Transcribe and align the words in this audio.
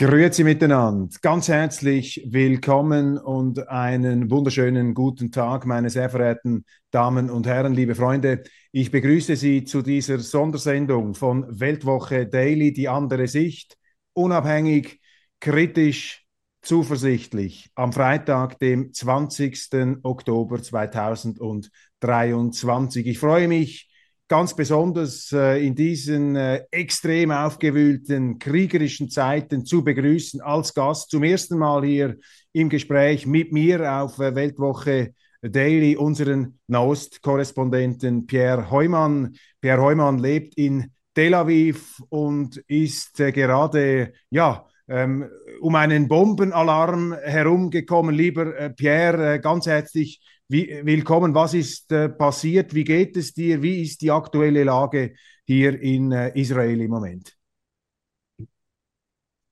Grüezi 0.00 0.44
miteinander. 0.44 1.08
Ganz 1.20 1.48
herzlich 1.48 2.22
willkommen 2.26 3.18
und 3.18 3.68
einen 3.68 4.30
wunderschönen 4.30 4.94
guten 4.94 5.30
Tag, 5.30 5.66
meine 5.66 5.90
sehr 5.90 6.08
verehrten 6.08 6.64
Damen 6.90 7.28
und 7.28 7.46
Herren, 7.46 7.74
liebe 7.74 7.94
Freunde. 7.94 8.42
Ich 8.72 8.90
begrüße 8.90 9.36
Sie 9.36 9.64
zu 9.64 9.82
dieser 9.82 10.18
Sondersendung 10.18 11.14
von 11.14 11.44
Weltwoche 11.50 12.26
Daily, 12.26 12.72
die 12.72 12.88
andere 12.88 13.28
Sicht, 13.28 13.76
unabhängig, 14.14 15.02
kritisch, 15.38 16.24
zuversichtlich, 16.62 17.70
am 17.74 17.92
Freitag, 17.92 18.58
dem 18.58 18.94
20. 18.94 19.98
Oktober 20.02 20.62
2023. 20.62 23.06
Ich 23.06 23.18
freue 23.18 23.48
mich, 23.48 23.89
ganz 24.30 24.54
besonders 24.54 25.32
äh, 25.32 25.66
in 25.66 25.74
diesen 25.74 26.36
äh, 26.36 26.62
extrem 26.70 27.32
aufgewühlten 27.32 28.38
kriegerischen 28.38 29.10
Zeiten 29.10 29.66
zu 29.66 29.82
begrüßen 29.82 30.40
als 30.40 30.72
Gast 30.72 31.10
zum 31.10 31.24
ersten 31.24 31.58
Mal 31.58 31.84
hier 31.84 32.16
im 32.52 32.68
Gespräch 32.68 33.26
mit 33.26 33.52
mir 33.52 33.92
auf 33.92 34.20
äh, 34.20 34.32
Weltwoche 34.32 35.14
Daily 35.42 35.96
unseren 35.96 36.60
Nahost-Korrespondenten 36.68 38.28
Pierre 38.28 38.70
Heumann. 38.70 39.34
Pierre 39.60 39.82
Heumann 39.82 40.20
lebt 40.20 40.54
in 40.56 40.92
Tel 41.12 41.34
Aviv 41.34 42.00
und 42.08 42.58
ist 42.68 43.16
gerade 43.16 44.12
ja 44.30 44.64
ähm, 44.86 45.28
um 45.60 45.74
einen 45.74 46.06
Bombenalarm 46.06 47.14
herumgekommen. 47.14 48.14
Lieber 48.14 48.70
Pierre, 48.70 49.40
ganz 49.40 49.66
herzlich 49.66 50.20
wie, 50.50 50.80
willkommen. 50.84 51.32
Was 51.32 51.54
ist 51.54 51.92
äh, 51.92 52.08
passiert? 52.08 52.74
Wie 52.74 52.82
geht 52.82 53.16
es 53.16 53.32
dir? 53.32 53.62
Wie 53.62 53.82
ist 53.82 54.02
die 54.02 54.10
aktuelle 54.10 54.64
Lage 54.64 55.14
hier 55.46 55.80
in 55.80 56.10
äh, 56.10 56.36
Israel 56.38 56.80
im 56.80 56.90
Moment? 56.90 57.36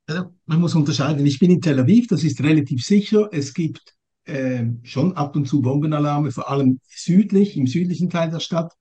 Also, 0.06 0.34
man 0.46 0.60
muss 0.60 0.74
unterscheiden. 0.74 1.24
Ich 1.24 1.38
bin 1.38 1.52
in 1.52 1.60
Tel 1.60 1.78
Aviv, 1.78 2.08
das 2.08 2.24
ist 2.24 2.42
relativ 2.42 2.84
sicher. 2.84 3.28
Es 3.30 3.54
gibt 3.54 3.94
äh, 4.24 4.64
schon 4.82 5.12
ab 5.12 5.36
und 5.36 5.46
zu 5.46 5.62
Bombenalarme, 5.62 6.32
vor 6.32 6.50
allem 6.50 6.80
südlich, 6.88 7.56
im 7.56 7.69
südlichen 7.69 8.10
Teil 8.10 8.30
der 8.30 8.41
Stadt, 8.41 8.72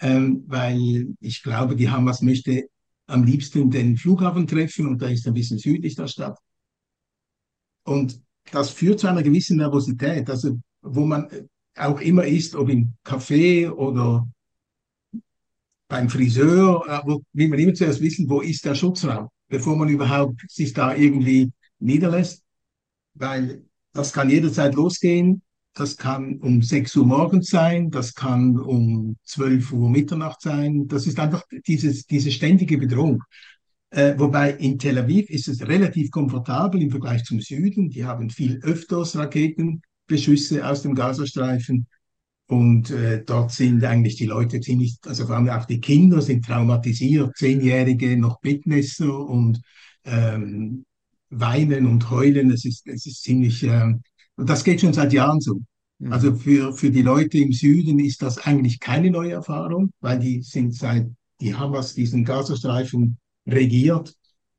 ähm, 0.00 0.44
weil 0.48 1.14
ich 1.20 1.42
glaube, 1.42 1.76
die 1.76 1.88
Hamas 1.88 2.20
möchte 2.20 2.68
am 3.06 3.24
liebsten 3.24 3.70
den 3.70 3.96
Flughafen 3.96 4.46
treffen 4.46 4.86
und 4.86 5.00
da 5.00 5.08
ist 5.08 5.26
ein 5.26 5.32
bisschen 5.32 5.58
südlich 5.58 5.94
der 5.94 6.08
Stadt. 6.08 6.38
Und 7.84 8.20
das 8.52 8.68
führt 8.68 9.00
zu 9.00 9.06
einer 9.06 9.22
gewissen 9.22 9.56
Nervosität. 9.56 10.28
Also 10.28 10.58
wo 10.94 11.04
man 11.04 11.28
auch 11.76 12.00
immer 12.00 12.24
ist, 12.24 12.54
ob 12.54 12.68
im 12.68 12.94
Café 13.04 13.70
oder 13.70 14.26
beim 15.88 16.08
Friseur, 16.08 16.84
äh, 16.86 17.00
wo, 17.06 17.22
will 17.32 17.48
man 17.48 17.58
immer 17.58 17.74
zuerst 17.74 18.00
wissen, 18.00 18.28
wo 18.28 18.40
ist 18.40 18.64
der 18.64 18.74
Schutzraum, 18.74 19.28
bevor 19.48 19.76
man 19.76 19.88
überhaupt 19.88 20.42
sich 20.50 20.72
da 20.72 20.94
irgendwie 20.94 21.50
niederlässt, 21.78 22.42
weil 23.14 23.64
das 23.92 24.12
kann 24.12 24.30
jederzeit 24.30 24.74
losgehen. 24.74 25.42
Das 25.74 25.96
kann 25.96 26.38
um 26.40 26.60
6 26.60 26.96
Uhr 26.96 27.06
morgens 27.06 27.50
sein, 27.50 27.90
das 27.90 28.14
kann 28.14 28.58
um 28.58 29.16
12 29.24 29.72
Uhr 29.72 29.88
Mitternacht 29.88 30.40
sein. 30.40 30.88
Das 30.88 31.06
ist 31.06 31.20
einfach 31.20 31.44
dieses, 31.66 32.04
diese 32.04 32.32
ständige 32.32 32.78
Bedrohung. 32.78 33.22
Äh, 33.90 34.18
wobei 34.18 34.52
in 34.52 34.78
Tel 34.78 34.98
Aviv 34.98 35.30
ist 35.30 35.48
es 35.48 35.66
relativ 35.66 36.10
komfortabel 36.10 36.82
im 36.82 36.90
Vergleich 36.90 37.24
zum 37.24 37.40
Süden. 37.40 37.90
Die 37.90 38.04
haben 38.04 38.28
viel 38.28 38.58
öfters 38.62 39.16
Raketen 39.16 39.82
Beschüsse 40.08 40.66
aus 40.66 40.82
dem 40.82 40.94
Gazastreifen. 40.94 41.86
Und 42.48 42.90
äh, 42.90 43.22
dort 43.24 43.52
sind 43.52 43.84
eigentlich 43.84 44.16
die 44.16 44.26
Leute 44.26 44.60
ziemlich, 44.60 44.96
also 45.04 45.26
vor 45.26 45.36
allem 45.36 45.50
auch 45.50 45.66
die 45.66 45.80
Kinder 45.80 46.22
sind 46.22 46.46
traumatisiert, 46.46 47.36
Zehnjährige 47.36 48.16
noch 48.16 48.40
Bettnässer 48.40 49.18
und 49.18 49.60
ähm, 50.04 50.86
weinen 51.28 51.86
und 51.86 52.10
heulen. 52.10 52.50
Es 52.50 52.64
ist, 52.64 52.86
es 52.86 53.04
ist 53.04 53.22
ziemlich, 53.22 53.62
äh, 53.62 53.94
und 54.36 54.48
das 54.48 54.64
geht 54.64 54.80
schon 54.80 54.94
seit 54.94 55.12
Jahren 55.12 55.40
so. 55.40 55.60
Mhm. 55.98 56.12
Also 56.12 56.34
für, 56.34 56.72
für 56.72 56.90
die 56.90 57.02
Leute 57.02 57.38
im 57.38 57.52
Süden 57.52 57.98
ist 57.98 58.22
das 58.22 58.38
eigentlich 58.38 58.80
keine 58.80 59.10
neue 59.10 59.32
Erfahrung, 59.32 59.90
weil 60.00 60.18
die 60.18 60.42
sind 60.42 60.74
seit 60.74 61.06
die 61.40 61.54
Hamas 61.54 61.94
diesen 61.94 62.24
Gazastreifen 62.24 63.18
regiert, 63.46 64.14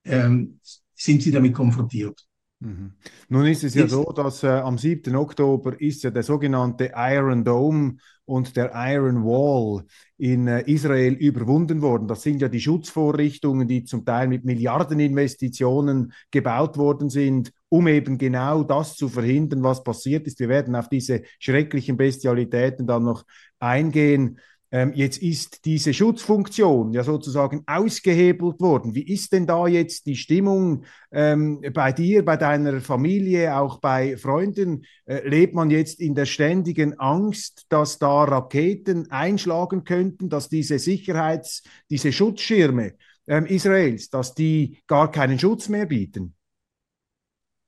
ähm, 0.06 0.60
sind 0.94 1.24
sie 1.24 1.32
damit 1.32 1.54
konfrontiert. 1.54 2.29
Mhm. 2.62 2.92
Nun 3.30 3.46
ist 3.46 3.64
es 3.64 3.74
ja 3.74 3.86
ist, 3.86 3.92
so, 3.92 4.04
dass 4.04 4.44
äh, 4.44 4.48
am 4.48 4.78
7. 4.78 5.16
Oktober 5.16 5.80
ist 5.80 6.04
ja 6.04 6.12
der 6.12 6.24
sogenannte 6.24 6.92
Iron 6.94 7.46
Dome 7.46 7.98
und 8.26 8.58
der 8.58 8.72
Iron 8.76 9.24
Wall 9.24 9.86
in 10.18 10.48
äh, 10.48 10.62
Israel 10.70 11.14
überwunden 11.14 11.82
worden. 11.82 12.08
Das 12.08 12.22
sind 12.22 12.42
ja 12.42 12.50
die 12.50 12.60
Schutzvorrichtungen, 12.60 13.68
die 13.68 13.86
zum 13.86 14.04
Teil 14.04 14.28
mit 14.28 14.44
Milliardeninvestitionen 14.44 16.12
gebaut 16.32 16.78
worden 16.78 17.10
sind, 17.10 17.54
um 17.70 17.88
eben 17.88 18.18
genau 18.18 18.64
das 18.64 18.98
zu 18.98 19.08
verhindern, 19.08 19.64
was 19.64 19.84
passiert 19.84 20.28
ist. 20.28 20.40
Wir 20.40 20.50
werden 20.50 20.76
auf 20.76 20.90
diese 20.90 21.24
schrecklichen 21.40 21.96
Bestialitäten 21.96 22.86
dann 22.86 23.04
noch 23.04 23.24
eingehen. 23.60 24.40
Ähm, 24.72 24.94
jetzt 24.94 25.18
ist 25.18 25.66
diese 25.66 25.94
Schutzfunktion 25.96 26.94
ja 26.94 27.04
sozusagen 27.04 27.64
ausgehebelt 27.66 28.62
worden. 28.62 28.94
Wie 28.94 29.08
ist 29.08 29.34
denn 29.34 29.48
da 29.48 29.68
jetzt 29.68 30.06
die 30.06 30.16
Stimmung 30.16 30.84
ähm, 31.12 31.62
bei 31.74 31.92
dir, 31.92 32.24
bei 32.24 32.38
deiner 32.38 32.80
Familie, 32.80 33.58
auch 33.58 33.80
bei 33.80 34.16
Freunden? 34.16 34.86
Äh, 35.06 35.28
lebt 35.28 35.56
man 35.56 35.72
jetzt 35.72 36.00
in 36.00 36.14
der 36.14 36.26
ständigen 36.26 37.00
Angst, 37.00 37.66
dass 37.70 37.98
da 37.98 38.26
Raketen 38.26 39.10
einschlagen 39.10 39.86
könnten, 39.86 40.30
dass 40.30 40.50
diese 40.50 40.78
Sicherheits-, 40.78 41.64
diese 41.90 42.12
Schutzschirme 42.12 42.94
ähm, 43.26 43.48
Israels, 43.48 44.12
dass 44.12 44.36
die 44.36 44.78
gar 44.86 45.10
keinen 45.10 45.40
Schutz 45.40 45.68
mehr 45.68 45.88
bieten? 45.88 46.36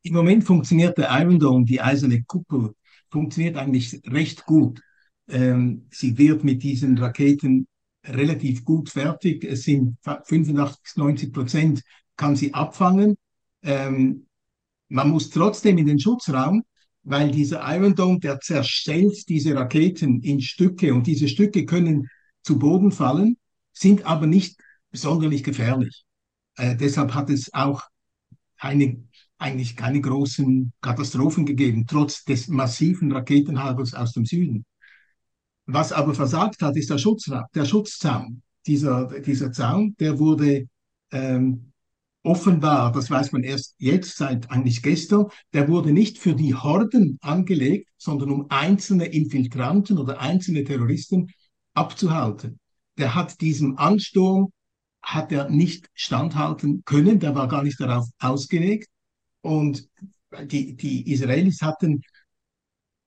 Im 0.03 0.13
Moment 0.13 0.43
funktioniert 0.43 0.99
der 0.99 1.09
Iron 1.19 1.39
Dome, 1.39 1.65
die 1.65 1.81
eiserne 1.81 2.23
Kuppel, 2.23 2.75
funktioniert 3.09 3.57
eigentlich 3.57 4.01
recht 4.05 4.45
gut. 4.45 4.81
Ähm, 5.31 5.87
sie 5.91 6.17
wird 6.17 6.43
mit 6.43 6.61
diesen 6.63 6.97
Raketen 6.97 7.67
relativ 8.05 8.65
gut 8.65 8.89
fertig. 8.89 9.43
Es 9.43 9.63
sind 9.63 9.97
85, 10.03 10.95
90 10.95 11.33
Prozent 11.33 11.81
kann 12.17 12.35
sie 12.35 12.53
abfangen. 12.53 13.15
Ähm, 13.63 14.27
man 14.89 15.09
muss 15.09 15.29
trotzdem 15.29 15.77
in 15.77 15.85
den 15.85 15.99
Schutzraum, 15.99 16.63
weil 17.03 17.31
dieser 17.31 17.61
Iron 17.75 17.95
Dome, 17.95 18.19
der 18.19 18.39
zerstellt 18.39 19.27
diese 19.29 19.55
Raketen 19.55 20.21
in 20.21 20.41
Stücke 20.41 20.93
und 20.93 21.07
diese 21.07 21.27
Stücke 21.27 21.65
können 21.65 22.07
zu 22.43 22.59
Boden 22.59 22.91
fallen, 22.91 23.37
sind 23.71 24.05
aber 24.05 24.27
nicht 24.27 24.59
sonderlich 24.91 25.43
gefährlich. 25.43 26.03
Äh, 26.57 26.75
deshalb 26.75 27.13
hat 27.13 27.29
es 27.29 27.53
auch 27.53 27.83
eine, 28.57 29.03
eigentlich 29.37 29.75
keine 29.75 30.01
großen 30.01 30.73
Katastrophen 30.81 31.45
gegeben, 31.45 31.85
trotz 31.87 32.25
des 32.25 32.47
massiven 32.47 33.11
Raketenhagels 33.11 33.93
aus 33.93 34.11
dem 34.11 34.25
Süden. 34.25 34.65
Was 35.65 35.91
aber 35.91 36.13
versagt 36.13 36.61
hat, 36.61 36.75
ist 36.75 36.89
der, 36.89 36.97
Schutzra 36.97 37.47
der 37.53 37.65
Schutzzaun. 37.65 38.41
Dieser, 38.67 39.19
dieser 39.21 39.51
Zaun, 39.51 39.95
der 39.99 40.19
wurde 40.19 40.67
ähm, 41.11 41.71
offenbar, 42.23 42.91
das 42.91 43.09
weiß 43.09 43.31
man 43.31 43.43
erst 43.43 43.75
jetzt, 43.79 44.17
seit 44.17 44.51
eigentlich 44.51 44.81
gestern, 44.81 45.27
der 45.53 45.67
wurde 45.67 45.91
nicht 45.91 46.19
für 46.19 46.35
die 46.35 46.53
Horden 46.53 47.17
angelegt, 47.21 47.89
sondern 47.97 48.31
um 48.31 48.45
einzelne 48.49 49.05
Infiltranten 49.05 49.97
oder 49.97 50.19
einzelne 50.19 50.63
Terroristen 50.63 51.31
abzuhalten. 51.73 52.59
Der 52.97 53.15
hat 53.15 53.41
diesem 53.41 53.77
Ansturm, 53.77 54.51
hat 55.01 55.31
er 55.31 55.49
nicht 55.49 55.89
standhalten 55.93 56.83
können, 56.85 57.19
der 57.19 57.33
war 57.33 57.47
gar 57.47 57.63
nicht 57.63 57.79
darauf 57.79 58.07
ausgelegt. 58.19 58.87
Und 59.41 59.89
die, 60.43 60.75
die 60.75 61.11
Israelis 61.11 61.61
hatten 61.61 62.03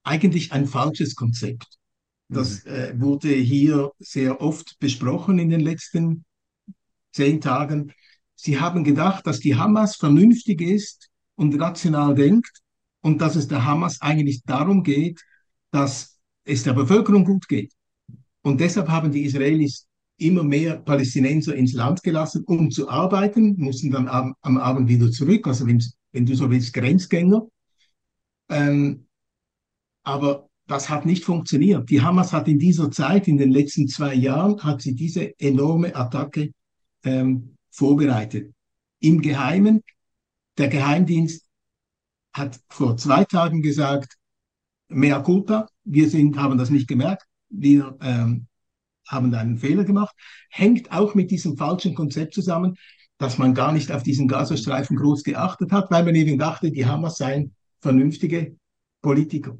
eigentlich 0.03 0.53
ein 0.53 0.67
falsches 0.67 1.15
Konzept. 1.15 1.79
Das 2.29 2.65
mhm. 2.65 2.71
äh, 2.71 3.01
wurde 3.01 3.29
hier 3.29 3.93
sehr 3.99 4.41
oft 4.41 4.79
besprochen 4.79 5.39
in 5.39 5.51
den 5.51 5.61
letzten 5.61 6.25
zehn 7.13 7.41
Tagen. 7.41 7.93
Sie 8.35 8.59
haben 8.61 8.85
gedacht, 8.85 9.27
dass 9.27 9.41
die 9.41 9.57
Hamas 9.57 9.97
vernünftig 9.97 10.61
ist 10.61 11.11
und 11.37 11.59
rational 11.61 12.15
denkt 12.15 12.61
und 13.01 13.21
dass 13.21 13.37
es 13.37 13.49
der 13.49 13.65
Hamas 13.65 14.01
eigentlich 14.01 14.43
darum 14.45 14.83
geht, 14.83 15.23
dass 15.71 16.19
es 16.45 16.63
der 16.63 16.73
Bevölkerung 16.73 17.25
gut 17.25 17.49
geht. 17.49 17.73
Und 18.43 18.61
deshalb 18.61 18.89
haben 18.89 19.13
die 19.13 19.25
Israelis 19.25 19.87
immer 20.17 20.45
mehr 20.45 20.77
Palästinenser 20.77 21.55
ins 21.55 21.73
Land 21.73 22.03
gelassen, 22.03 22.45
um 22.47 22.71
zu 22.71 22.89
arbeiten, 22.89 23.57
mussten 23.57 23.91
dann 23.91 24.09
am, 24.09 24.35
am 24.43 24.59
Abend 24.59 24.89
wieder 24.89 25.11
zurück, 25.11 25.47
also 25.47 25.67
wenn, 25.67 25.83
wenn, 26.13 26.27
du 26.27 26.35
so 26.35 26.51
willst, 26.51 26.73
Grenzgänger. 26.73 27.47
Ähm, 28.49 29.07
aber 30.05 30.49
das 30.67 30.89
hat 30.89 31.05
nicht 31.05 31.25
funktioniert. 31.25 31.91
Die 31.91 32.01
Hamas 32.01 32.33
hat 32.33 32.49
in 32.49 32.59
dieser 32.59 32.91
Zeit, 32.91 33.29
in 33.29 33.37
den 33.37 33.51
letzten 33.51 33.89
zwei 33.89 34.15
Jahren, 34.15 34.63
hat 34.63 34.83
sie 34.83 34.95
diese 34.95 35.39
enorme 35.39 35.95
Attacke 35.95 36.53
ähm, 37.05 37.57
vorbereitet. 37.71 38.53
Im 39.01 39.21
Geheimen, 39.21 39.83
der 40.57 40.69
Geheimdienst 40.69 41.45
hat 42.33 42.61
vor 42.69 42.97
zwei 42.97 43.25
Tagen 43.25 43.63
gesagt, 43.63 44.17
mea 44.89 45.21
culpa, 45.21 45.69
wir 45.85 46.09
sind, 46.09 46.37
haben 46.39 46.57
das 46.57 46.71
nicht 46.71 46.89
gemerkt, 46.89 47.27
wir 47.51 47.97
ähm, 48.01 48.47
haben 49.07 49.35
einen 49.35 49.59
Fehler 49.59 49.85
gemacht, 49.85 50.15
hängt 50.51 50.91
auch 50.93 51.15
mit 51.15 51.31
diesem 51.31 51.57
falschen 51.57 51.95
Konzept 51.95 52.35
zusammen, 52.35 52.77
dass 53.19 53.39
man 53.39 53.55
gar 53.55 53.73
nicht 53.73 53.93
auf 53.93 54.03
diesen 54.03 54.29
Gazastreifen 54.29 54.97
groß 54.97 55.23
geachtet 55.25 55.73
hat, 55.73 55.91
weil 55.91 56.05
man 56.05 56.15
eben 56.15 56.39
dachte, 56.39 56.71
die 56.71 56.87
Hamas 56.87 57.17
seien 57.17 57.55
vernünftige 57.81 58.57
Politiker. 59.03 59.59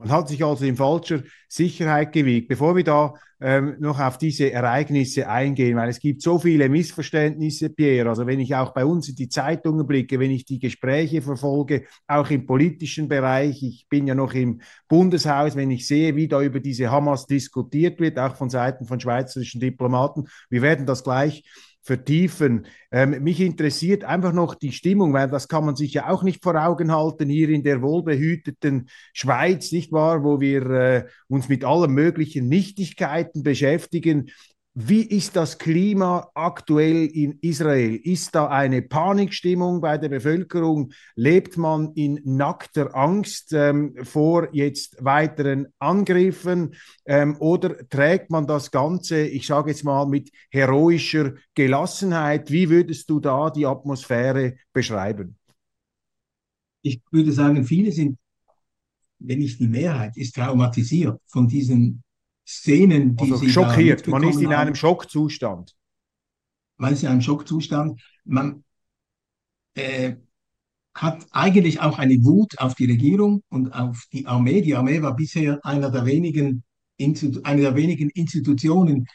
Man 0.00 0.10
hat 0.10 0.28
sich 0.28 0.42
also 0.42 0.64
in 0.64 0.76
falscher 0.76 1.22
Sicherheit 1.46 2.12
gewiegt. 2.12 2.48
Bevor 2.48 2.74
wir 2.74 2.84
da 2.84 3.12
ähm, 3.38 3.76
noch 3.80 4.00
auf 4.00 4.16
diese 4.16 4.50
Ereignisse 4.50 5.28
eingehen, 5.28 5.76
weil 5.76 5.90
es 5.90 6.00
gibt 6.00 6.22
so 6.22 6.38
viele 6.38 6.70
Missverständnisse, 6.70 7.68
Pierre. 7.68 8.08
Also 8.08 8.26
wenn 8.26 8.40
ich 8.40 8.54
auch 8.54 8.72
bei 8.72 8.86
uns 8.86 9.10
in 9.10 9.14
die 9.14 9.28
Zeitungen 9.28 9.86
blicke, 9.86 10.18
wenn 10.18 10.30
ich 10.30 10.46
die 10.46 10.58
Gespräche 10.58 11.20
verfolge, 11.20 11.84
auch 12.06 12.30
im 12.30 12.46
politischen 12.46 13.08
Bereich, 13.08 13.62
ich 13.62 13.88
bin 13.90 14.06
ja 14.06 14.14
noch 14.14 14.32
im 14.32 14.62
Bundeshaus, 14.88 15.54
wenn 15.54 15.70
ich 15.70 15.86
sehe, 15.86 16.16
wie 16.16 16.28
da 16.28 16.40
über 16.40 16.60
diese 16.60 16.90
Hamas 16.90 17.26
diskutiert 17.26 18.00
wird, 18.00 18.18
auch 18.18 18.36
von 18.36 18.48
Seiten 18.48 18.86
von 18.86 19.00
schweizerischen 19.00 19.60
Diplomaten, 19.60 20.28
wir 20.48 20.62
werden 20.62 20.86
das 20.86 21.04
gleich 21.04 21.44
vertiefen. 21.90 22.66
Ähm, 22.92 23.20
mich 23.24 23.40
interessiert 23.40 24.04
einfach 24.04 24.32
noch 24.32 24.54
die 24.54 24.70
Stimmung, 24.70 25.12
weil 25.12 25.28
das 25.28 25.48
kann 25.48 25.64
man 25.64 25.74
sich 25.74 25.92
ja 25.92 26.08
auch 26.08 26.22
nicht 26.22 26.40
vor 26.40 26.54
Augen 26.54 26.92
halten 26.92 27.28
hier 27.28 27.48
in 27.48 27.64
der 27.64 27.82
wohlbehüteten 27.82 28.88
Schweiz, 29.12 29.72
nicht 29.72 29.90
wahr, 29.90 30.22
wo 30.22 30.40
wir 30.40 30.70
äh, 30.70 31.04
uns 31.26 31.48
mit 31.48 31.64
allen 31.64 31.90
möglichen 31.90 32.46
Nichtigkeiten 32.46 33.42
beschäftigen. 33.42 34.30
Wie 34.74 35.02
ist 35.02 35.34
das 35.34 35.58
Klima 35.58 36.30
aktuell 36.32 37.06
in 37.06 37.38
Israel? 37.40 37.96
Ist 37.96 38.36
da 38.36 38.46
eine 38.46 38.82
Panikstimmung 38.82 39.80
bei 39.80 39.98
der 39.98 40.08
Bevölkerung? 40.08 40.92
Lebt 41.16 41.56
man 41.56 41.92
in 41.94 42.20
nackter 42.24 42.94
Angst 42.94 43.52
ähm, 43.52 43.96
vor 44.04 44.48
jetzt 44.52 45.04
weiteren 45.04 45.66
Angriffen? 45.80 46.76
Ähm, 47.04 47.36
oder 47.40 47.88
trägt 47.88 48.30
man 48.30 48.46
das 48.46 48.70
Ganze, 48.70 49.26
ich 49.26 49.44
sage 49.44 49.70
jetzt 49.70 49.82
mal, 49.82 50.06
mit 50.06 50.30
heroischer 50.50 51.34
Gelassenheit? 51.56 52.48
Wie 52.52 52.70
würdest 52.70 53.10
du 53.10 53.18
da 53.18 53.50
die 53.50 53.66
Atmosphäre 53.66 54.54
beschreiben? 54.72 55.36
Ich 56.82 57.02
würde 57.10 57.32
sagen, 57.32 57.64
viele 57.64 57.90
sind, 57.90 58.18
wenn 59.18 59.40
nicht 59.40 59.58
die 59.58 59.66
Mehrheit, 59.66 60.16
ist 60.16 60.36
traumatisiert 60.36 61.20
von 61.26 61.48
diesen 61.48 62.04
Szenen, 62.50 63.16
die 63.16 63.22
also 63.22 63.36
sie 63.36 63.50
schockiert. 63.50 64.06
Man 64.08 64.24
ist 64.24 64.40
in 64.40 64.52
einem 64.52 64.74
Schockzustand. 64.74 65.76
Man 66.78 66.92
ist 66.92 67.04
in 67.04 67.08
einem 67.08 67.20
Schockzustand. 67.20 68.00
Man 68.24 68.64
äh, 69.74 70.16
hat 70.94 71.26
eigentlich 71.30 71.80
auch 71.80 71.98
eine 71.98 72.24
Wut 72.24 72.58
auf 72.58 72.74
die 72.74 72.86
Regierung 72.86 73.44
und 73.50 73.72
auf 73.72 74.04
die 74.12 74.26
Armee. 74.26 74.62
Die 74.62 74.74
Armee 74.74 75.00
war 75.00 75.14
bisher 75.14 75.64
einer 75.64 75.92
der 75.92 76.04
wenigen, 76.06 76.64
eine 76.98 77.60
der 77.60 77.76
wenigen 77.76 78.10
Institutionen, 78.10 79.06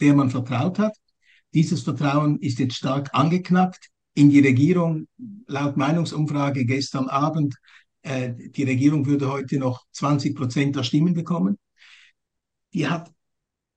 der 0.00 0.14
man 0.14 0.30
vertraut 0.30 0.78
hat. 0.78 0.96
Dieses 1.52 1.82
Vertrauen 1.82 2.38
ist 2.38 2.60
jetzt 2.60 2.76
stark 2.76 3.10
angeknackt. 3.12 3.88
In 4.14 4.30
die 4.30 4.40
Regierung, 4.40 5.08
laut 5.48 5.76
Meinungsumfrage 5.76 6.64
gestern 6.64 7.08
Abend, 7.08 7.56
äh, 8.02 8.34
die 8.34 8.62
Regierung 8.62 9.06
würde 9.06 9.32
heute 9.32 9.58
noch 9.58 9.82
20 9.90 10.36
Prozent 10.36 10.76
der 10.76 10.84
Stimmen 10.84 11.14
bekommen 11.14 11.58
die 12.74 12.88
hat, 12.88 13.12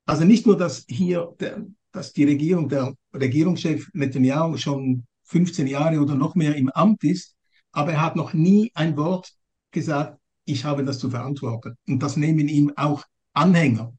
also 0.06 0.26
nicht 0.26 0.46
nur, 0.46 0.58
dass 0.58 0.86
hier, 0.88 1.34
der, 1.40 1.66
dass 1.92 2.14
die 2.14 2.26
Regierung, 2.26 2.70
der 2.70 2.94
Regierungschef 3.14 3.88
Netanyahu 3.94 4.58
schon 4.58 5.06
15 5.26 5.68
Jahre 5.68 6.00
oder 6.00 6.16
noch 6.16 6.36
mehr 6.36 6.56
im 6.56 6.70
Amt 6.70 7.04
ist, 7.04 7.36
aber 7.72 7.94
er 7.94 8.02
hat 8.02 8.16
noch 8.16 8.34
nie 8.34 8.72
ein 8.74 8.98
Wort 8.98 9.32
gesagt, 9.72 10.20
ich 10.46 10.64
habe 10.64 10.84
das 10.84 11.00
zu 11.00 11.10
verantworten. 11.10 11.78
Und 11.88 12.02
das 12.02 12.18
nehmen 12.18 12.48
ihm 12.48 12.72
auch 12.76 13.04
Anhänger 13.34 13.94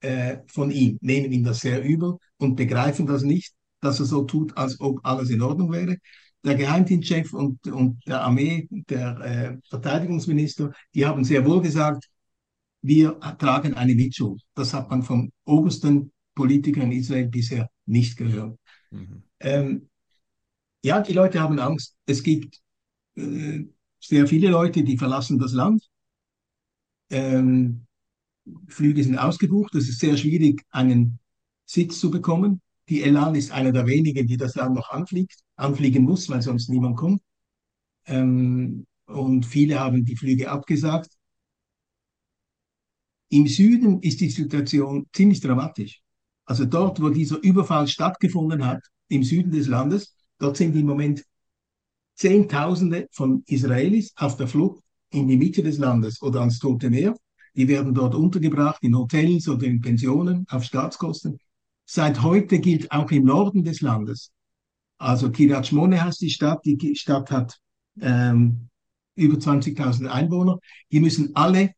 äh, 0.00 0.38
von 0.46 0.70
ihm, 0.70 0.98
nehmen 1.02 1.30
ihm 1.30 1.44
das 1.44 1.60
sehr 1.60 1.84
übel 1.84 2.16
und 2.38 2.56
begreifen 2.56 3.06
das 3.06 3.22
nicht, 3.22 3.52
dass 3.80 4.00
er 4.00 4.06
so 4.06 4.22
tut, 4.22 4.56
als 4.56 4.80
ob 4.80 5.00
alles 5.04 5.30
in 5.30 5.42
Ordnung 5.42 5.70
wäre. 5.70 5.98
Der 6.42 6.54
Geheimdienstchef 6.54 7.34
und, 7.34 7.66
und 7.66 8.00
der 8.06 8.22
Armee, 8.22 8.66
der 8.70 9.20
äh, 9.20 9.58
Verteidigungsminister, 9.68 10.72
die 10.94 11.04
haben 11.04 11.22
sehr 11.22 11.44
wohl 11.44 11.60
gesagt, 11.60 12.08
wir 12.82 13.18
tragen 13.38 13.74
eine 13.74 13.94
Mitschuld. 13.94 14.42
Das 14.54 14.72
hat 14.74 14.90
man 14.90 15.02
vom 15.02 15.30
obersten 15.44 16.12
Politiker 16.34 16.82
in 16.82 16.92
Israel 16.92 17.28
bisher 17.28 17.68
nicht 17.86 18.16
gehört. 18.16 18.58
Mhm. 18.90 19.22
Ähm, 19.40 19.88
ja, 20.82 21.00
die 21.00 21.12
Leute 21.12 21.40
haben 21.40 21.58
Angst. 21.58 21.96
Es 22.06 22.22
gibt 22.22 22.60
äh, 23.16 23.64
sehr 24.00 24.26
viele 24.26 24.48
Leute, 24.48 24.82
die 24.82 24.96
verlassen 24.96 25.38
das 25.38 25.52
Land. 25.52 25.82
Ähm, 27.10 27.86
Flüge 28.68 29.04
sind 29.04 29.18
ausgebucht. 29.18 29.74
Es 29.74 29.88
ist 29.88 30.00
sehr 30.00 30.16
schwierig, 30.16 30.62
einen 30.70 31.18
Sitz 31.66 32.00
zu 32.00 32.10
bekommen. 32.10 32.60
Die 32.88 33.02
Elan 33.02 33.34
ist 33.34 33.52
einer 33.52 33.72
der 33.72 33.86
wenigen, 33.86 34.26
die 34.26 34.36
das 34.36 34.54
Land 34.54 34.74
noch 34.74 34.90
anfliegt, 34.90 35.36
anfliegen 35.56 36.02
muss, 36.04 36.28
weil 36.28 36.42
sonst 36.42 36.68
niemand 36.70 36.96
kommt. 36.96 37.22
Ähm, 38.06 38.86
und 39.06 39.44
viele 39.44 39.78
haben 39.78 40.04
die 40.04 40.16
Flüge 40.16 40.50
abgesagt. 40.50 41.10
Im 43.30 43.46
Süden 43.46 44.00
ist 44.02 44.20
die 44.20 44.30
Situation 44.30 45.06
ziemlich 45.12 45.40
dramatisch. 45.40 46.00
Also 46.44 46.64
dort, 46.64 47.00
wo 47.00 47.08
dieser 47.08 47.42
Überfall 47.42 47.86
stattgefunden 47.86 48.66
hat, 48.66 48.82
im 49.08 49.22
Süden 49.22 49.50
des 49.50 49.66
Landes, 49.66 50.14
dort 50.38 50.56
sind 50.56 50.76
im 50.76 50.86
Moment 50.86 51.24
Zehntausende 52.16 53.08
von 53.12 53.42
Israelis 53.46 54.12
auf 54.16 54.36
der 54.36 54.46
Flucht 54.46 54.82
in 55.10 55.26
die 55.28 55.36
Mitte 55.36 55.62
des 55.62 55.78
Landes 55.78 56.20
oder 56.20 56.40
ans 56.40 56.58
Tote 56.58 56.90
Meer. 56.90 57.16
Die 57.54 57.66
werden 57.66 57.94
dort 57.94 58.14
untergebracht 58.14 58.82
in 58.82 58.96
Hotels 58.96 59.48
oder 59.48 59.66
in 59.66 59.80
Pensionen 59.80 60.46
auf 60.48 60.64
Staatskosten. 60.64 61.38
Seit 61.86 62.22
heute 62.22 62.60
gilt 62.60 62.92
auch 62.92 63.10
im 63.10 63.24
Norden 63.24 63.64
des 63.64 63.80
Landes, 63.80 64.32
also 65.00 65.30
Kiryat 65.30 65.66
Shmone 65.66 66.04
heißt 66.04 66.20
die 66.20 66.28
Stadt, 66.28 66.60
die 66.64 66.94
Stadt 66.94 67.30
hat 67.30 67.58
ähm, 68.02 68.68
über 69.14 69.38
20.000 69.38 70.06
Einwohner, 70.06 70.58
die 70.92 71.00
müssen 71.00 71.34
alle 71.34 71.70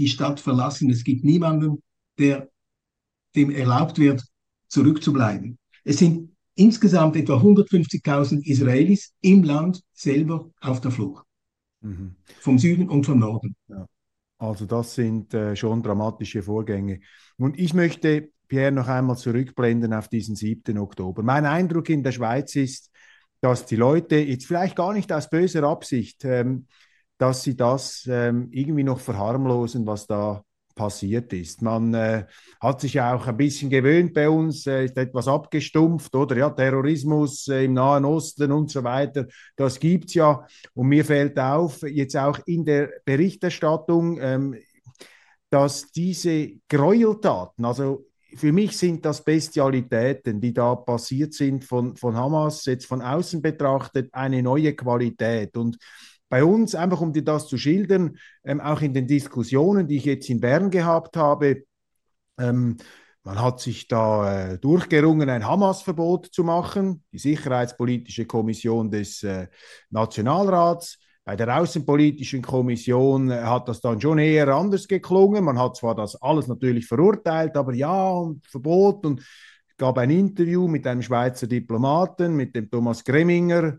die 0.00 0.08
Stadt 0.08 0.40
verlassen. 0.40 0.90
Es 0.90 1.04
gibt 1.04 1.24
niemanden, 1.24 1.82
der 2.18 2.48
dem 3.36 3.50
erlaubt 3.50 3.98
wird, 3.98 4.24
zurückzubleiben. 4.68 5.58
Es 5.84 5.98
sind 5.98 6.30
insgesamt 6.54 7.16
etwa 7.16 7.36
150.000 7.36 8.44
Israelis 8.44 9.12
im 9.20 9.44
Land 9.44 9.82
selber 9.92 10.50
auf 10.60 10.80
der 10.80 10.90
Flucht. 10.90 11.24
Mhm. 11.80 12.16
Vom 12.40 12.58
Süden 12.58 12.88
und 12.88 13.04
vom 13.04 13.18
Norden. 13.18 13.54
Ja. 13.68 13.86
Also 14.38 14.64
das 14.64 14.94
sind 14.94 15.34
äh, 15.34 15.54
schon 15.54 15.82
dramatische 15.82 16.42
Vorgänge. 16.42 17.00
Und 17.36 17.58
ich 17.58 17.74
möchte, 17.74 18.30
Pierre, 18.48 18.72
noch 18.72 18.88
einmal 18.88 19.16
zurückblenden 19.16 19.92
auf 19.92 20.08
diesen 20.08 20.34
7. 20.34 20.78
Oktober. 20.78 21.22
Mein 21.22 21.44
Eindruck 21.44 21.90
in 21.90 22.02
der 22.02 22.12
Schweiz 22.12 22.56
ist, 22.56 22.90
dass 23.40 23.66
die 23.66 23.76
Leute 23.76 24.16
jetzt 24.16 24.46
vielleicht 24.46 24.76
gar 24.76 24.92
nicht 24.92 25.12
aus 25.12 25.30
böser 25.30 25.64
Absicht 25.64 26.24
ähm, 26.24 26.66
dass 27.20 27.42
sie 27.42 27.54
das 27.54 28.08
ähm, 28.10 28.48
irgendwie 28.50 28.82
noch 28.82 28.98
verharmlosen, 28.98 29.86
was 29.86 30.06
da 30.06 30.42
passiert 30.74 31.34
ist. 31.34 31.60
Man 31.60 31.92
äh, 31.92 32.24
hat 32.58 32.80
sich 32.80 32.94
ja 32.94 33.14
auch 33.14 33.26
ein 33.26 33.36
bisschen 33.36 33.68
gewöhnt 33.68 34.14
bei 34.14 34.30
uns, 34.30 34.66
äh, 34.66 34.86
ist 34.86 34.96
etwas 34.96 35.28
abgestumpft, 35.28 36.14
oder 36.16 36.34
ja, 36.34 36.48
Terrorismus 36.48 37.46
äh, 37.48 37.66
im 37.66 37.74
Nahen 37.74 38.06
Osten 38.06 38.50
und 38.50 38.70
so 38.70 38.82
weiter, 38.82 39.26
das 39.54 39.78
gibt 39.78 40.08
es 40.08 40.14
ja. 40.14 40.46
Und 40.72 40.88
mir 40.88 41.04
fällt 41.04 41.38
auf, 41.38 41.82
jetzt 41.82 42.16
auch 42.16 42.38
in 42.46 42.64
der 42.64 42.90
Berichterstattung, 43.04 44.18
ähm, 44.18 44.56
dass 45.50 45.92
diese 45.92 46.52
Gräueltaten, 46.70 47.66
also 47.66 48.06
für 48.34 48.52
mich 48.52 48.78
sind 48.78 49.04
das 49.04 49.22
Bestialitäten, 49.22 50.40
die 50.40 50.54
da 50.54 50.74
passiert 50.74 51.34
sind 51.34 51.64
von, 51.66 51.96
von 51.96 52.16
Hamas, 52.16 52.64
jetzt 52.64 52.86
von 52.86 53.02
außen 53.02 53.42
betrachtet, 53.42 54.08
eine 54.14 54.42
neue 54.42 54.74
Qualität. 54.74 55.54
Und 55.58 55.76
bei 56.30 56.42
uns, 56.42 56.74
einfach 56.74 57.02
um 57.02 57.12
dir 57.12 57.24
das 57.24 57.48
zu 57.48 57.58
schildern, 57.58 58.16
ähm, 58.44 58.60
auch 58.62 58.80
in 58.80 58.94
den 58.94 59.06
Diskussionen, 59.06 59.86
die 59.86 59.98
ich 59.98 60.06
jetzt 60.06 60.30
in 60.30 60.40
Bern 60.40 60.70
gehabt 60.70 61.18
habe, 61.18 61.64
ähm, 62.38 62.78
man 63.22 63.42
hat 63.42 63.60
sich 63.60 63.86
da 63.86 64.52
äh, 64.52 64.58
durchgerungen, 64.58 65.28
ein 65.28 65.46
Hamas-Verbot 65.46 66.28
zu 66.32 66.42
machen. 66.42 67.04
Die 67.12 67.18
Sicherheitspolitische 67.18 68.24
Kommission 68.24 68.90
des 68.90 69.22
äh, 69.22 69.48
Nationalrats 69.90 70.98
bei 71.24 71.36
der 71.36 71.60
Außenpolitischen 71.60 72.40
Kommission 72.40 73.30
hat 73.30 73.68
das 73.68 73.80
dann 73.80 74.00
schon 74.00 74.18
eher 74.18 74.48
anders 74.48 74.88
geklungen. 74.88 75.44
Man 75.44 75.58
hat 75.58 75.76
zwar 75.76 75.94
das 75.94 76.20
alles 76.22 76.48
natürlich 76.48 76.86
verurteilt, 76.86 77.56
aber 77.56 77.74
ja, 77.74 78.10
und 78.10 78.46
Verbot 78.46 79.04
und 79.04 79.22
gab 79.76 79.98
ein 79.98 80.10
Interview 80.10 80.66
mit 80.66 80.86
einem 80.86 81.02
Schweizer 81.02 81.46
Diplomaten, 81.46 82.34
mit 82.34 82.56
dem 82.56 82.70
Thomas 82.70 83.04
Greminger, 83.04 83.64
äh, 83.68 83.78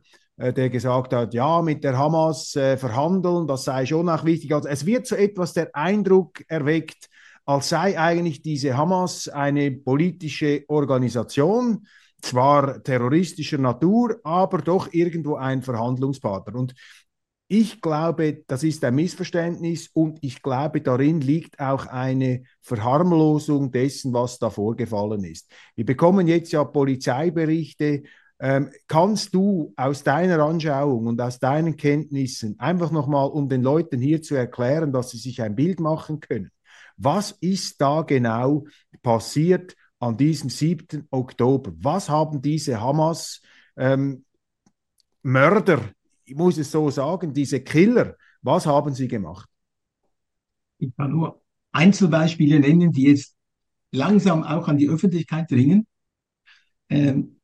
der 0.50 0.70
gesagt 0.70 1.14
hat, 1.14 1.34
ja, 1.34 1.62
mit 1.62 1.84
der 1.84 1.98
Hamas 1.98 2.56
äh, 2.56 2.78
verhandeln, 2.78 3.48
das 3.48 3.66
sei 3.66 3.86
schon 3.86 4.10
auch 4.10 4.26
wichtig. 4.26 4.54
Also 4.54 4.68
es 4.68 4.86
wird 4.86 5.08
so 5.08 5.16
etwas 5.16 5.54
der 5.54 5.76
Eindruck 5.76 6.44
erweckt, 6.48 7.10
als 7.46 7.70
sei 7.70 8.00
eigentlich 8.00 8.42
diese 8.42 8.78
Hamas 8.78 9.28
eine 9.28 9.72
politische 9.72 10.64
Organisation, 10.68 11.88
zwar 12.22 12.84
terroristischer 12.84 13.58
Natur, 13.58 14.20
aber 14.24 14.60
doch 14.60 14.94
irgendwo 14.94 15.36
ein 15.36 15.62
Verhandlungspartner. 15.62 16.56
Und 16.56 16.74
ich 17.54 17.82
glaube, 17.82 18.44
das 18.48 18.64
ist 18.64 18.82
ein 18.86 18.96
Missverständnis 18.96 19.90
und 19.92 20.20
ich 20.22 20.42
glaube, 20.42 20.80
darin 20.80 21.20
liegt 21.20 21.60
auch 21.60 21.86
eine 21.86 22.44
Verharmlosung 22.62 23.72
dessen, 23.72 24.14
was 24.14 24.40
da 24.40 24.50
vorgefallen 24.50 25.26
ist. 25.26 25.52
Wir 25.76 25.86
bekommen 25.86 26.28
jetzt 26.28 26.54
ja 26.54 26.64
Polizeiberichte. 26.64 28.04
Ähm, 28.44 28.72
kannst 28.88 29.36
du 29.36 29.72
aus 29.78 30.04
deiner 30.04 30.40
Anschauung 30.40 31.06
und 31.06 31.22
aus 31.22 31.40
deinen 31.40 31.78
Kenntnissen 31.78 32.60
einfach 32.60 32.92
nochmal, 32.92 33.30
um 33.30 33.48
den 33.48 33.62
Leuten 33.62 34.02
hier 34.02 34.22
zu 34.22 34.36
erklären, 34.36 34.92
dass 34.92 35.12
sie 35.12 35.18
sich 35.18 35.42
ein 35.42 35.56
Bild 35.56 35.80
machen 35.80 36.20
können, 36.20 36.50
was 36.98 37.32
ist 37.40 37.80
da 37.80 38.02
genau 38.02 38.66
passiert 39.04 39.76
an 40.00 40.18
diesem 40.18 40.50
7. 40.50 41.08
Oktober? 41.12 41.72
Was 41.78 42.10
haben 42.10 42.42
diese 42.42 42.82
Hamas 42.82 43.42
ähm, 43.78 44.26
Mörder 45.22 45.82
ich 46.32 46.38
muss 46.38 46.58
es 46.58 46.72
so 46.72 46.90
sagen, 46.90 47.34
diese 47.34 47.60
Killer, 47.60 48.16
was 48.42 48.66
haben 48.66 48.94
sie 48.94 49.10
gemacht? 49.10 49.50
Ich 50.78 50.96
kann 50.96 51.12
nur 51.12 51.42
Einzelbeispiele 51.74 52.62
nennen, 52.62 52.94
die 52.94 53.04
jetzt 53.04 53.36
langsam 53.92 54.44
auch 54.44 54.70
an 54.70 54.78
die 54.78 54.88
Öffentlichkeit 54.88 55.52
dringen. 55.52 55.86
Ähm, 56.88 57.41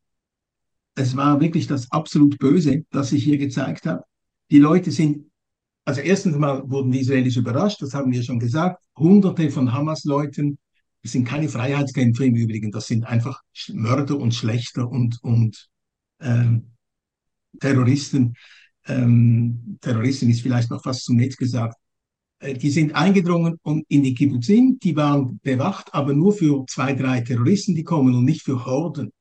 es 0.98 1.16
war 1.16 1.39
wirklich 1.39 1.68
das 1.68 1.92
absolut 1.92 2.38
Böse, 2.39 2.84
das 2.92 3.10
sich 3.10 3.24
hier 3.24 3.38
gezeigt 3.38 3.86
hat. 3.86 4.04
Die 4.51 4.60
Leute 4.60 4.92
sind, 4.92 5.25
also 5.86 6.01
erstens 6.01 6.36
mal 6.38 6.70
wurden 6.70 6.92
die 6.92 7.00
Israelis 7.00 7.36
überrascht, 7.36 7.82
das 7.82 7.94
haben 7.94 8.12
wir 8.12 8.24
schon 8.24 8.39
gesagt. 8.39 8.84
Hunderte 8.98 9.50
von 9.51 9.72
Hamas-Leuten, 9.72 10.58
das 11.04 11.12
sind 11.12 11.25
keine 11.25 11.50
Freiheitskämpfer 11.50 12.25
im 12.25 12.36
Übrigen, 12.36 12.72
das 12.72 12.88
sind 12.88 13.06
einfach 13.06 13.42
Mörder 13.70 14.18
und 14.18 14.34
Schlechter 14.34 14.89
und, 14.89 15.20
und 15.22 15.70
ähm, 16.20 16.72
Terroristen 17.60 18.36
ähm, 18.88 19.77
Terroristen 19.82 20.30
ist 20.30 20.42
vielleicht 20.42 20.72
noch 20.72 20.84
fast 20.84 21.06
zu 21.06 21.13
nett 21.13 21.38
gesagt, 21.38 21.75
äh, 22.39 22.54
die 22.54 22.70
sind 22.70 22.96
eingedrungen 22.96 23.58
und 23.63 23.86
in 23.89 24.04
die 24.04 24.13
Kibbutzim, 24.13 24.80
die 24.82 24.96
waren 24.96 25.39
bewacht, 25.44 25.94
aber 25.94 26.13
nur 26.13 26.34
für 26.34 26.66
zwei, 26.68 26.94
drei 26.94 27.22
Terroristen, 27.22 27.75
die 27.75 27.84
kommen 27.84 28.16
und 28.16 28.25
nicht 28.25 28.44
für 28.44 28.66
Horden. 28.66 29.12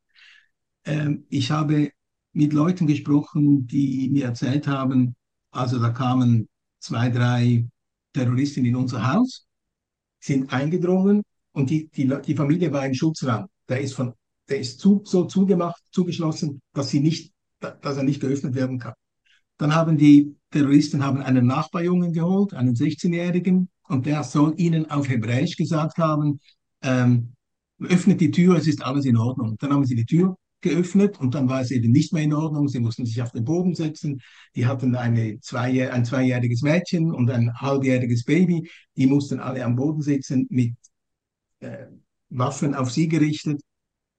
Ähm, 0.86 1.26
ich 1.28 1.50
habe 1.50 1.90
mit 2.32 2.52
Leuten 2.52 2.86
gesprochen, 2.86 3.66
die 3.66 4.08
mir 4.10 4.26
erzählt 4.26 4.66
haben, 4.66 5.16
also 5.50 5.78
da 5.78 5.90
kamen 5.90 6.48
zwei, 6.78 7.10
drei 7.10 7.66
Terroristen 8.12 8.64
in 8.64 8.76
unser 8.76 9.12
Haus, 9.12 9.46
sind 10.20 10.52
eingedrungen 10.52 11.22
und 11.52 11.70
die, 11.70 11.88
die, 11.88 12.10
die 12.24 12.34
Familie 12.34 12.72
war 12.72 12.86
im 12.86 12.94
Schutzraum. 12.94 13.46
Der 13.68 13.80
ist, 13.80 13.94
von, 13.94 14.14
der 14.48 14.60
ist 14.60 14.80
zu, 14.80 15.02
so 15.04 15.24
zugemacht, 15.24 15.82
zugeschlossen, 15.90 16.60
dass, 16.72 16.90
sie 16.90 17.00
nicht, 17.00 17.32
dass 17.60 17.96
er 17.96 18.04
nicht 18.04 18.20
geöffnet 18.20 18.54
werden 18.54 18.78
kann. 18.78 18.94
Dann 19.58 19.74
haben 19.74 19.96
die 19.96 20.36
Terroristen 20.50 21.02
haben 21.02 21.22
einen 21.22 21.46
Nachbarjungen 21.46 22.12
geholt, 22.12 22.54
einen 22.54 22.74
16-Jährigen, 22.74 23.68
und 23.88 24.06
der 24.06 24.22
soll 24.24 24.54
ihnen 24.56 24.90
auf 24.90 25.08
Hebräisch 25.08 25.56
gesagt 25.56 25.98
haben, 25.98 26.40
ähm, 26.82 27.32
öffnet 27.80 28.20
die 28.20 28.30
Tür, 28.30 28.56
es 28.56 28.66
ist 28.66 28.82
alles 28.82 29.04
in 29.04 29.16
Ordnung. 29.16 29.56
Dann 29.58 29.72
haben 29.72 29.84
sie 29.84 29.94
die 29.94 30.06
Tür 30.06 30.36
geöffnet 30.60 31.20
und 31.20 31.34
dann 31.34 31.48
war 31.48 31.60
es 31.60 31.70
eben 31.70 31.92
nicht 31.92 32.12
mehr 32.12 32.22
in 32.22 32.32
Ordnung. 32.32 32.68
Sie 32.68 32.80
mussten 32.80 33.06
sich 33.06 33.20
auf 33.22 33.32
den 33.32 33.44
Boden 33.44 33.74
setzen. 33.74 34.20
Die 34.54 34.66
hatten 34.66 34.94
eine 34.94 35.38
zwei, 35.40 35.90
ein 35.92 36.04
zweijähriges 36.04 36.62
Mädchen 36.62 37.12
und 37.12 37.30
ein 37.30 37.54
halbjähriges 37.54 38.24
Baby. 38.24 38.68
Die 38.96 39.06
mussten 39.06 39.40
alle 39.40 39.64
am 39.64 39.76
Boden 39.76 40.02
sitzen 40.02 40.46
mit 40.50 40.74
äh, 41.60 41.86
Waffen 42.30 42.74
auf 42.74 42.90
sie 42.90 43.08
gerichtet. 43.08 43.60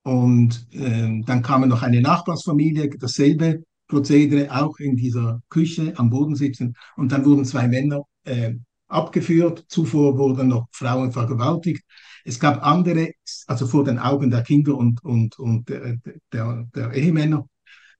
Und 0.04 0.68
äh, 0.72 1.22
dann 1.26 1.42
kam 1.42 1.68
noch 1.68 1.84
eine 1.84 2.02
Nachbarsfamilie, 2.02 2.90
dasselbe 2.98 3.64
Prozedere 3.88 4.50
auch 4.56 4.80
in 4.80 4.96
dieser 4.96 5.42
Küche 5.50 5.94
am 5.98 6.10
Boden 6.10 6.36
sitzen. 6.36 6.76
Und 6.96 7.12
dann 7.12 7.26
wurden 7.26 7.46
zwei 7.46 7.68
Männer 7.68 8.04
äh, 8.24 8.54
abgeführt. 8.88 9.66
Zuvor 9.68 10.18
wurden 10.18 10.50
noch 10.50 10.68
Frauen 10.72 11.12
vergewaltigt. 11.12 11.84
Es 12.28 12.42
gab 12.42 12.62
andere, 12.62 13.14
also 13.48 13.68
vor 13.68 13.86
den 13.86 14.00
Augen 14.00 14.30
der 14.30 14.44
Kinder 14.44 14.76
und, 14.76 15.02
und, 15.02 15.40
und 15.40 15.70
der, 15.70 15.96
der, 16.34 16.68
der 16.76 16.92
Ehemänner. 16.92 17.48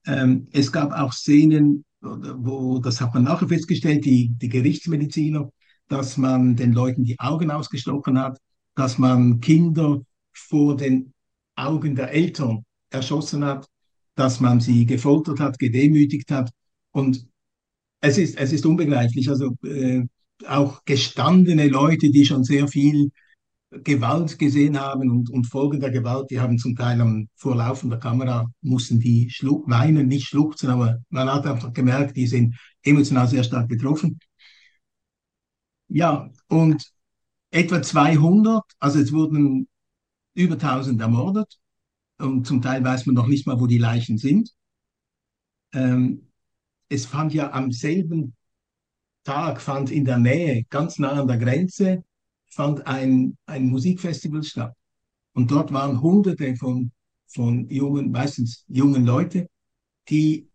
Ähm, 0.06 0.48
es 0.52 0.70
gab 0.70 0.92
auch 0.92 1.14
Szenen, 1.14 1.86
wo, 2.02 2.78
das 2.78 3.00
hat 3.00 3.14
man 3.14 3.24
nachher 3.24 3.48
festgestellt, 3.48 4.04
die, 4.04 4.28
die 4.34 4.50
Gerichtsmediziner, 4.50 5.48
dass 5.88 6.18
man 6.18 6.56
den 6.56 6.74
Leuten 6.74 7.04
die 7.04 7.18
Augen 7.18 7.50
ausgestochen 7.50 8.18
hat, 8.18 8.38
dass 8.74 8.98
man 8.98 9.40
Kinder 9.40 10.02
vor 10.34 10.76
den 10.76 11.14
Augen 11.56 11.96
der 11.96 12.12
Eltern 12.12 12.66
erschossen 12.90 13.42
hat, 13.46 13.66
dass 14.14 14.40
man 14.40 14.60
sie 14.60 14.84
gefoltert 14.84 15.40
hat, 15.40 15.58
gedemütigt 15.58 16.30
hat. 16.30 16.50
Und 16.90 17.26
es 18.02 18.18
ist, 18.18 18.36
es 18.36 18.52
ist 18.52 18.66
unbegreiflich. 18.66 19.30
Also 19.30 19.56
äh, 19.64 20.02
auch 20.46 20.84
gestandene 20.84 21.68
Leute, 21.68 22.10
die 22.10 22.26
schon 22.26 22.44
sehr 22.44 22.68
viel 22.68 23.10
Gewalt 23.70 24.38
gesehen 24.38 24.80
haben 24.80 25.10
und, 25.10 25.30
und 25.30 25.44
Folgen 25.46 25.80
der 25.80 25.90
Gewalt, 25.90 26.30
die 26.30 26.40
haben 26.40 26.58
zum 26.58 26.74
Teil 26.74 27.00
am 27.00 27.28
vorlaufender 27.36 27.98
Kamera, 27.98 28.46
mussten 28.62 28.98
die 28.98 29.28
schluck, 29.30 29.68
weinen, 29.68 30.08
nicht 30.08 30.26
schluchzen, 30.28 30.70
aber 30.70 30.98
man 31.10 31.30
hat 31.30 31.46
einfach 31.46 31.72
gemerkt, 31.74 32.16
die 32.16 32.26
sind 32.26 32.56
emotional 32.82 33.28
sehr 33.28 33.44
stark 33.44 33.68
betroffen. 33.68 34.18
Ja, 35.88 36.30
und 36.48 36.84
etwa 37.50 37.82
200, 37.82 38.64
also 38.78 38.98
es 39.00 39.12
wurden 39.12 39.68
über 40.34 40.58
1000 40.58 41.00
ermordet 41.00 41.58
und 42.18 42.46
zum 42.46 42.62
Teil 42.62 42.84
weiß 42.84 43.06
man 43.06 43.14
noch 43.16 43.28
nicht 43.28 43.46
mal, 43.46 43.60
wo 43.60 43.66
die 43.66 43.78
Leichen 43.78 44.18
sind. 44.18 44.50
Ähm, 45.72 46.30
es 46.88 47.06
fand 47.06 47.34
ja 47.34 47.52
am 47.52 47.72
selben 47.72 48.34
Tag, 49.24 49.60
fand 49.60 49.90
in 49.90 50.04
der 50.04 50.18
Nähe, 50.18 50.64
ganz 50.70 50.98
nah 50.98 51.12
an 51.20 51.28
der 51.28 51.38
Grenze, 51.38 52.04
fand 52.50 52.86
ein, 52.86 53.36
ein 53.46 53.66
Musikfestival 53.66 54.42
statt. 54.42 54.74
Und 55.34 55.50
dort 55.50 55.72
waren 55.72 56.00
Hunderte 56.00 56.56
von, 56.56 56.92
von 57.26 57.68
jungen, 57.68 58.10
meistens 58.10 58.64
jungen 58.68 59.04
Leute, 59.04 59.48
die, 60.08 60.48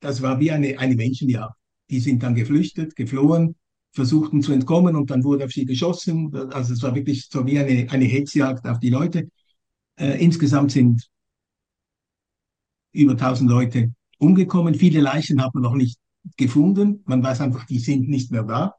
das 0.00 0.22
war 0.22 0.40
wie 0.40 0.50
eine, 0.50 0.78
eine 0.78 0.96
Menschenjagd. 0.96 1.54
Die 1.90 2.00
sind 2.00 2.22
dann 2.22 2.34
geflüchtet, 2.34 2.96
geflohen, 2.96 3.54
versuchten 3.92 4.42
zu 4.42 4.52
entkommen 4.52 4.96
und 4.96 5.10
dann 5.10 5.22
wurde 5.22 5.44
auf 5.44 5.52
sie 5.52 5.64
geschossen. 5.64 6.34
Also 6.52 6.72
es 6.72 6.82
war 6.82 6.94
wirklich 6.94 7.28
so 7.30 7.46
wie 7.46 7.58
eine, 7.58 7.88
eine 7.90 8.04
Hetzjagd 8.04 8.66
auf 8.66 8.80
die 8.80 8.90
Leute. 8.90 9.30
Äh, 9.96 10.22
insgesamt 10.22 10.72
sind 10.72 11.08
über 12.92 13.12
1000 13.12 13.48
Leute 13.48 13.94
umgekommen. 14.18 14.74
Viele 14.74 15.00
Leichen 15.00 15.42
hat 15.42 15.54
man 15.54 15.62
noch 15.62 15.74
nicht 15.74 15.98
gefunden. 16.36 17.02
Man 17.04 17.22
weiß 17.22 17.40
einfach, 17.40 17.66
die 17.66 17.78
sind 17.78 18.08
nicht 18.08 18.30
mehr 18.30 18.42
da. 18.42 18.74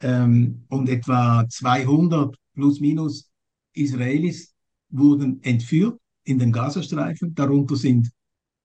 Ähm, 0.00 0.64
und 0.68 0.88
etwa 0.88 1.46
200 1.48 2.36
plus 2.54 2.80
minus 2.80 3.30
Israelis 3.72 4.54
wurden 4.90 5.42
entführt 5.42 5.98
in 6.24 6.38
den 6.38 6.52
Gazastreifen. 6.52 7.34
Darunter 7.34 7.76
sind 7.76 8.10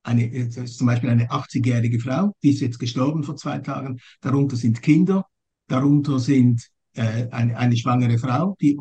eine, 0.04 0.50
zum 0.50 0.88
Beispiel 0.88 1.10
eine 1.10 1.30
80-jährige 1.30 2.00
Frau, 2.00 2.34
die 2.42 2.50
ist 2.50 2.62
jetzt 2.62 2.80
gestorben 2.80 3.24
vor 3.24 3.36
zwei 3.36 3.60
Tagen. 3.60 4.00
Darunter 4.20 4.56
sind 4.56 4.82
Kinder, 4.82 5.26
Darunter 5.68 6.20
sind 6.20 6.68
äh, 6.94 7.28
eine, 7.30 7.58
eine 7.58 7.78
schwangere 7.78 8.18
Frau, 8.18 8.56
die, 8.60 8.78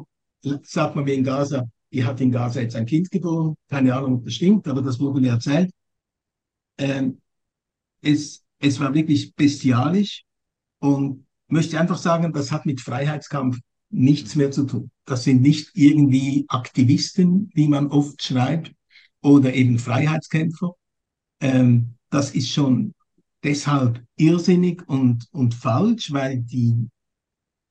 sagt 0.63 0.97
man 0.97 1.05
mir 1.05 1.15
in 1.15 1.25
Gaza, 1.25 1.65
die 1.93 2.05
hat 2.05 2.21
in 2.21 2.31
Gaza 2.31 2.61
jetzt 2.61 2.77
ein 2.77 2.87
Kind 2.87 3.11
geboren. 3.11 3.55
Keine 3.69 3.95
Ahnung, 3.95 4.15
ob 4.15 4.25
das 4.25 4.35
stimmt, 4.35 4.67
aber 4.67 4.83
das 4.83 4.99
wurde 4.99 5.21
mir 5.21 5.33
erzählt. 5.33 5.71
Ähm, 6.79 7.21
es, 8.01 8.43
es 8.59 8.81
war 8.81 8.95
wirklich 8.95 9.35
bestialisch 9.35 10.25
und 10.79 11.27
möchte 11.51 11.79
einfach 11.79 11.99
sagen, 11.99 12.33
das 12.33 12.53
hat 12.53 12.67
mit 12.67 12.81
Freiheitskampf 12.81 13.59
nichts 13.91 14.37
mehr 14.37 14.51
zu 14.51 14.65
tun. 14.65 14.91
Das 15.05 15.25
sind 15.25 15.43
nicht 15.43 15.71
irgendwie 15.75 16.45
Aktivisten, 16.49 17.51
wie 17.55 17.69
man 17.69 17.89
oft 17.89 18.23
schreibt, 18.23 18.73
oder 19.23 19.53
eben 19.53 19.79
Freiheitskämpfer. 19.79 20.75
Ähm, 21.41 21.95
das 22.11 22.31
ist 22.31 22.51
schon 22.51 22.95
deshalb 23.43 24.03
irrsinnig 24.17 24.89
und, 24.89 25.27
und 25.33 25.55
falsch, 25.55 26.13
weil 26.13 26.39
die 26.39 26.89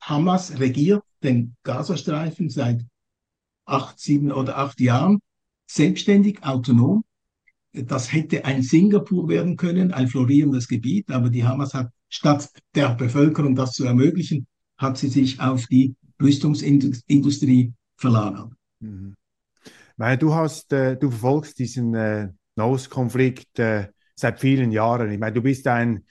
Hamas 0.01 0.59
regiert 0.59 1.03
den 1.23 1.55
Gazastreifen 1.63 2.49
seit 2.49 2.85
acht, 3.65 3.99
sieben 3.99 4.31
oder 4.31 4.57
acht 4.57 4.79
Jahren 4.79 5.19
selbstständig, 5.67 6.43
autonom. 6.43 7.03
das 7.73 8.11
hätte 8.11 8.45
ein 8.45 8.63
Singapur 8.63 9.29
werden 9.29 9.55
können, 9.55 9.91
ein 9.93 10.07
florierendes 10.07 10.67
Gebiet, 10.67 11.11
aber 11.11 11.29
die 11.29 11.45
Hamas 11.45 11.73
hat 11.73 11.91
statt 12.09 12.49
der 12.75 12.95
Bevölkerung 12.95 13.55
das 13.55 13.73
zu 13.73 13.85
ermöglichen, 13.85 14.47
hat 14.77 14.97
sie 14.97 15.09
sich 15.09 15.39
auf 15.39 15.67
die 15.67 15.95
Rüstungsindustrie 16.21 17.73
verlagert. 17.95 18.51
Mhm. 18.79 19.15
Du 20.19 20.33
hast, 20.33 20.71
äh, 20.71 20.97
du 20.97 21.09
verfolgst 21.09 21.59
diesen 21.59 21.93
äh, 21.93 22.29
Nahostkonflikt 22.55 23.59
äh, 23.59 23.87
seit 24.15 24.39
vielen 24.39 24.71
Jahren. 24.71 25.11
Ich 25.11 25.19
meine, 25.19 25.33
du 25.33 25.41
bist 25.41 25.67
ein 25.67 26.05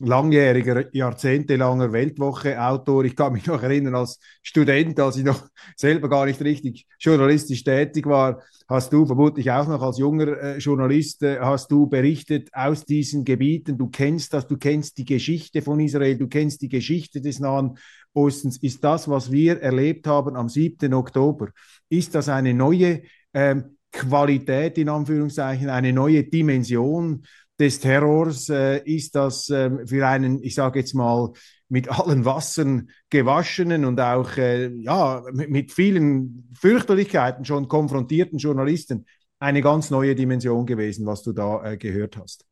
langjähriger, 0.00 0.94
jahrzehntelanger 0.94 1.92
Weltwoche-Autor. 1.92 3.04
Ich 3.04 3.14
kann 3.14 3.32
mich 3.34 3.46
noch 3.46 3.62
erinnern, 3.62 3.94
als 3.94 4.18
Student, 4.42 4.98
als 4.98 5.16
ich 5.18 5.24
noch 5.24 5.46
selber 5.76 6.08
gar 6.08 6.26
nicht 6.26 6.40
richtig 6.40 6.86
journalistisch 6.98 7.62
tätig 7.62 8.06
war, 8.06 8.42
hast 8.68 8.92
du 8.92 9.04
vermutlich 9.04 9.50
auch 9.50 9.68
noch 9.68 9.82
als 9.82 9.98
junger 9.98 10.40
äh, 10.40 10.58
Journalist, 10.58 11.22
äh, 11.22 11.38
hast 11.40 11.70
du 11.70 11.86
berichtet 11.86 12.48
aus 12.52 12.84
diesen 12.84 13.24
Gebieten. 13.24 13.76
Du 13.76 13.88
kennst 13.88 14.32
das, 14.32 14.46
du 14.46 14.56
kennst 14.56 14.96
die 14.98 15.04
Geschichte 15.04 15.60
von 15.60 15.80
Israel, 15.80 16.16
du 16.16 16.28
kennst 16.28 16.62
die 16.62 16.68
Geschichte 16.68 17.20
des 17.20 17.40
Nahen 17.40 17.76
Ostens. 18.14 18.56
Ist 18.58 18.82
das, 18.82 19.08
was 19.08 19.30
wir 19.30 19.60
erlebt 19.60 20.06
haben 20.06 20.36
am 20.36 20.48
7. 20.48 20.94
Oktober, 20.94 21.48
ist 21.88 22.14
das 22.14 22.28
eine 22.28 22.54
neue 22.54 23.02
ähm, 23.34 23.76
Qualität 23.92 24.78
in 24.78 24.88
Anführungszeichen, 24.88 25.68
eine 25.68 25.92
neue 25.92 26.24
Dimension 26.24 27.24
des 27.60 27.78
Terrors 27.78 28.48
äh, 28.48 28.78
ist 28.84 29.14
das 29.14 29.50
äh, 29.50 29.86
für 29.86 30.08
einen, 30.08 30.42
ich 30.42 30.54
sage 30.54 30.80
jetzt 30.80 30.94
mal, 30.94 31.32
mit 31.68 31.88
allen 31.88 32.24
Wassern 32.24 32.90
gewaschenen 33.10 33.84
und 33.84 34.00
auch 34.00 34.36
äh, 34.38 34.74
ja, 34.82 35.22
mit, 35.32 35.50
mit, 35.50 35.72
vielen 35.72 36.48
Fürchterlichkeiten 36.58 37.44
schon 37.44 37.68
konfrontierten 37.68 38.38
Journalisten 38.38 39.04
eine 39.38 39.60
ganz 39.60 39.90
neue 39.90 40.14
Dimension 40.14 40.66
gewesen, 40.66 41.06
was 41.06 41.22
du 41.22 41.32
da 41.32 41.62
äh, 41.62 41.76
gehört 41.76 42.16
hast. 42.16 42.46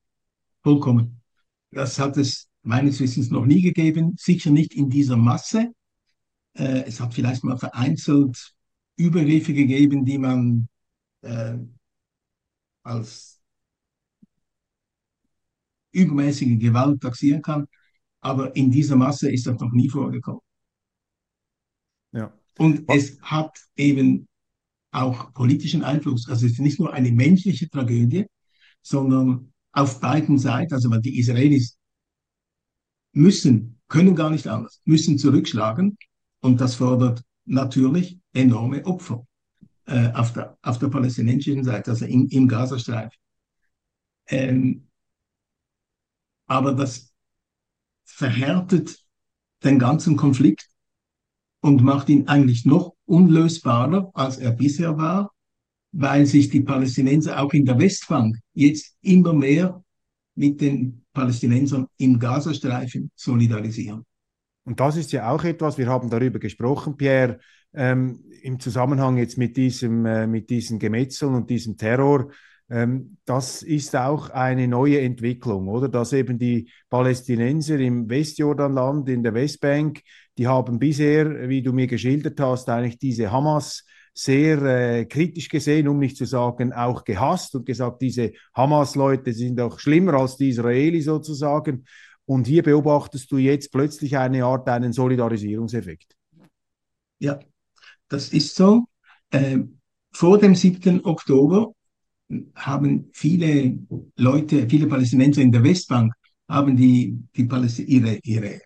Vollkommen. 0.62 1.20
Das 1.70 1.98
hat 1.98 2.16
es 2.16 2.48
meines 2.62 3.00
Wissens 3.00 3.30
noch 3.30 3.46
nie 3.46 3.62
gegeben, 3.62 4.14
sicher 4.18 4.50
nicht 4.50 4.74
in 4.74 4.90
dieser 4.90 5.16
Masse. 5.16 5.72
Äh, 6.52 6.84
es 6.86 7.00
hat 7.00 7.14
vielleicht 7.14 7.44
mal 7.44 7.56
vereinzelt 7.56 8.54
Übergriffe 8.96 9.54
gegeben, 9.54 10.04
die 10.04 10.18
man 10.18 10.68
äh, 11.22 11.56
als 12.82 13.37
übermäßige 15.92 16.58
Gewalt 16.58 17.00
taxieren 17.00 17.42
kann. 17.42 17.66
Aber 18.20 18.54
in 18.56 18.70
dieser 18.70 18.96
Masse 18.96 19.30
ist 19.30 19.46
das 19.46 19.60
noch 19.60 19.72
nie 19.72 19.88
vorgekommen. 19.88 20.40
Ja. 22.12 22.32
Und 22.58 22.84
es 22.88 23.20
hat 23.20 23.58
eben 23.76 24.28
auch 24.90 25.32
politischen 25.32 25.84
Einfluss. 25.84 26.28
Also 26.28 26.46
es 26.46 26.52
ist 26.52 26.60
nicht 26.60 26.80
nur 26.80 26.92
eine 26.92 27.12
menschliche 27.12 27.68
Tragödie, 27.68 28.26
sondern 28.82 29.52
auf 29.72 30.00
beiden 30.00 30.38
Seiten, 30.38 30.74
also 30.74 30.88
die 30.98 31.18
Israelis 31.18 31.78
müssen, 33.12 33.80
können 33.88 34.14
gar 34.14 34.30
nicht 34.30 34.46
anders, 34.46 34.80
müssen 34.84 35.18
zurückschlagen. 35.18 35.96
Und 36.40 36.60
das 36.60 36.76
fordert 36.76 37.22
natürlich 37.44 38.18
enorme 38.32 38.84
Opfer 38.84 39.26
äh, 39.86 40.12
auf, 40.12 40.32
der, 40.32 40.56
auf 40.62 40.78
der 40.78 40.88
palästinensischen 40.88 41.64
Seite, 41.64 41.90
also 41.92 42.04
im, 42.04 42.28
im 42.28 42.48
Gazastreifen. 42.48 43.18
Ähm, 44.26 44.87
aber 46.48 46.72
das 46.72 47.12
verhärtet 48.04 48.98
den 49.62 49.78
ganzen 49.78 50.16
Konflikt 50.16 50.68
und 51.60 51.82
macht 51.82 52.08
ihn 52.08 52.26
eigentlich 52.26 52.64
noch 52.64 52.94
unlösbarer, 53.04 54.10
als 54.14 54.38
er 54.38 54.52
bisher 54.52 54.96
war, 54.96 55.32
weil 55.92 56.26
sich 56.26 56.48
die 56.48 56.60
Palästinenser 56.60 57.40
auch 57.40 57.52
in 57.52 57.64
der 57.64 57.78
Westbank 57.78 58.38
jetzt 58.54 58.96
immer 59.02 59.32
mehr 59.32 59.82
mit 60.34 60.60
den 60.60 61.04
Palästinensern 61.12 61.86
im 61.98 62.18
Gazastreifen 62.18 63.10
solidarisieren. 63.14 64.04
Und 64.64 64.80
das 64.80 64.96
ist 64.96 65.12
ja 65.12 65.30
auch 65.30 65.44
etwas, 65.44 65.78
wir 65.78 65.88
haben 65.88 66.10
darüber 66.10 66.38
gesprochen, 66.38 66.96
Pierre, 66.96 67.38
ähm, 67.74 68.24
im 68.42 68.60
Zusammenhang 68.60 69.16
jetzt 69.16 69.38
mit 69.38 69.56
diesem, 69.56 70.06
äh, 70.06 70.26
mit 70.26 70.50
diesen 70.50 70.78
Gemetzeln 70.78 71.34
und 71.34 71.50
diesem 71.50 71.76
Terror. 71.76 72.30
Ähm, 72.70 73.16
das 73.24 73.62
ist 73.62 73.96
auch 73.96 74.30
eine 74.30 74.68
neue 74.68 75.00
Entwicklung, 75.00 75.68
oder? 75.68 75.88
Dass 75.88 76.12
eben 76.12 76.38
die 76.38 76.70
Palästinenser 76.90 77.78
im 77.78 78.08
Westjordanland, 78.08 79.08
in 79.08 79.22
der 79.22 79.34
Westbank, 79.34 80.02
die 80.36 80.46
haben 80.46 80.78
bisher, 80.78 81.48
wie 81.48 81.62
du 81.62 81.72
mir 81.72 81.86
geschildert 81.86 82.38
hast, 82.40 82.68
eigentlich 82.68 82.98
diese 82.98 83.32
Hamas 83.32 83.84
sehr 84.12 84.60
äh, 84.62 85.04
kritisch 85.06 85.48
gesehen, 85.48 85.88
um 85.88 85.98
nicht 85.98 86.16
zu 86.16 86.24
sagen 86.24 86.72
auch 86.72 87.04
gehasst 87.04 87.54
und 87.54 87.64
gesagt, 87.64 88.02
diese 88.02 88.32
Hamas-Leute 88.54 89.32
sind 89.32 89.60
auch 89.60 89.78
schlimmer 89.78 90.14
als 90.14 90.36
die 90.36 90.50
Israeli 90.50 91.00
sozusagen. 91.00 91.84
Und 92.26 92.46
hier 92.46 92.62
beobachtest 92.62 93.30
du 93.30 93.38
jetzt 93.38 93.72
plötzlich 93.72 94.18
eine 94.18 94.44
Art, 94.44 94.68
einen 94.68 94.92
Solidarisierungseffekt. 94.92 96.14
Ja, 97.20 97.38
das 98.08 98.32
ist 98.32 98.54
so. 98.54 98.84
Äh, 99.30 99.60
vor 100.12 100.38
dem 100.38 100.54
7. 100.54 101.04
Oktober 101.04 101.72
haben 102.54 103.08
viele 103.12 103.78
Leute, 104.16 104.68
viele 104.68 104.86
Palästinenser 104.86 105.42
in 105.42 105.52
der 105.52 105.62
Westbank, 105.62 106.12
haben 106.48 106.76
die, 106.76 107.18
die 107.36 107.48
ihre, 107.86 108.18
ihre 108.22 108.60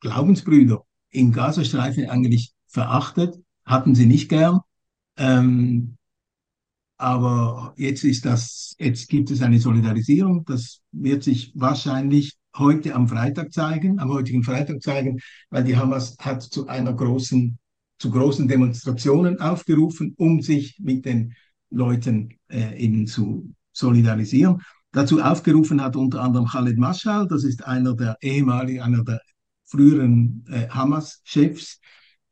Glaubensbrüder 0.00 0.84
im 1.10 1.32
Gazastreifen 1.32 2.08
eigentlich 2.08 2.52
verachtet, 2.66 3.36
hatten 3.64 3.94
sie 3.94 4.06
nicht 4.06 4.28
gern. 4.28 4.60
Ähm, 5.16 5.96
aber 6.96 7.74
jetzt 7.76 8.04
ist 8.04 8.24
das, 8.24 8.76
jetzt 8.78 9.08
gibt 9.08 9.30
es 9.30 9.42
eine 9.42 9.58
Solidarisierung. 9.58 10.44
Das 10.44 10.80
wird 10.92 11.22
sich 11.24 11.52
wahrscheinlich 11.54 12.36
heute 12.56 12.94
am 12.94 13.08
Freitag 13.08 13.52
zeigen, 13.52 13.98
am 13.98 14.10
heutigen 14.10 14.44
Freitag 14.44 14.82
zeigen, 14.82 15.18
weil 15.50 15.64
die 15.64 15.76
Hamas 15.76 16.16
hat 16.20 16.42
zu 16.42 16.66
einer 16.68 16.92
großen, 16.92 17.58
zu 17.98 18.10
großen 18.10 18.46
Demonstrationen 18.46 19.40
aufgerufen, 19.40 20.14
um 20.16 20.42
sich 20.42 20.78
mit 20.78 21.04
den 21.04 21.34
Leuten 21.72 22.38
äh, 22.48 22.76
eben 22.78 23.06
zu 23.06 23.52
solidarisieren. 23.72 24.60
Dazu 24.92 25.22
aufgerufen 25.22 25.82
hat 25.82 25.96
unter 25.96 26.20
anderem 26.20 26.46
Khaled 26.46 26.78
Mashal, 26.78 27.26
das 27.26 27.44
ist 27.44 27.64
einer 27.64 27.94
der 27.94 28.16
ehemaligen, 28.20 28.82
einer 28.82 29.02
der 29.02 29.20
früheren 29.64 30.44
äh, 30.50 30.68
Hamas-Chefs, 30.68 31.80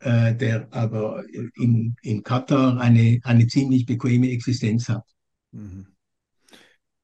äh, 0.00 0.34
der 0.34 0.68
aber 0.70 1.24
in, 1.54 1.96
in 2.02 2.22
Katar 2.22 2.78
eine, 2.78 3.18
eine 3.24 3.46
ziemlich 3.46 3.86
bequeme 3.86 4.30
Existenz 4.30 4.88
hat. 4.88 5.04
Mhm. 5.52 5.86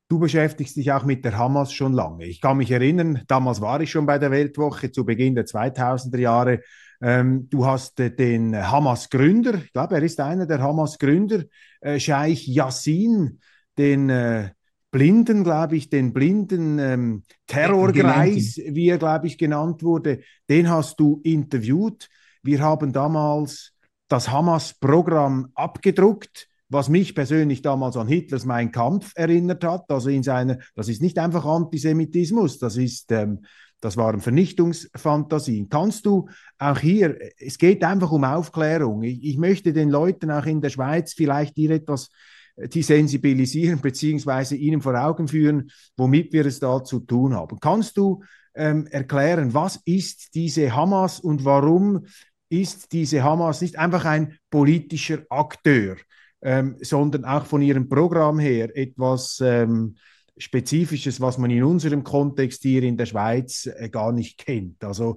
Du 0.08 0.20
beschäftigst 0.20 0.76
dich 0.76 0.92
auch 0.92 1.04
mit 1.04 1.24
der 1.24 1.36
Hamas 1.36 1.72
schon 1.72 1.92
lange. 1.92 2.26
Ich 2.26 2.40
kann 2.40 2.58
mich 2.58 2.70
erinnern, 2.70 3.22
damals 3.26 3.60
war 3.60 3.80
ich 3.80 3.90
schon 3.90 4.06
bei 4.06 4.18
der 4.18 4.30
Weltwoche 4.30 4.92
zu 4.92 5.04
Beginn 5.04 5.34
der 5.34 5.46
2000er 5.46 6.18
Jahre 6.18 6.60
ähm, 7.00 7.48
du 7.50 7.66
hast 7.66 8.00
äh, 8.00 8.14
den 8.14 8.56
Hamas-Gründer, 8.56 9.54
ich 9.54 9.72
glaube, 9.72 9.96
er 9.96 10.02
ist 10.02 10.20
einer 10.20 10.46
der 10.46 10.62
Hamas-Gründer, 10.62 11.44
äh, 11.80 11.98
Scheich 12.00 12.46
Yassin, 12.46 13.40
den 13.76 14.10
äh, 14.10 14.50
Blinden, 14.90 15.44
glaube 15.44 15.76
ich, 15.76 15.90
den 15.90 16.12
blinden 16.12 16.78
ähm, 16.78 17.22
Terrorgreis, 17.46 18.56
wie 18.56 18.88
er, 18.88 18.98
glaube 18.98 19.26
ich, 19.26 19.36
genannt 19.36 19.82
wurde, 19.82 20.20
den 20.48 20.70
hast 20.70 20.98
du 21.00 21.20
interviewt. 21.22 22.08
Wir 22.42 22.60
haben 22.60 22.92
damals 22.92 23.74
das 24.08 24.30
Hamas-Programm 24.30 25.50
abgedruckt, 25.54 26.48
was 26.68 26.88
mich 26.88 27.14
persönlich 27.14 27.62
damals 27.62 27.96
an 27.96 28.08
Hitlers 28.08 28.44
Mein 28.44 28.72
Kampf 28.72 29.12
erinnert 29.16 29.64
hat. 29.64 29.90
Also 29.90 30.08
in 30.08 30.22
seiner, 30.22 30.58
das 30.74 30.88
ist 30.88 31.02
nicht 31.02 31.18
einfach 31.18 31.44
Antisemitismus, 31.44 32.58
das 32.58 32.76
ist 32.76 33.12
ähm, 33.12 33.44
das 33.86 33.96
waren 33.96 34.20
Vernichtungsfantasien. 34.20 35.68
Kannst 35.68 36.06
du 36.06 36.28
auch 36.58 36.80
hier, 36.80 37.16
es 37.38 37.56
geht 37.56 37.84
einfach 37.84 38.10
um 38.10 38.24
Aufklärung. 38.24 39.04
Ich, 39.04 39.22
ich 39.22 39.38
möchte 39.38 39.72
den 39.72 39.90
Leuten 39.90 40.32
auch 40.32 40.44
in 40.44 40.60
der 40.60 40.70
Schweiz 40.70 41.14
vielleicht 41.14 41.54
hier 41.54 41.70
etwas 41.70 42.10
äh, 42.56 42.66
die 42.66 42.82
sensibilisieren 42.82 43.80
beziehungsweise 43.80 44.56
ihnen 44.56 44.82
vor 44.82 45.00
Augen 45.00 45.28
führen, 45.28 45.70
womit 45.96 46.32
wir 46.32 46.46
es 46.46 46.58
da 46.58 46.82
zu 46.82 46.98
tun 46.98 47.34
haben. 47.34 47.60
Kannst 47.60 47.96
du 47.96 48.24
ähm, 48.56 48.88
erklären, 48.88 49.54
was 49.54 49.76
ist 49.84 50.34
diese 50.34 50.74
Hamas 50.74 51.20
und 51.20 51.44
warum 51.44 52.06
ist 52.48 52.90
diese 52.90 53.22
Hamas 53.22 53.60
nicht 53.60 53.78
einfach 53.78 54.04
ein 54.04 54.36
politischer 54.50 55.20
Akteur, 55.30 55.94
ähm, 56.42 56.74
sondern 56.80 57.24
auch 57.24 57.46
von 57.46 57.62
ihrem 57.62 57.88
Programm 57.88 58.40
her 58.40 58.76
etwas 58.76 59.40
ähm, 59.40 59.94
Spezifisches, 60.38 61.20
was 61.20 61.38
man 61.38 61.50
in 61.50 61.64
unserem 61.64 62.04
Kontext 62.04 62.62
hier 62.62 62.82
in 62.82 62.96
der 62.96 63.06
Schweiz 63.06 63.66
äh, 63.66 63.88
gar 63.88 64.12
nicht 64.12 64.38
kennt. 64.38 64.84
Also 64.84 65.16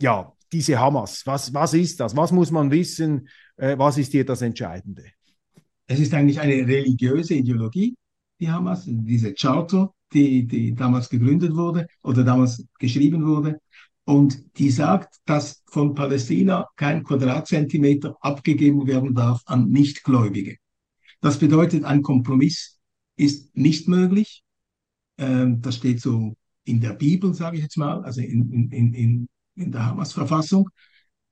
ja, 0.00 0.32
diese 0.52 0.78
Hamas, 0.78 1.26
was, 1.26 1.52
was 1.52 1.74
ist 1.74 2.00
das? 2.00 2.16
Was 2.16 2.32
muss 2.32 2.50
man 2.50 2.70
wissen? 2.70 3.28
Äh, 3.56 3.76
was 3.78 3.98
ist 3.98 4.12
hier 4.12 4.24
das 4.24 4.42
Entscheidende? 4.42 5.04
Es 5.86 5.98
ist 5.98 6.14
eigentlich 6.14 6.40
eine 6.40 6.54
religiöse 6.54 7.34
Ideologie, 7.34 7.96
die 8.38 8.48
Hamas, 8.48 8.84
diese 8.86 9.34
Charter, 9.34 9.92
die, 10.12 10.46
die 10.46 10.74
damals 10.74 11.08
gegründet 11.08 11.54
wurde 11.54 11.86
oder 12.02 12.24
damals 12.24 12.64
geschrieben 12.78 13.26
wurde. 13.26 13.60
Und 14.04 14.58
die 14.58 14.70
sagt, 14.70 15.16
dass 15.24 15.62
von 15.66 15.94
Palästina 15.94 16.66
kein 16.76 17.04
Quadratzentimeter 17.04 18.16
abgegeben 18.20 18.86
werden 18.86 19.14
darf 19.14 19.42
an 19.46 19.70
Nichtgläubige. 19.70 20.56
Das 21.20 21.38
bedeutet 21.38 21.84
ein 21.84 22.02
Kompromiss 22.02 22.79
ist 23.20 23.56
nicht 23.56 23.86
möglich. 23.88 24.42
Ähm, 25.18 25.60
das 25.60 25.76
steht 25.76 26.00
so 26.00 26.34
in 26.64 26.80
der 26.80 26.94
Bibel, 26.94 27.34
sage 27.34 27.56
ich 27.56 27.62
jetzt 27.62 27.76
mal, 27.76 28.02
also 28.04 28.20
in, 28.20 28.70
in, 28.72 28.94
in, 28.94 29.28
in 29.56 29.72
der 29.72 29.86
Hamas-Verfassung. 29.86 30.70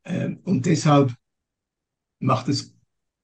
Ähm, 0.04 0.40
und 0.44 0.66
deshalb 0.66 1.14
macht 2.20 2.48
es 2.48 2.74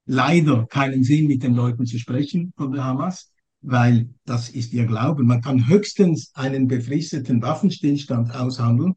leider 0.07 0.66
keinen 0.66 1.05
Sinn, 1.05 1.27
mit 1.27 1.42
den 1.42 1.55
Leuten 1.55 1.87
zu 1.87 1.98
sprechen 1.98 2.53
von 2.57 2.72
der 2.72 2.85
Hamas, 2.85 3.33
weil 3.61 4.09
das 4.24 4.48
ist 4.50 4.72
ihr 4.72 4.87
Glauben. 4.87 5.27
Man 5.27 5.42
kann 5.42 5.68
höchstens 5.68 6.31
einen 6.35 6.68
befristeten 6.68 7.42
Waffenstillstand 7.42 8.35
aushandeln. 8.35 8.94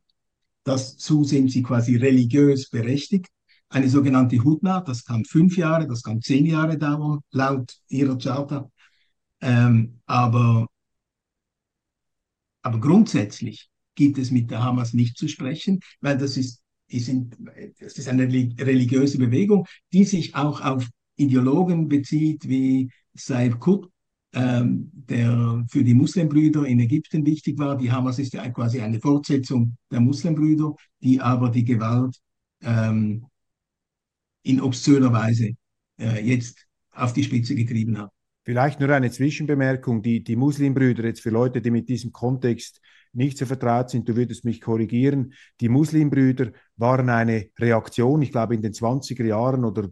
Dazu 0.64 1.24
sind 1.24 1.52
sie 1.52 1.64
quasi 1.64 1.96
religiös 1.96 2.70
berechtigt. 2.70 3.28
Eine 3.70 3.90
sogenannte 3.90 4.42
Hudna, 4.44 4.82
das 4.82 5.04
kann 5.04 5.26
fünf 5.26 5.58
Jahre, 5.58 5.88
das 5.88 6.04
kann 6.04 6.22
zehn 6.22 6.46
Jahre 6.46 6.78
dauern, 6.78 7.20
laut 7.32 7.74
ihrer 7.90 8.18
Charta. 8.18 8.70
Ähm, 9.42 10.00
aber, 10.06 10.68
aber 12.62 12.80
grundsätzlich 12.80 13.70
gibt 13.96 14.18
es 14.18 14.32
mit 14.32 14.52
der 14.52 14.64
Hamas 14.64 14.94
nicht 14.94 15.18
zu 15.18 15.28
sprechen, 15.28 15.80
weil 16.02 16.18
das 16.18 16.38
ist, 16.38 16.62
die 16.92 17.00
sind, 17.00 17.36
das 17.80 17.98
ist 17.98 18.08
eine 18.08 18.24
religiöse 18.24 19.18
Bewegung, 19.18 19.66
die 19.92 20.06
sich 20.06 20.36
auch 20.36 20.62
auf 20.62 20.88
Ideologen 21.18 21.88
bezieht 21.88 22.48
wie 22.48 22.92
Saib 23.14 23.60
Qutb, 23.60 23.90
ähm, 24.34 24.92
der 24.94 25.66
für 25.70 25.84
die 25.84 25.94
Muslimbrüder 25.94 26.66
in 26.66 26.80
Ägypten 26.80 27.26
wichtig 27.26 27.58
war. 27.58 27.78
Die 27.78 27.92
Hamas 27.92 28.20
ist 28.20 28.34
ja 28.34 28.48
quasi 28.50 28.80
eine 28.82 29.00
Fortsetzung 29.00 29.76
der 29.92 30.00
Muslimbrüder, 30.00 30.76
die 31.02 31.20
aber 31.20 31.50
die 31.50 31.66
Gewalt 31.66 32.16
ähm, 32.62 33.26
in 34.44 34.62
obszöner 34.62 35.12
Weise 35.12 35.52
äh, 36.00 36.24
jetzt 36.26 36.66
auf 36.92 37.14
die 37.14 37.24
Spitze 37.24 37.56
getrieben 37.56 37.98
hat. 37.98 38.12
Vielleicht 38.48 38.80
nur 38.80 38.90
eine 38.92 39.12
Zwischenbemerkung. 39.12 40.02
Die, 40.02 40.24
die 40.24 40.38
Muslimbrüder, 40.38 41.04
jetzt 41.04 41.20
für 41.20 41.32
Leute, 41.32 41.62
die 41.62 41.70
mit 41.70 41.90
diesem 41.90 42.14
Kontext 42.14 42.80
nicht 43.12 43.38
so 43.38 43.46
vertraut 43.46 43.90
sind, 43.90 44.08
du 44.08 44.16
würdest 44.16 44.46
mich 44.46 44.62
korrigieren. 44.62 45.34
Die 45.60 45.68
Muslimbrüder 45.68 46.54
waren 46.78 47.10
eine 47.10 47.50
Reaktion, 47.60 48.22
ich 48.22 48.32
glaube 48.32 48.56
in 48.56 48.62
den 48.62 48.72
20er 48.72 49.26
Jahren 49.26 49.66
oder 49.66 49.90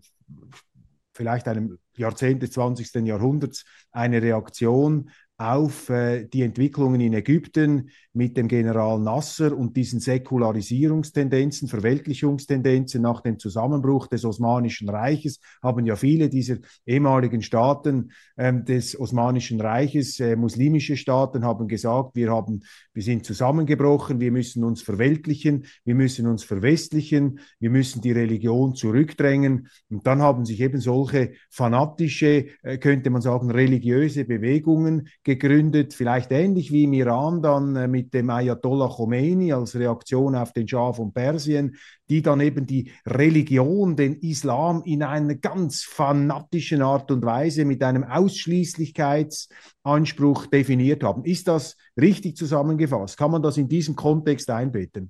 vielleicht 1.14 1.50
einem 1.50 1.80
Jahrzehnt 1.98 2.44
des 2.44 2.52
20. 2.52 3.06
Jahrhunderts, 3.06 3.66
eine 3.92 4.22
Reaktion 4.22 5.10
auf 5.38 5.90
äh, 5.90 6.26
die 6.26 6.44
Entwicklungen 6.44 7.02
in 7.02 7.14
Ägypten 7.14 7.90
mit 8.14 8.38
dem 8.38 8.48
General 8.48 8.98
Nasser 9.00 9.56
und 9.56 9.76
diesen 9.76 10.00
Säkularisierungstendenzen, 10.00 11.68
Verweltlichungstendenzen 11.68 13.02
nach 13.02 13.20
dem 13.20 13.38
Zusammenbruch 13.38 14.08
des 14.08 14.24
Osmanischen 14.24 14.88
Reiches 14.88 15.42
haben 15.62 15.86
ja 15.86 15.98
viele 15.98 16.30
dieser 16.30 16.58
ehemaligen 16.86 17.42
Staaten 17.42 18.12
ähm, 18.38 18.64
des 18.64 18.98
Osmanischen 18.98 19.60
Reiches, 19.60 20.22
äh, 20.22 20.38
muslimische 20.38 20.96
Staaten, 20.96 21.44
haben 21.44 21.68
gesagt, 21.68 22.16
wir 22.16 22.32
haben, 22.32 22.62
wir 22.94 23.04
sind 23.04 23.26
zusammengebrochen, 23.26 24.22
wir 24.22 24.32
müssen 24.32 24.64
uns 24.64 24.82
verweltlichen, 24.82 25.66
wir 25.84 25.96
müssen 25.96 26.28
uns 26.28 26.46
verwestlichen, 26.46 27.40
wir 27.60 27.72
müssen 27.72 28.02
die 28.02 28.14
Religion 28.14 28.74
zurückdrängen. 28.74 29.68
Und 29.90 30.08
dann 30.08 30.22
haben 30.22 30.46
sich 30.46 30.62
eben 30.62 30.80
solche 30.80 31.34
fanatische, 31.50 32.46
äh, 32.64 32.78
könnte 32.78 33.10
man 33.10 33.22
sagen, 33.22 33.52
religiöse 33.52 34.24
Bewegungen 34.24 35.10
gegründet, 35.26 35.94
vielleicht 35.94 36.32
ähnlich 36.32 36.72
wie 36.72 36.86
im 36.86 36.94
Iran 36.94 37.42
dann 37.42 37.76
äh, 37.76 37.90
mit 37.90 38.14
dem 38.14 38.30
Ayatollah 38.30 38.88
Khomeini 38.88 39.52
als 39.52 39.76
Reaktion 39.76 40.36
auf 40.36 40.54
den 40.54 40.66
Schah 40.68 40.94
von 40.94 41.12
Persien, 41.12 41.76
die 42.10 42.22
dann 42.22 42.40
eben 42.40 42.66
die 42.66 42.92
Religion, 43.06 43.98
den 43.98 44.14
Islam 44.20 44.84
in 44.86 45.04
einer 45.04 45.36
ganz 45.36 45.82
fanatischen 45.82 46.82
Art 46.84 47.12
und 47.12 47.26
Weise 47.26 47.66
mit 47.66 47.84
einem 47.84 48.04
Ausschließlichkeitsanspruch 48.04 50.46
definiert 50.46 51.04
haben. 51.04 51.26
Ist 51.26 51.50
das 51.50 51.76
richtig 52.00 52.38
zusammengefasst? 52.38 53.18
Kann 53.18 53.32
man 53.32 53.42
das 53.42 53.58
in 53.58 53.68
diesem 53.68 53.96
Kontext 53.96 54.52
einbetten? 54.52 55.10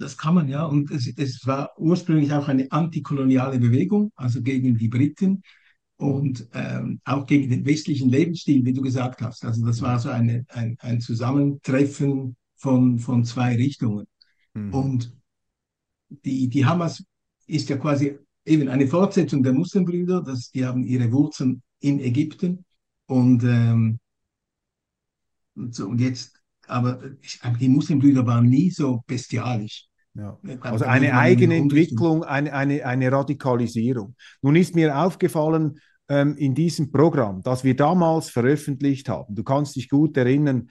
Das 0.00 0.18
kann 0.18 0.34
man 0.34 0.48
ja. 0.48 0.64
Und 0.64 0.90
es, 0.90 1.06
es 1.16 1.46
war 1.46 1.70
ursprünglich 1.78 2.32
auch 2.32 2.48
eine 2.48 2.66
antikoloniale 2.72 3.60
Bewegung, 3.60 4.10
also 4.16 4.42
gegen 4.42 4.76
die 4.76 4.88
Briten 4.88 5.44
und 6.00 6.48
ähm, 6.54 6.98
auch 7.04 7.26
gegen 7.26 7.50
den 7.50 7.66
westlichen 7.66 8.08
Lebensstil, 8.08 8.64
wie 8.64 8.72
du 8.72 8.80
gesagt 8.80 9.20
hast. 9.20 9.44
Also 9.44 9.66
das 9.66 9.82
war 9.82 9.98
so 9.98 10.08
eine, 10.08 10.46
ein, 10.48 10.76
ein 10.80 11.00
Zusammentreffen 11.00 12.36
von, 12.56 12.98
von 12.98 13.24
zwei 13.26 13.54
Richtungen. 13.54 14.06
Mhm. 14.54 14.74
Und 14.74 15.16
die, 16.08 16.48
die 16.48 16.64
Hamas 16.64 17.04
ist 17.46 17.68
ja 17.68 17.76
quasi 17.76 18.18
eben 18.46 18.68
eine 18.68 18.86
Fortsetzung 18.86 19.42
der 19.42 19.52
Muslimbrüder, 19.52 20.22
das, 20.22 20.50
die 20.50 20.64
haben 20.64 20.84
ihre 20.84 21.12
Wurzeln 21.12 21.62
in 21.80 22.00
Ägypten 22.00 22.64
und, 23.04 23.44
ähm, 23.44 24.00
und, 25.54 25.74
so, 25.74 25.86
und 25.86 26.00
jetzt, 26.00 26.40
aber 26.66 26.98
die 27.60 27.68
Muslimbrüder 27.68 28.26
waren 28.26 28.48
nie 28.48 28.70
so 28.70 29.02
bestialisch. 29.06 29.89
Ja. 30.14 30.38
Also 30.60 30.84
eine 30.84 31.16
eigene 31.16 31.56
Entwicklung, 31.56 32.24
eine, 32.24 32.52
eine, 32.52 32.84
eine 32.84 33.12
Radikalisierung. 33.12 34.16
Nun 34.42 34.56
ist 34.56 34.74
mir 34.74 34.98
aufgefallen, 34.98 35.78
ähm, 36.08 36.36
in 36.36 36.54
diesem 36.54 36.90
Programm, 36.90 37.42
das 37.42 37.62
wir 37.62 37.76
damals 37.76 38.28
veröffentlicht 38.28 39.08
haben, 39.08 39.34
du 39.34 39.44
kannst 39.44 39.76
dich 39.76 39.88
gut 39.88 40.16
erinnern, 40.16 40.68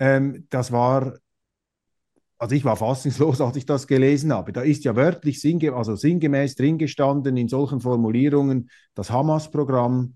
ähm, 0.00 0.46
das 0.50 0.72
war, 0.72 1.14
also 2.38 2.54
ich 2.54 2.64
war 2.64 2.76
fassungslos, 2.76 3.40
als 3.40 3.56
ich 3.56 3.66
das 3.66 3.86
gelesen 3.86 4.32
habe. 4.32 4.52
Da 4.52 4.62
ist 4.62 4.84
ja 4.84 4.96
wörtlich 4.96 5.40
sinnge 5.40 5.72
also 5.74 5.94
sinngemäß 5.94 6.56
drin 6.56 6.76
gestanden 6.76 7.36
in 7.36 7.48
solchen 7.48 7.80
Formulierungen 7.80 8.70
das 8.94 9.10
Hamas-Programm. 9.10 10.14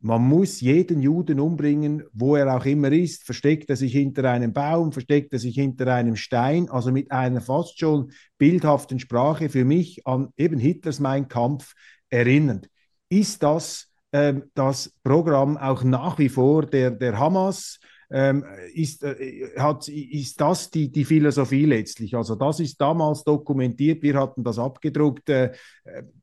Man 0.00 0.22
muss 0.22 0.60
jeden 0.60 1.02
Juden 1.02 1.40
umbringen, 1.40 2.04
wo 2.12 2.36
er 2.36 2.56
auch 2.56 2.64
immer 2.64 2.90
ist. 2.90 3.24
Versteckt 3.24 3.68
er 3.68 3.76
sich 3.76 3.92
hinter 3.92 4.30
einem 4.30 4.52
Baum, 4.52 4.92
versteckt 4.92 5.32
er 5.32 5.38
sich 5.38 5.54
hinter 5.54 5.94
einem 5.94 6.16
Stein, 6.16 6.70
also 6.70 6.90
mit 6.90 7.12
einer 7.12 7.42
fast 7.42 7.78
schon 7.78 8.12
bildhaften 8.38 8.98
Sprache 8.98 9.50
für 9.50 9.64
mich 9.64 10.06
an 10.06 10.28
eben 10.36 10.58
Hitlers 10.58 11.00
Mein 11.00 11.28
Kampf 11.28 11.74
erinnernd. 12.08 12.68
Ist 13.10 13.42
das 13.42 13.90
ähm, 14.12 14.50
das 14.54 14.92
Programm 15.04 15.56
auch 15.56 15.84
nach 15.84 16.18
wie 16.18 16.28
vor 16.28 16.66
der, 16.66 16.90
der 16.90 17.18
Hamas. 17.18 17.78
Ähm, 18.12 18.44
ist, 18.74 19.04
äh, 19.04 19.50
hat, 19.56 19.86
ist 19.86 20.40
das 20.40 20.68
die, 20.70 20.90
die 20.90 21.04
Philosophie 21.04 21.64
letztlich? 21.64 22.16
Also 22.16 22.34
das 22.34 22.58
ist 22.58 22.80
damals 22.80 23.22
dokumentiert, 23.22 24.02
wir 24.02 24.18
hatten 24.18 24.42
das 24.42 24.58
abgedruckt. 24.58 25.28
Äh, 25.28 25.52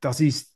das 0.01 0.19
ist 0.19 0.53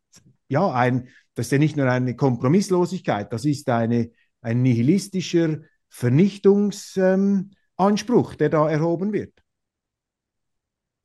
ja 0.49 0.69
ein, 0.71 1.07
das 1.33 1.47
ist 1.47 1.51
ja 1.51 1.57
nicht 1.57 1.77
nur 1.77 1.89
eine 1.89 2.15
Kompromisslosigkeit, 2.15 3.31
das 3.31 3.45
ist 3.45 3.69
eine, 3.69 4.11
ein 4.41 4.61
nihilistischer 4.61 5.59
Vernichtungsanspruch, 5.89 8.31
ähm, 8.31 8.37
der 8.37 8.49
da 8.49 8.69
erhoben 8.69 9.13
wird. 9.13 9.33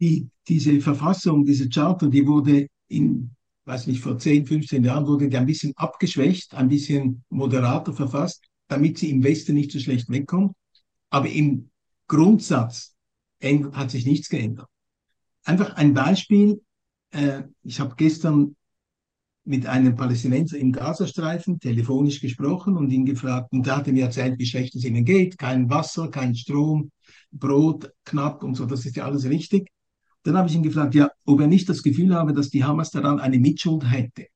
Die, 0.01 0.29
diese 0.47 0.81
Verfassung, 0.81 1.45
diese 1.45 1.69
Charter, 1.69 2.09
die 2.09 2.27
wurde 2.27 2.67
in 2.89 3.37
weiß 3.67 3.89
nicht, 3.89 4.01
vor 4.01 4.19
10, 4.19 4.47
15 4.47 4.85
Jahren 4.85 5.07
wurde 5.07 5.29
die 5.29 5.37
ein 5.37 5.47
bisschen 5.47 5.73
abgeschwächt, 5.77 6.55
ein 6.55 6.69
bisschen 6.69 7.25
moderater 7.29 7.93
verfasst, 7.93 8.45
damit 8.69 8.99
sie 8.99 9.11
im 9.11 9.23
Westen 9.23 9.55
nicht 9.55 9.73
so 9.73 9.81
schlecht 9.81 10.09
wegkommt. 10.09 10.55
Aber 11.11 11.29
im 11.29 11.71
Grundsatz 12.07 12.95
hat 13.43 13.91
sich 13.91 14.07
nichts 14.07 14.29
geändert. 14.29 14.69
Einfach 15.45 15.77
ein 15.77 15.95
Beispiel. 15.95 16.63
Äh, 17.11 17.43
ich 17.63 17.81
habe 17.81 17.95
gestern 17.97 18.57
mit 19.47 19.67
einem 19.67 19.95
Palästinenser 19.95 20.59
im 20.59 20.73
Gazastreifen 20.73 21.61
telefonisch 21.61 22.21
gesprochen 22.21 22.77
und 22.77 22.91
ihn 22.91 23.07
gefragt, 23.07 23.53
und 23.53 23.65
der 23.65 23.77
hatte 23.77 23.93
mir 23.93 24.05
erzählt, 24.05 24.39
wie 24.39 24.47
schlecht 24.47 24.75
es 24.75 24.85
ihnen 24.85 25.05
geht, 25.05 25.39
kein 25.39 25.71
Wasser, 25.71 26.11
kein 26.11 26.35
Strom, 26.35 26.91
Brot 27.31 27.93
knapp 28.05 28.43
und 28.43 28.57
so, 28.57 28.67
das 28.67 28.85
ist 28.85 28.97
ja 28.97 29.05
alles 29.05 29.25
richtig. 29.25 29.69
Dann 30.25 30.37
habe 30.37 30.49
ich 30.49 30.57
ihn 30.57 30.65
gefragt, 30.65 30.95
ja, 30.97 31.09
ob 31.25 31.41
er 31.41 31.47
nicht 31.47 31.69
das 31.69 31.83
Gefühl 31.83 32.15
habe, 32.15 32.33
dass 32.33 32.51
die 32.51 32.65
Hamas 32.65 32.91
daran 32.91 33.21
eine 33.21 33.39
Mitschuld 33.39 33.89
hätte. 33.89 34.27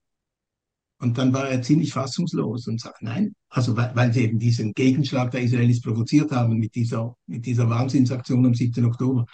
Und 1.00 1.18
dann 1.18 1.32
war 1.32 1.48
er 1.48 1.62
ziemlich 1.62 1.92
fassungslos 1.92 2.68
und 2.68 2.80
sagt, 2.80 3.02
nein, 3.02 3.34
also 3.48 3.76
weil, 3.76 3.90
weil 3.96 4.12
sie 4.12 4.22
eben 4.22 4.38
diesen 4.38 4.74
Gegenschlag 4.74 5.30
der 5.30 5.42
Israelis 5.42 5.80
provoziert 5.80 6.30
haben 6.30 6.58
mit 6.58 6.74
dieser, 6.74 7.16
mit 7.26 7.46
dieser 7.46 7.68
Wahnsinnsaktion 7.68 8.46
am 8.46 8.54
7. 8.54 8.84
Oktober. 8.84 9.24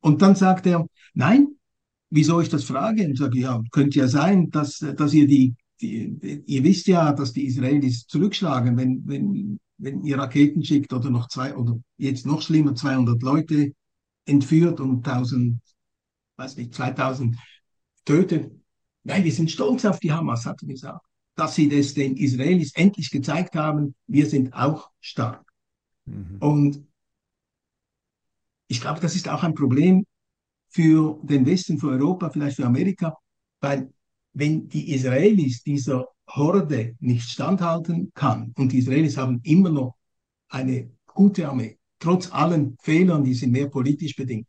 Und 0.00 0.22
dann 0.22 0.36
sagt 0.36 0.66
er, 0.66 0.86
nein, 1.14 1.53
wieso 2.10 2.40
ich 2.40 2.48
das 2.48 2.64
frage? 2.64 3.04
Und 3.04 3.12
ich 3.12 3.18
sage, 3.18 3.38
ja, 3.38 3.62
könnte 3.70 3.98
ja 3.98 4.08
sein, 4.08 4.50
dass, 4.50 4.78
dass 4.78 5.14
ihr 5.14 5.26
die, 5.26 5.54
die, 5.80 6.42
ihr 6.46 6.64
wisst 6.64 6.86
ja, 6.86 7.12
dass 7.12 7.32
die 7.32 7.46
Israelis 7.46 8.06
zurückschlagen, 8.06 8.76
wenn, 8.76 9.02
wenn, 9.06 9.58
wenn 9.78 10.02
ihr 10.04 10.18
Raketen 10.18 10.64
schickt 10.64 10.92
oder 10.92 11.10
noch 11.10 11.28
zwei, 11.28 11.54
oder 11.54 11.78
jetzt 11.96 12.26
noch 12.26 12.42
schlimmer, 12.42 12.74
200 12.74 13.22
Leute 13.22 13.72
entführt 14.26 14.80
und 14.80 15.06
1000 15.06 15.58
weiß 16.36 16.56
nicht, 16.56 16.74
2000 16.74 17.36
tötet. 18.04 18.52
Nein, 19.04 19.24
wir 19.24 19.32
sind 19.32 19.50
stolz 19.50 19.84
auf 19.84 20.00
die 20.00 20.12
Hamas, 20.12 20.46
hat 20.46 20.62
er 20.62 20.68
gesagt, 20.68 21.04
dass 21.36 21.54
sie 21.54 21.68
das 21.68 21.94
den 21.94 22.16
Israelis 22.16 22.72
endlich 22.74 23.10
gezeigt 23.10 23.54
haben, 23.56 23.94
wir 24.06 24.26
sind 24.26 24.54
auch 24.54 24.90
stark. 25.00 25.44
Mhm. 26.04 26.36
Und 26.40 26.86
ich 28.68 28.80
glaube, 28.80 29.00
das 29.00 29.14
ist 29.14 29.28
auch 29.28 29.42
ein 29.42 29.54
Problem 29.54 30.06
für 30.74 31.20
den 31.22 31.46
Westen, 31.46 31.78
für 31.78 31.90
Europa, 31.90 32.30
vielleicht 32.30 32.56
für 32.56 32.66
Amerika, 32.66 33.16
weil 33.60 33.92
wenn 34.32 34.68
die 34.68 34.92
Israelis 34.92 35.62
dieser 35.62 36.08
Horde 36.28 36.96
nicht 36.98 37.30
standhalten 37.30 38.10
kann, 38.14 38.52
und 38.58 38.72
die 38.72 38.78
Israelis 38.78 39.16
haben 39.16 39.40
immer 39.44 39.70
noch 39.70 39.94
eine 40.48 40.90
gute 41.06 41.48
Armee, 41.48 41.78
trotz 42.00 42.32
allen 42.32 42.76
Fehlern, 42.82 43.22
die 43.22 43.34
sind 43.34 43.52
mehr 43.52 43.68
politisch 43.68 44.16
bedingt, 44.16 44.48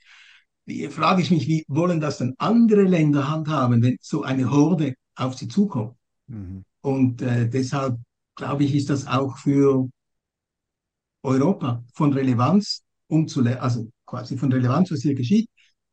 frage 0.89 1.21
ich 1.21 1.29
mich, 1.29 1.47
wie 1.47 1.63
wollen 1.67 2.01
das 2.01 2.17
dann 2.17 2.33
andere 2.39 2.83
Länder 2.83 3.29
handhaben, 3.29 3.83
wenn 3.83 3.97
so 4.01 4.23
eine 4.23 4.49
Horde 4.49 4.95
auf 5.15 5.35
sie 5.35 5.47
zukommt? 5.47 5.95
Mhm. 6.25 6.63
Und 6.81 7.21
äh, 7.21 7.47
deshalb 7.47 7.99
glaube 8.35 8.63
ich, 8.63 8.73
ist 8.73 8.89
das 8.89 9.05
auch 9.05 9.37
für 9.37 9.87
Europa 11.21 11.83
von 11.93 12.13
Relevanz, 12.13 12.81
um 13.07 13.27
zu 13.27 13.43
also 13.43 13.91
quasi 14.07 14.37
von 14.37 14.51
Relevanz, 14.51 14.91
was 14.91 15.01
hier 15.03 15.13
geschieht, 15.13 15.47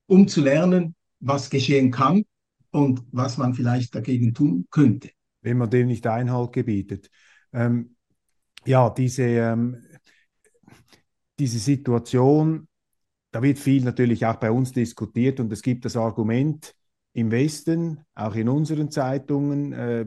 um 0.06 0.28
zu 0.28 0.40
lernen, 0.40 0.94
was 1.20 1.50
geschehen 1.50 1.90
kann 1.90 2.24
und 2.70 3.02
was 3.12 3.38
man 3.38 3.54
vielleicht 3.54 3.94
dagegen 3.94 4.34
tun 4.34 4.66
könnte. 4.70 5.10
Wenn 5.42 5.58
man 5.58 5.70
dem 5.70 5.88
nicht 5.88 6.06
Einhalt 6.06 6.52
gebietet. 6.52 7.10
Ähm, 7.52 7.96
ja, 8.64 8.90
diese, 8.90 9.22
ähm, 9.24 9.76
diese 11.38 11.58
Situation, 11.58 12.68
da 13.30 13.42
wird 13.42 13.58
viel 13.58 13.82
natürlich 13.82 14.24
auch 14.26 14.36
bei 14.36 14.50
uns 14.50 14.72
diskutiert 14.72 15.40
und 15.40 15.52
es 15.52 15.62
gibt 15.62 15.84
das 15.84 15.96
Argument 15.96 16.74
im 17.14 17.30
Westen, 17.30 18.00
auch 18.14 18.34
in 18.34 18.48
unseren 18.48 18.90
Zeitungen, 18.90 19.72
äh, 19.72 20.06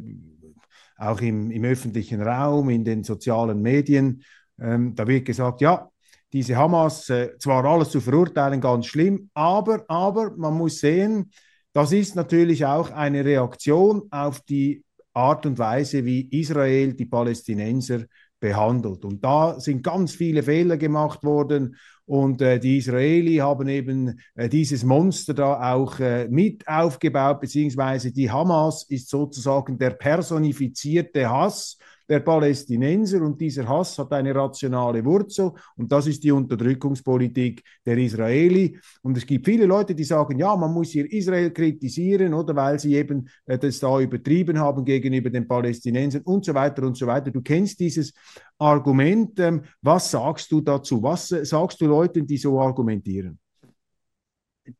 auch 0.97 1.21
im, 1.21 1.51
im, 1.51 1.63
öffentlichen 1.65 2.21
Raum, 2.21 2.69
in 2.69 2.86
den 2.86 3.03
sozialen 3.03 3.62
Medien, 3.62 4.23
ähm, 4.60 4.95
da 4.95 5.05
wird 5.08 5.25
gesagt, 5.25 5.62
ja, 5.62 5.89
diese 6.36 6.58
Hamas, 6.58 7.10
äh, 7.10 7.38
zwar 7.39 7.63
alles 7.63 7.91
zu 7.91 8.02
verurteilen, 8.02 8.60
ganz 8.60 8.88
schlimm, 8.88 9.30
aber, 9.34 9.86
aber 9.88 10.36
man 10.36 10.54
muss 10.54 10.80
sehen, 10.80 11.32
das 11.71 11.93
ist 11.93 12.17
natürlich 12.17 12.65
auch 12.65 12.91
eine 12.91 13.24
Reaktion 13.24 14.04
auf 14.12 14.41
die 14.41 14.84
Art 15.13 15.45
und 15.45 15.58
Weise, 15.58 16.04
wie 16.04 16.28
Israel 16.38 16.93
die 16.93 17.06
Palästinenser 17.06 18.02
behandelt. 18.38 19.06
Und 19.06 19.24
da 19.24 19.58
sind 19.62 19.82
ganz 19.82 20.12
viele 20.13 20.43
Fehler 20.43 20.76
gemacht 20.76 21.24
worden 21.24 21.78
und 22.04 22.41
äh, 22.41 22.60
die 22.60 22.80
Israeli 22.80 23.38
haben 23.38 23.69
eben 23.69 24.19
äh, 24.36 24.50
dieses 24.50 24.84
Monster 24.84 25.34
da 25.34 25.74
auch 25.74 26.02
äh, 26.02 26.28
mit 26.28 26.67
aufgebaut, 26.67 27.39
beziehungsweise 27.39 28.12
die 28.12 28.30
Hamas 28.30 28.84
ist 28.89 29.10
sozusagen 29.10 29.78
der 29.78 29.91
personifizierte 29.91 31.30
Hass 31.30 31.78
der 32.08 32.20
Palästinenser 32.20 33.22
und 33.22 33.39
dieser 33.41 33.68
Hass 33.68 33.98
hat 33.98 34.12
eine 34.13 34.34
rationale 34.34 35.04
Wurzel 35.04 35.52
und 35.76 35.91
das 35.91 36.08
ist 36.08 36.24
die 36.24 36.32
Unterdrückungspolitik 36.32 37.63
der 37.86 37.98
Israeli. 37.98 38.78
Und 39.02 39.18
es 39.18 39.26
gibt 39.26 39.46
viele 39.46 39.65
Leute, 39.65 39.96
die 39.96 40.04
sagen, 40.04 40.38
ja, 40.38 40.56
man 40.56 40.74
muss 40.74 40.91
hier 40.91 41.12
Israel 41.12 41.52
kritisieren 41.52 42.34
oder 42.34 42.56
weil 42.56 42.80
sie 42.80 42.96
eben 42.96 43.28
äh, 43.46 43.58
das 43.58 43.80
da 43.80 44.00
übertrieben 44.00 44.60
haben 44.60 44.86
gegenüber 44.86 45.30
den 45.30 45.48
Palästinensern 45.48 46.22
und 46.24 46.46
so 46.46 46.54
weiter 46.54 46.84
und 46.84 46.96
so 46.96 47.08
weiter. 47.08 47.32
Du 47.32 47.41
kennst 47.41 47.80
dieses 47.80 48.13
Argument. 48.58 49.39
Ähm, 49.39 49.63
was 49.82 50.12
sagst 50.12 50.52
du 50.52 50.62
dazu? 50.62 51.02
Was 51.02 51.32
äh, 51.32 51.46
sagst 51.46 51.82
du 51.82 51.88
Leuten, 51.88 52.26
die 52.26 52.38
so 52.38 52.60
argumentieren? 52.60 53.39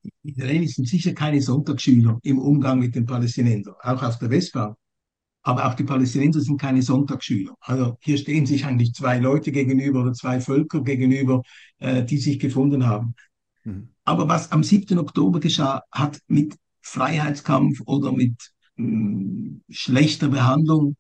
Die 0.04 0.12
Israelis 0.24 0.76
sind 0.76 0.88
sicher 0.88 1.14
keine 1.14 1.42
Sonntagsschüler 1.42 2.20
im 2.24 2.40
Umgang 2.40 2.80
mit 2.80 2.96
den 2.96 3.06
Palästinensern, 3.06 3.76
auch 3.82 4.02
auf 4.02 4.18
der 4.18 4.30
Westbank. 4.32 4.76
Aber 5.45 5.67
auch 5.67 5.75
die 5.75 5.84
Palästinenser 5.84 6.41
sind 6.41 6.60
keine 6.60 6.81
Sonntagsschüler. 6.81 7.53
Also 7.60 7.97
hier 8.01 8.17
stehen 8.17 8.47
sich 8.47 8.65
eigentlich 8.65 8.93
zwei 8.93 9.19
Leute 9.19 9.51
gegenüber 9.51 10.01
oder 10.01 10.13
zwei 10.13 10.41
Völker 10.41 10.81
gegenüber, 10.81 11.43
äh, 11.77 12.03
die 12.03 12.17
sich 12.17 12.39
gefunden 12.39 12.88
haben. 12.88 13.13
Mhm. 13.63 13.89
Aber 14.05 14.27
was 14.27 14.51
am 14.51 14.63
7. 14.63 14.97
Oktober 14.97 15.39
geschah, 15.39 15.84
hat 15.91 16.19
mit 16.27 16.55
Freiheitskampf 16.81 17.81
oder 17.86 18.12
mit 18.12 18.53
mh, 18.77 18.88
hm, 18.88 19.62
schlechter 19.69 20.29
Behandlung 20.29 20.95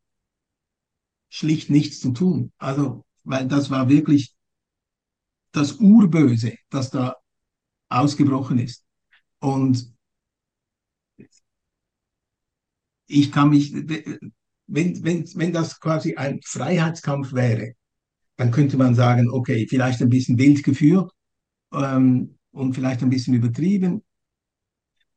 schlicht 1.29 1.71
nichts 1.71 1.99
zu 1.99 2.11
tun. 2.11 2.51
Also, 2.59 3.03
weil 3.23 3.47
das 3.47 3.71
war 3.71 3.89
wirklich 3.89 4.35
das 5.53 5.77
Urböse, 5.79 6.53
das 6.69 6.91
da 6.91 7.15
ausgebrochen 7.89 8.59
ist. 8.59 8.85
Und 9.39 9.91
ich 13.07 13.31
kann 13.31 13.49
mich, 13.49 13.73
wenn, 14.67 15.03
wenn, 15.03 15.25
wenn 15.35 15.53
das 15.53 15.79
quasi 15.79 16.15
ein 16.15 16.39
Freiheitskampf 16.43 17.33
wäre, 17.33 17.73
dann 18.37 18.51
könnte 18.51 18.77
man 18.77 18.95
sagen, 18.95 19.29
okay, 19.29 19.67
vielleicht 19.69 20.01
ein 20.01 20.09
bisschen 20.09 20.37
wild 20.37 20.63
geführt 20.63 21.11
ähm, 21.73 22.37
und 22.51 22.73
vielleicht 22.73 23.01
ein 23.01 23.09
bisschen 23.09 23.33
übertrieben, 23.33 24.03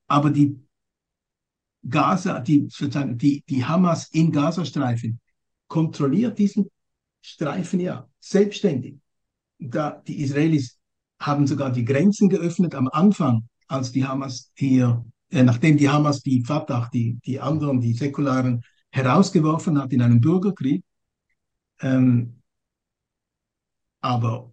aber 0.06 0.30
die 0.30 0.58
Gaza, 1.88 2.40
die, 2.40 2.66
sozusagen 2.70 3.18
die, 3.18 3.42
die 3.48 3.64
Hamas 3.64 4.08
im 4.12 4.32
Gazastreifen 4.32 5.20
kontrolliert 5.68 6.38
diesen 6.38 6.70
Streifen 7.20 7.80
ja 7.80 8.08
selbstständig. 8.20 8.96
Da, 9.58 10.02
die 10.06 10.22
Israelis 10.22 10.78
haben 11.20 11.46
sogar 11.46 11.72
die 11.72 11.84
Grenzen 11.84 12.28
geöffnet 12.28 12.74
am 12.74 12.88
Anfang, 12.88 13.48
als 13.66 13.92
die 13.92 14.06
Hamas 14.06 14.50
hier 14.54 15.04
äh, 15.30 15.42
nachdem 15.42 15.76
die 15.76 15.88
Hamas 15.88 16.22
die 16.22 16.42
Fatah, 16.44 16.88
die, 16.92 17.18
die 17.24 17.40
anderen, 17.40 17.80
die 17.80 17.92
Säkularen, 17.92 18.62
herausgeworfen 18.90 19.78
hat 19.78 19.92
in 19.92 20.02
einem 20.02 20.20
Bürgerkrieg. 20.20 20.84
Ähm, 21.80 22.42
aber 24.00 24.52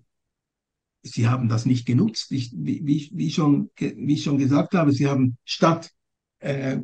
sie 1.04 1.28
haben 1.28 1.50
das 1.50 1.66
nicht 1.66 1.86
genutzt. 1.86 2.32
Ich, 2.32 2.52
wie, 2.56 3.10
wie, 3.14 3.32
schon, 3.32 3.70
wie 3.78 4.14
ich 4.14 4.24
schon 4.24 4.38
gesagt 4.38 4.74
habe, 4.74 4.92
sie 4.92 5.08
haben 5.08 5.38
statt, 5.46 5.92
äh, 6.40 6.80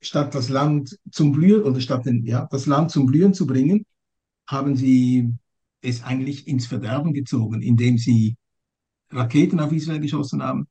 statt 0.00 0.34
das 0.34 0.48
Land 0.48 0.98
zum 1.10 1.32
Blühen 1.32 1.62
oder 1.62 1.80
statt 1.80 2.06
den, 2.06 2.24
ja, 2.24 2.46
das 2.50 2.66
Land 2.66 2.90
zum 2.90 3.06
Blühen 3.06 3.34
zu 3.34 3.46
bringen, 3.46 3.84
haben 4.46 4.76
sie 4.76 5.32
es 5.80 6.02
eigentlich 6.02 6.46
ins 6.46 6.66
Verderben 6.66 7.12
gezogen, 7.12 7.62
indem 7.62 7.98
sie 7.98 8.36
Raketen 9.10 9.60
auf 9.60 9.72
Israel 9.72 10.00
geschossen 10.00 10.42
haben. 10.42 10.68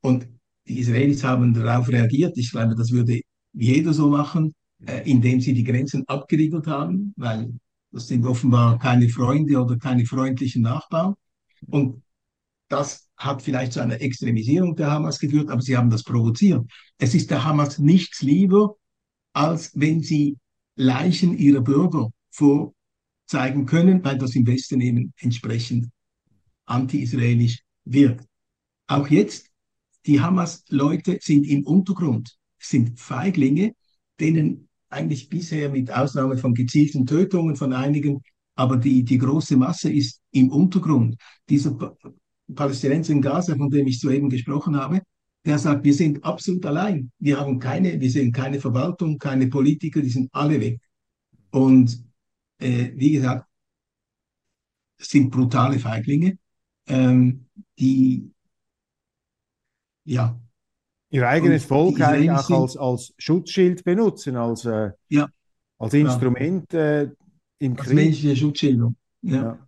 Und 0.00 0.28
die 0.66 0.80
Israelis 0.80 1.24
haben 1.24 1.54
darauf 1.54 1.88
reagiert. 1.88 2.36
Ich 2.36 2.50
glaube, 2.50 2.74
das 2.74 2.90
würde 2.90 3.20
jeder 3.52 3.92
so 3.92 4.08
machen, 4.08 4.54
äh, 4.84 5.10
indem 5.10 5.40
sie 5.40 5.54
die 5.54 5.64
Grenzen 5.64 6.06
abgeriegelt 6.08 6.66
haben, 6.66 7.14
weil 7.16 7.52
das 7.92 8.08
sind 8.08 8.26
offenbar 8.26 8.78
keine 8.78 9.08
Freunde 9.08 9.58
oder 9.58 9.78
keine 9.78 10.04
freundlichen 10.04 10.62
Nachbarn. 10.62 11.14
Und 11.68 12.02
das 12.68 13.08
hat 13.16 13.42
vielleicht 13.42 13.72
zu 13.72 13.80
einer 13.80 14.00
Extremisierung 14.00 14.76
der 14.76 14.90
Hamas 14.90 15.18
geführt, 15.18 15.50
aber 15.50 15.62
sie 15.62 15.76
haben 15.76 15.90
das 15.90 16.02
provoziert. 16.02 16.66
Es 16.98 17.14
ist 17.14 17.30
der 17.30 17.44
Hamas 17.44 17.78
nichts 17.78 18.22
lieber, 18.22 18.76
als 19.32 19.70
wenn 19.74 20.02
sie 20.02 20.36
Leichen 20.74 21.38
ihrer 21.38 21.62
Bürger 21.62 22.10
vorzeigen 22.30 23.64
können, 23.66 24.04
weil 24.04 24.18
das 24.18 24.34
im 24.34 24.46
Westen 24.46 24.80
eben 24.80 25.14
entsprechend 25.18 25.88
anti-israelisch 26.66 27.62
wirkt. 27.84 28.26
Auch 28.88 29.08
jetzt 29.08 29.48
die 30.04 30.20
Hamas-Leute 30.20 31.18
sind 31.20 31.44
im 31.44 31.64
Untergrund, 31.66 32.36
sind 32.58 33.00
Feiglinge, 33.00 33.74
denen 34.20 34.68
eigentlich 34.88 35.28
bisher 35.28 35.68
mit 35.70 35.90
Ausnahme 35.90 36.36
von 36.36 36.54
gezielten 36.54 37.06
Tötungen 37.06 37.56
von 37.56 37.72
einigen, 37.72 38.22
aber 38.54 38.76
die, 38.76 39.04
die 39.04 39.18
große 39.18 39.56
Masse 39.56 39.92
ist 39.92 40.20
im 40.30 40.50
Untergrund. 40.50 41.16
Dieser 41.48 41.72
pa 41.74 41.94
Palästinenser 42.54 43.12
in 43.12 43.22
Gaza, 43.22 43.56
von 43.56 43.70
dem 43.70 43.88
ich 43.88 43.98
soeben 43.98 44.30
gesprochen 44.30 44.76
habe, 44.76 45.02
der 45.44 45.58
sagt, 45.58 45.84
wir 45.84 45.94
sind 45.94 46.24
absolut 46.24 46.64
allein. 46.64 47.10
Wir 47.18 47.40
haben 47.40 47.58
keine, 47.58 48.00
wir 48.00 48.10
sehen 48.10 48.30
keine 48.30 48.60
Verwaltung, 48.60 49.18
keine 49.18 49.48
Politiker, 49.48 50.00
die 50.00 50.10
sind 50.10 50.28
alle 50.32 50.60
weg. 50.60 50.80
Und 51.50 52.04
äh, 52.58 52.92
wie 52.94 53.12
gesagt, 53.12 53.48
das 54.98 55.08
sind 55.08 55.30
brutale 55.30 55.78
Feiglinge, 55.80 56.38
ähm, 56.86 57.46
die 57.78 58.30
ja. 60.04 60.40
Ihr 61.16 61.26
eigenes 61.26 61.62
und 61.62 61.68
Volk 61.68 62.00
eigentlich 62.02 62.30
auch 62.30 62.62
als, 62.62 62.76
als 62.76 63.14
Schutzschild 63.16 63.84
benutzen, 63.84 64.36
als, 64.36 64.66
äh, 64.66 64.90
ja. 65.08 65.26
als 65.78 65.94
Instrument 65.94 66.74
äh, 66.74 67.08
im 67.58 67.72
als 67.72 67.86
Krieg. 67.86 67.94
menschliche 67.94 68.36
Schutzschildung. 68.36 68.96
Ja. 69.22 69.34
ja. 69.34 69.58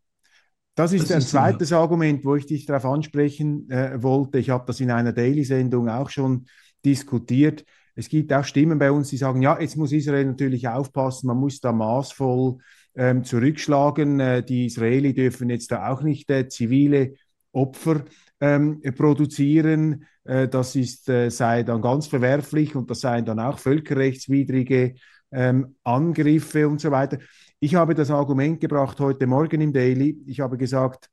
Das 0.75 0.93
ist 0.93 1.05
das 1.05 1.13
ein 1.13 1.19
ist 1.21 1.31
zweites 1.31 1.71
so, 1.71 1.77
Argument, 1.77 2.23
wo 2.23 2.37
ich 2.37 2.45
dich 2.45 2.67
darauf 2.67 2.85
ansprechen 2.85 3.69
äh, 3.71 4.03
wollte. 4.03 4.39
Ich 4.39 4.51
habe 4.51 4.65
das 4.67 4.79
in 4.81 4.91
einer 4.91 5.15
Daily-Sendung 5.15 5.89
auch 5.89 6.11
schon 6.11 6.47
diskutiert. 6.85 7.65
Es 7.95 8.11
gibt 8.11 8.31
auch 8.33 8.45
Stimmen 8.45 8.79
bei 8.79 8.93
uns, 8.93 9.09
die 9.09 9.17
sagen, 9.17 9.41
ja, 9.41 9.59
jetzt 9.59 9.79
muss 9.79 9.91
Israel 9.91 10.27
natürlich 10.27 10.69
aufpassen, 10.69 11.29
man 11.29 11.39
muss 11.39 11.61
da 11.61 11.73
maßvoll 11.73 12.59
ähm, 12.95 13.25
zurückschlagen. 13.25 14.21
Äh, 14.21 14.45
die 14.45 14.67
Israeli 14.67 15.15
dürfen 15.15 15.49
jetzt 15.49 15.73
da 15.73 15.91
auch 15.91 16.03
nicht 16.03 16.31
äh, 16.31 16.47
zivile 16.47 17.15
Opfer 17.53 18.05
ähm, 18.40 18.81
produzieren. 18.96 20.07
Äh, 20.24 20.48
das 20.48 20.77
ist, 20.77 21.09
äh, 21.09 21.31
sei 21.31 21.62
dann 21.62 21.83
ganz 21.83 22.07
verwerflich 22.07 22.74
und 22.77 22.90
das 22.90 23.01
seien 23.01 23.24
dann 23.24 23.40
auch 23.40 23.59
völkerrechtswidrige 23.59 24.94
ähm, 25.31 25.77
Angriffe 25.85 26.68
und 26.68 26.81
so 26.81 26.90
weiter. 26.90 27.18
Ich 27.61 27.74
habe 27.74 27.94
das 27.94 28.11
Argument 28.11 28.61
gebracht 28.61 29.01
heute 29.01 29.27
Morgen 29.27 29.61
im 29.61 29.72
Daily. 29.72 30.22
Ich 30.27 30.40
habe 30.40 30.57
gesagt, 30.57 31.09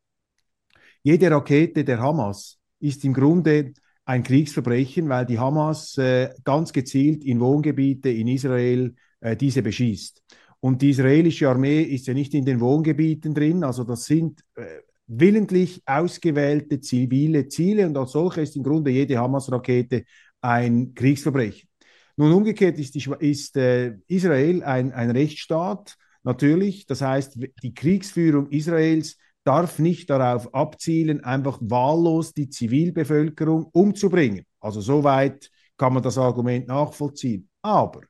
jede 1.03 1.29
Rakete 1.31 1.83
der 1.83 1.99
Hamas 1.99 2.59
ist 2.79 3.03
im 3.03 3.13
Grunde 3.13 3.73
ein 4.05 4.23
Kriegsverbrechen, 4.23 5.09
weil 5.09 5.25
die 5.25 5.39
Hamas 5.39 5.97
äh, 5.97 6.29
ganz 6.43 6.71
gezielt 6.71 7.23
in 7.23 7.39
Wohngebiete 7.39 8.09
in 8.09 8.27
Israel 8.27 8.95
äh, 9.19 9.35
diese 9.35 9.63
beschießt. 9.63 10.21
Und 10.59 10.81
die 10.81 10.91
israelische 10.91 11.49
Armee 11.49 11.81
ist 11.81 12.07
ja 12.07 12.13
nicht 12.13 12.33
in 12.33 12.45
den 12.45 12.59
Wohngebieten 12.59 13.33
drin. 13.33 13.63
Also 13.63 13.83
das 13.83 14.05
sind 14.05 14.41
äh, 14.55 14.63
willentlich 15.08 15.82
ausgewählte 15.86 16.80
zivile 16.80 17.48
Ziele. 17.48 17.86
Und 17.86 17.98
als 17.98 18.12
solche 18.12 18.41
ist 18.41 18.56
im 18.56 18.63
Grunde 18.63 18.91
jede 18.91 19.18
Hamas-Rakete 19.18 20.04
ein 20.41 20.94
Kriegsverbrechen. 20.94 21.70
Nun 22.18 22.32
umgekehrt 22.32 22.80
ist, 22.80 22.96
die, 22.96 23.10
ist 23.20 23.58
äh, 23.58 23.98
Israel 24.08 24.63
ein, 24.63 24.94
ein 24.94 25.12
Rechtsstaat, 25.12 25.96
natürlich. 26.24 26.86
Das 26.86 27.02
heißt, 27.02 27.38
die 27.62 27.74
Kriegsführung 27.74 28.50
Israels 28.50 29.18
darf 29.44 29.80
nicht 29.80 30.10
darauf 30.10 30.54
abzielen, 30.54 31.24
einfach 31.24 31.60
wahllos 31.62 32.34
die 32.34 32.50
Zivilbevölkerung 32.50 33.65
umzubringen. 33.65 34.46
Also 34.60 34.82
soweit 34.82 35.50
kann 35.78 35.94
man 35.94 36.04
das 36.04 36.18
Argument 36.18 36.68
nachvollziehen. 36.68 37.50
Aber 37.62 38.02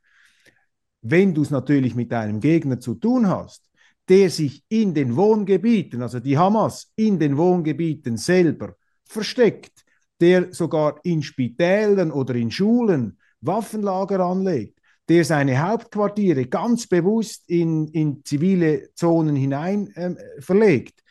wenn 1.01 1.33
du 1.33 1.41
es 1.41 1.49
natürlich 1.49 1.95
mit 1.95 2.13
einem 2.13 2.39
Gegner 2.39 2.79
zu 2.79 2.95
tun 2.95 3.27
hast, 3.27 3.64
der 4.07 4.29
sich 4.29 4.63
in 4.69 4.93
den 4.93 5.15
Wohngebieten, 5.15 6.01
also 6.01 6.19
die 6.19 6.37
Hamas 6.37 6.91
in 6.95 7.19
den 7.19 7.37
Wohngebieten 7.37 8.17
selber 8.17 8.75
versteckt, 9.03 9.83
der 10.21 10.53
sogar 10.53 10.99
in 11.03 11.23
Spitälern 11.23 12.11
oder 12.11 12.35
in 12.35 12.51
Schulen 12.51 13.17
Waffenlager 13.41 14.19
anlegt, 14.21 14.79
der 15.09 15.23
seine 15.23 15.61
Hauptquartiere 15.61 16.45
ganz 16.45 16.87
bewusst 16.87 17.49
in, 17.49 17.87
in 17.89 18.23
zivile 18.23 18.89
Zonen 18.95 19.35
hinein 19.35 19.87
äh, 19.95 20.15
verlegt 20.39 21.03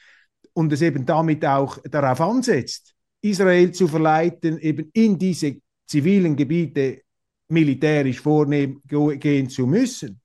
und 0.52 0.72
es 0.72 0.82
eben 0.82 1.04
damit 1.06 1.44
auch 1.44 1.78
darauf 1.90 2.20
ansetzt, 2.20 2.94
Israel 3.20 3.72
zu 3.72 3.88
verleiten, 3.88 4.58
eben 4.58 4.90
in 4.92 5.18
diese 5.18 5.56
zivilen 5.86 6.36
Gebiete 6.36 7.02
militärisch 7.48 8.20
vornehmen 8.20 8.82
gehen 8.86 9.48
zu 9.48 9.66
müssen, 9.66 10.20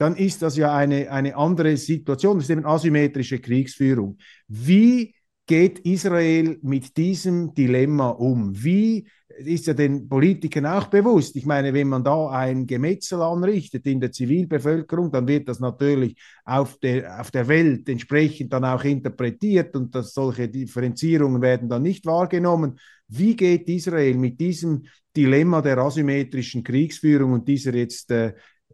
dann 0.00 0.16
ist 0.16 0.40
das 0.40 0.56
ja 0.56 0.74
eine, 0.74 1.10
eine 1.10 1.36
andere 1.36 1.76
Situation. 1.76 2.38
Das 2.38 2.44
ist 2.44 2.50
eben 2.50 2.64
asymmetrische 2.64 3.38
Kriegsführung. 3.38 4.16
Wie 4.48 5.14
geht 5.46 5.80
Israel 5.80 6.58
mit 6.62 6.96
diesem 6.96 7.52
Dilemma 7.52 8.08
um? 8.08 8.50
Wie 8.54 9.06
ist 9.44 9.66
ja 9.66 9.74
den 9.74 10.08
Politikern 10.08 10.66
auch 10.66 10.86
bewusst. 10.86 11.36
Ich 11.36 11.46
meine, 11.46 11.72
wenn 11.72 11.88
man 11.88 12.04
da 12.04 12.30
ein 12.30 12.66
Gemetzel 12.66 13.20
anrichtet 13.22 13.86
in 13.86 14.00
der 14.00 14.12
Zivilbevölkerung, 14.12 15.10
dann 15.10 15.26
wird 15.28 15.48
das 15.48 15.60
natürlich 15.60 16.16
auf 16.44 16.78
der, 16.78 17.20
auf 17.20 17.30
der 17.30 17.48
Welt 17.48 17.88
entsprechend 17.88 18.52
dann 18.52 18.64
auch 18.64 18.84
interpretiert 18.84 19.74
und 19.76 19.94
dass 19.94 20.14
solche 20.14 20.48
Differenzierungen 20.48 21.42
werden 21.42 21.68
dann 21.68 21.82
nicht 21.82 22.06
wahrgenommen. 22.06 22.78
Wie 23.08 23.34
geht 23.36 23.68
Israel 23.68 24.14
mit 24.14 24.40
diesem 24.40 24.84
Dilemma 25.16 25.62
der 25.62 25.78
asymmetrischen 25.78 26.62
Kriegsführung 26.62 27.32
und 27.32 27.48
dieser 27.48 27.74
jetzt 27.74 28.10
äh, 28.10 28.34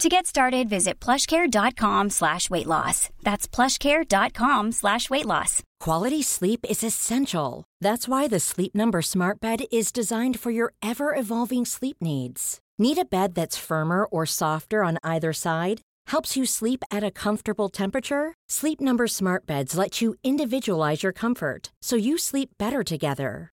To 0.00 0.08
get 0.08 0.26
started, 0.26 0.68
visit 0.68 0.98
plushcare.com 0.98 2.10
slash 2.10 2.50
weight 2.50 2.66
loss. 2.66 3.10
That's 3.22 3.46
plushcare.com 3.46 4.72
slash 4.72 5.08
weight 5.08 5.24
loss. 5.24 5.62
Quality 5.78 6.20
sleep 6.20 6.66
is 6.68 6.82
essential. 6.82 7.64
That's 7.80 8.08
why 8.08 8.26
the 8.26 8.40
Sleep 8.40 8.74
Number 8.74 9.02
Smart 9.02 9.40
Bed 9.40 9.64
is 9.70 9.92
designed 9.92 10.38
for 10.40 10.50
your 10.50 10.72
ever-evolving 10.82 11.64
sleep 11.64 11.98
needs. 12.00 12.58
Need 12.76 12.98
a 12.98 13.04
bed 13.04 13.34
that's 13.36 13.56
firmer 13.56 14.04
or 14.04 14.26
softer 14.26 14.82
on 14.82 14.98
either 15.04 15.32
side? 15.32 15.80
Helps 16.08 16.36
you 16.36 16.44
sleep 16.44 16.82
at 16.90 17.04
a 17.04 17.12
comfortable 17.12 17.68
temperature? 17.68 18.34
Sleep 18.48 18.80
Number 18.80 19.06
Smart 19.06 19.46
Beds 19.46 19.76
let 19.76 20.02
you 20.02 20.16
individualize 20.24 21.04
your 21.04 21.12
comfort 21.12 21.70
so 21.82 21.94
you 21.96 22.18
sleep 22.18 22.50
better 22.58 22.82
together. 22.82 23.53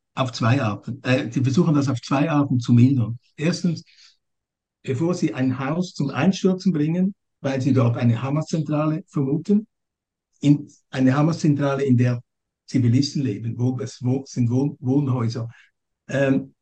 auf 0.13 0.31
zwei 0.31 0.61
Arten. 0.61 1.01
Äh, 1.03 1.31
sie 1.31 1.41
versuchen 1.41 1.73
das 1.73 1.87
auf 1.87 2.01
zwei 2.01 2.29
Arten 2.29 2.59
zu 2.59 2.73
mildern. 2.73 3.17
Erstens, 3.35 3.83
bevor 4.83 5.13
sie 5.13 5.33
ein 5.33 5.59
Haus 5.59 5.93
zum 5.93 6.09
Einstürzen 6.09 6.73
bringen, 6.73 7.15
weil 7.39 7.61
sie 7.61 7.73
dort 7.73 7.97
eine 7.97 8.21
Hamas-Zentrale 8.21 9.03
vermuten, 9.07 9.67
in 10.41 10.67
eine 10.89 11.15
Hamas-Zentrale, 11.15 11.83
in 11.83 11.97
der 11.97 12.21
Zivilisten 12.65 13.21
leben, 13.21 13.57
wo 13.57 13.79
es 13.79 14.01
wo, 14.01 14.23
sind 14.25 14.49
Wohn 14.49 14.77
Wohnhäuser, 14.79 15.49
ähm, 16.07 16.53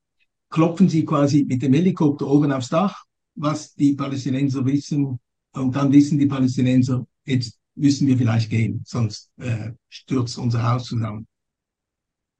klopfen 0.49 0.89
sie 0.89 1.05
quasi 1.05 1.45
mit 1.45 1.61
dem 1.61 1.73
Helikopter 1.73 2.27
oben 2.27 2.51
aufs 2.51 2.69
Dach, 2.69 3.03
was 3.35 3.73
die 3.75 3.93
Palästinenser 3.93 4.65
wissen, 4.65 5.19
und 5.51 5.75
dann 5.75 5.91
wissen 5.91 6.19
die 6.19 6.25
Palästinenser, 6.25 7.07
jetzt 7.25 7.59
müssen 7.75 8.07
wir 8.07 8.17
vielleicht 8.17 8.49
gehen, 8.49 8.81
sonst 8.85 9.31
äh, 9.37 9.71
stürzt 9.87 10.37
unser 10.37 10.69
Haus 10.69 10.85
zusammen. 10.85 11.27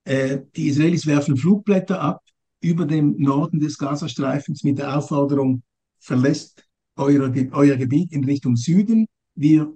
Äh, 0.04 0.40
die 0.56 0.68
Israelis 0.68 1.06
werfen 1.06 1.38
Flugblätter 1.38 2.02
ab 2.02 2.22
über 2.62 2.86
dem 2.86 3.16
Norden 3.18 3.60
des 3.60 3.78
Gazastreifens 3.78 4.64
mit 4.64 4.78
der 4.78 4.98
Aufforderung, 4.98 5.64
verlässt 6.00 6.66
euer, 6.96 7.32
euer 7.52 7.78
Gebiet 7.78 8.12
in 8.12 8.24
Richtung 8.24 8.56
Süden, 8.56 9.08
wir 9.36 9.72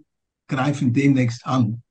greifen 0.47 0.91
demnächst 0.93 1.45
an. 1.45 1.81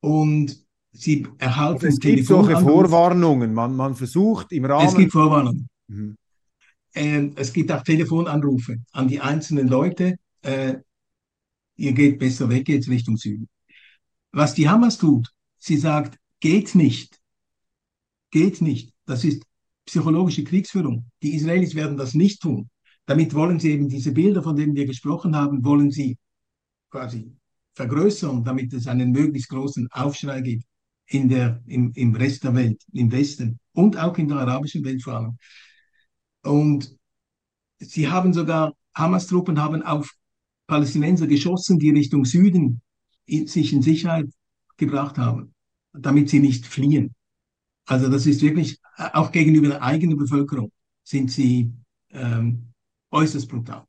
Und 0.00 0.64
sie 0.92 1.26
erhalten 1.38 1.86
Es 1.86 1.98
gibt 1.98 2.26
solche 2.26 2.58
Vorwarnungen, 2.58 3.52
man, 3.52 3.76
man 3.76 3.94
versucht 3.94 4.52
im 4.52 4.64
Rahmen... 4.64 4.86
Es 4.86 4.94
gibt 4.94 5.12
Vorwarnungen. 5.12 5.68
Mhm. 5.88 6.16
Äh, 6.94 7.30
es 7.36 7.52
gibt 7.52 7.70
auch 7.70 7.82
Telefonanrufe 7.82 8.78
an 8.92 9.08
die 9.08 9.20
einzelnen 9.20 9.68
Leute, 9.68 10.16
äh, 10.42 10.76
ihr 11.76 11.92
geht 11.92 12.18
besser 12.18 12.48
weg, 12.48 12.68
jetzt 12.68 12.88
Richtung 12.88 13.16
Süden. 13.16 13.48
Was 14.32 14.54
die 14.54 14.68
Hamas 14.68 14.98
tut, 14.98 15.28
sie 15.58 15.76
sagt, 15.76 16.18
Geht 16.40 16.74
nicht. 16.74 17.20
Geht 18.30 18.60
nicht. 18.60 18.92
Das 19.06 19.24
ist 19.24 19.42
psychologische 19.86 20.44
Kriegsführung. 20.44 21.10
Die 21.22 21.34
Israelis 21.34 21.74
werden 21.74 21.96
das 21.96 22.14
nicht 22.14 22.42
tun. 22.42 22.70
Damit 23.06 23.34
wollen 23.34 23.58
sie 23.58 23.72
eben 23.72 23.88
diese 23.88 24.12
Bilder, 24.12 24.42
von 24.42 24.54
denen 24.54 24.74
wir 24.74 24.86
gesprochen 24.86 25.34
haben, 25.34 25.64
wollen 25.64 25.90
sie 25.90 26.18
quasi 26.90 27.32
vergrößern, 27.74 28.44
damit 28.44 28.72
es 28.74 28.86
einen 28.86 29.12
möglichst 29.12 29.48
großen 29.48 29.88
Aufschrei 29.90 30.42
gibt 30.42 30.64
in 31.06 31.28
der, 31.28 31.62
im, 31.66 31.92
im 31.94 32.14
Rest 32.14 32.44
der 32.44 32.54
Welt, 32.54 32.82
im 32.92 33.10
Westen 33.10 33.58
und 33.72 33.96
auch 33.96 34.16
in 34.18 34.28
der 34.28 34.38
arabischen 34.38 34.84
Welt 34.84 35.02
vor 35.02 35.14
allem. 35.14 35.38
Und 36.42 36.94
sie 37.78 38.08
haben 38.08 38.34
sogar, 38.34 38.74
Hamas-Truppen 38.94 39.58
haben 39.60 39.82
auf 39.82 40.12
Palästinenser 40.66 41.26
geschossen, 41.26 41.78
die 41.78 41.90
Richtung 41.90 42.24
Süden 42.26 42.82
in, 43.24 43.46
sich 43.46 43.72
in 43.72 43.80
Sicherheit 43.80 44.28
gebracht 44.76 45.16
haben 45.16 45.54
damit 46.00 46.28
sie 46.28 46.40
nicht 46.40 46.66
fliehen. 46.66 47.14
Also 47.86 48.08
das 48.08 48.26
ist 48.26 48.42
wirklich, 48.42 48.78
äh, 48.96 49.08
auch 49.14 49.32
gegenüber 49.32 49.68
der 49.68 49.82
eigenen 49.82 50.18
Bevölkerung 50.18 50.70
sind 51.02 51.30
sie 51.30 51.72
ähm, 52.10 52.72
äußerst 53.10 53.48
brutal. 53.48 53.84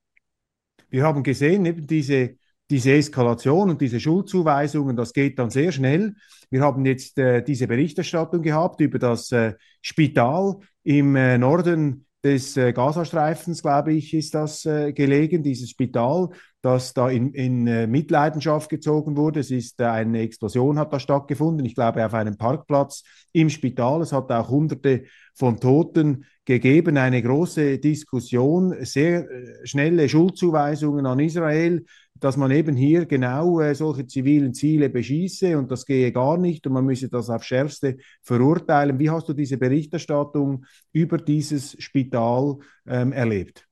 Wir 0.90 1.04
haben 1.04 1.22
gesehen, 1.22 1.66
eben 1.66 1.86
diese, 1.86 2.36
diese 2.70 2.94
Eskalation 2.94 3.70
und 3.70 3.82
diese 3.82 4.00
Schuldzuweisungen, 4.00 4.96
das 4.96 5.14
geht 5.14 5.38
dann 5.38 5.50
sehr 5.50 5.72
schnell. 5.72 6.16
Wir 6.50 6.62
haben 6.62 6.86
jetzt 6.86 7.18
äh, 7.18 7.44
diese 7.44 7.68
Berichterstattung 7.68 8.42
gehabt 8.42 8.80
über 8.82 9.00
das 9.00 9.32
äh, 9.32 9.54
Spital 9.82 10.58
im 10.84 11.16
äh, 11.16 11.38
Norden 11.38 12.06
des 12.24 12.58
äh, 12.58 12.74
Gazastreifens, 12.74 13.62
glaube 13.62 13.94
ich, 13.94 14.14
ist 14.14 14.34
das 14.34 14.66
äh, 14.66 14.94
gelegen, 14.94 15.44
dieses 15.44 15.70
Spital, 15.70 16.30
das 16.62 16.94
da 16.94 17.10
in, 17.10 17.34
in 17.34 17.68
äh, 17.68 17.88
Mitleidenschaft 17.88 18.70
gezogen 18.70 19.16
wurde. 19.16 19.40
Es 19.40 19.52
ist 19.52 19.80
äh, 19.80 19.86
eine 19.86 20.20
Explosion 20.20 20.78
hat 20.78 20.92
da 20.92 21.00
stattgefunden, 21.00 21.66
ich 21.66 21.76
glaube 21.76 22.06
auf 22.06 22.14
einem 22.14 22.38
Parkplatz 22.38 23.04
im 23.32 23.50
Spital. 23.50 24.02
Es 24.02 24.12
hat 24.12 24.32
auch 24.32 24.50
Hunderte 24.50 25.04
von 25.36 25.60
Toten 25.60 26.26
gegeben, 26.44 26.98
eine 26.98 27.22
große 27.22 27.78
Diskussion, 27.80 28.76
sehr 28.82 29.30
äh, 29.30 29.66
schnelle 29.66 30.10
Schuldzuweisungen 30.10 31.06
an 31.06 31.20
Israel. 31.20 31.86
dass 32.22 32.36
man 32.36 32.52
eben 32.52 32.76
hier 32.76 33.06
genau 33.06 33.62
solche 33.74 34.06
zivilen 34.06 34.54
Ziele 34.54 34.90
beschieße 34.90 35.58
und 35.58 35.72
das 35.72 35.86
gehe 35.86 36.12
gar 36.12 36.38
nicht 36.38 36.68
und 36.68 36.74
man 36.74 36.86
müsse 36.86 37.08
das 37.08 37.30
auf 37.30 37.46
schärfste 37.46 37.96
verurteilen. 38.22 39.00
Wie 39.00 39.10
hast 39.10 39.30
du 39.30 39.34
diese 39.34 39.58
Berichterstattung 39.58 40.66
über 40.92 41.18
dieses 41.18 41.82
Spital 41.82 42.58
ähm, 42.86 43.14
erlebt? 43.14 43.69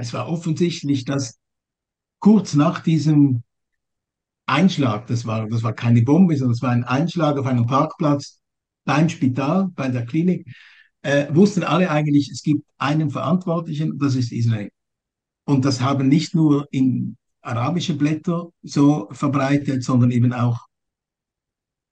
Es 0.00 0.14
war 0.14 0.28
offensichtlich, 0.28 1.04
dass 1.04 1.38
kurz 2.20 2.54
nach 2.54 2.80
diesem 2.80 3.42
Einschlag, 4.46 5.06
das 5.06 5.26
war, 5.26 5.46
das 5.46 5.62
war 5.62 5.74
keine 5.74 6.02
Bombe, 6.02 6.36
sondern 6.36 6.54
es 6.54 6.62
war 6.62 6.70
ein 6.70 6.84
Einschlag 6.84 7.36
auf 7.36 7.46
einem 7.46 7.66
Parkplatz 7.66 8.40
beim 8.84 9.10
Spital, 9.10 9.68
bei 9.74 9.88
der 9.88 10.06
Klinik, 10.06 10.46
äh, 11.02 11.26
wussten 11.34 11.64
alle 11.64 11.90
eigentlich, 11.90 12.30
es 12.30 12.42
gibt 12.42 12.64
einen 12.78 13.10
Verantwortlichen, 13.10 13.98
das 13.98 14.14
ist 14.14 14.32
Israel. 14.32 14.70
Und 15.44 15.66
das 15.66 15.82
haben 15.82 16.08
nicht 16.08 16.34
nur 16.34 16.66
in 16.70 17.18
arabische 17.42 17.94
Blätter 17.94 18.48
so 18.62 19.06
verbreitet, 19.12 19.84
sondern 19.84 20.10
eben 20.12 20.32
auch 20.32 20.66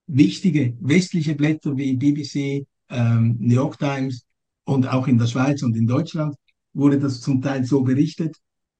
wichtige 0.06 0.74
westliche 0.80 1.34
Blätter 1.34 1.76
wie 1.76 1.94
BBC, 1.94 2.66
ähm, 2.88 3.36
New 3.38 3.54
York 3.54 3.78
Times 3.78 4.24
und 4.64 4.88
auch 4.88 5.06
in 5.08 5.18
der 5.18 5.26
Schweiz 5.26 5.62
und 5.62 5.76
in 5.76 5.86
Deutschland 5.86 6.34
wurde 6.78 6.98
das 6.98 7.20
zum 7.20 7.42
Teil 7.42 7.64
so 7.64 7.82
berichtet 7.82 8.36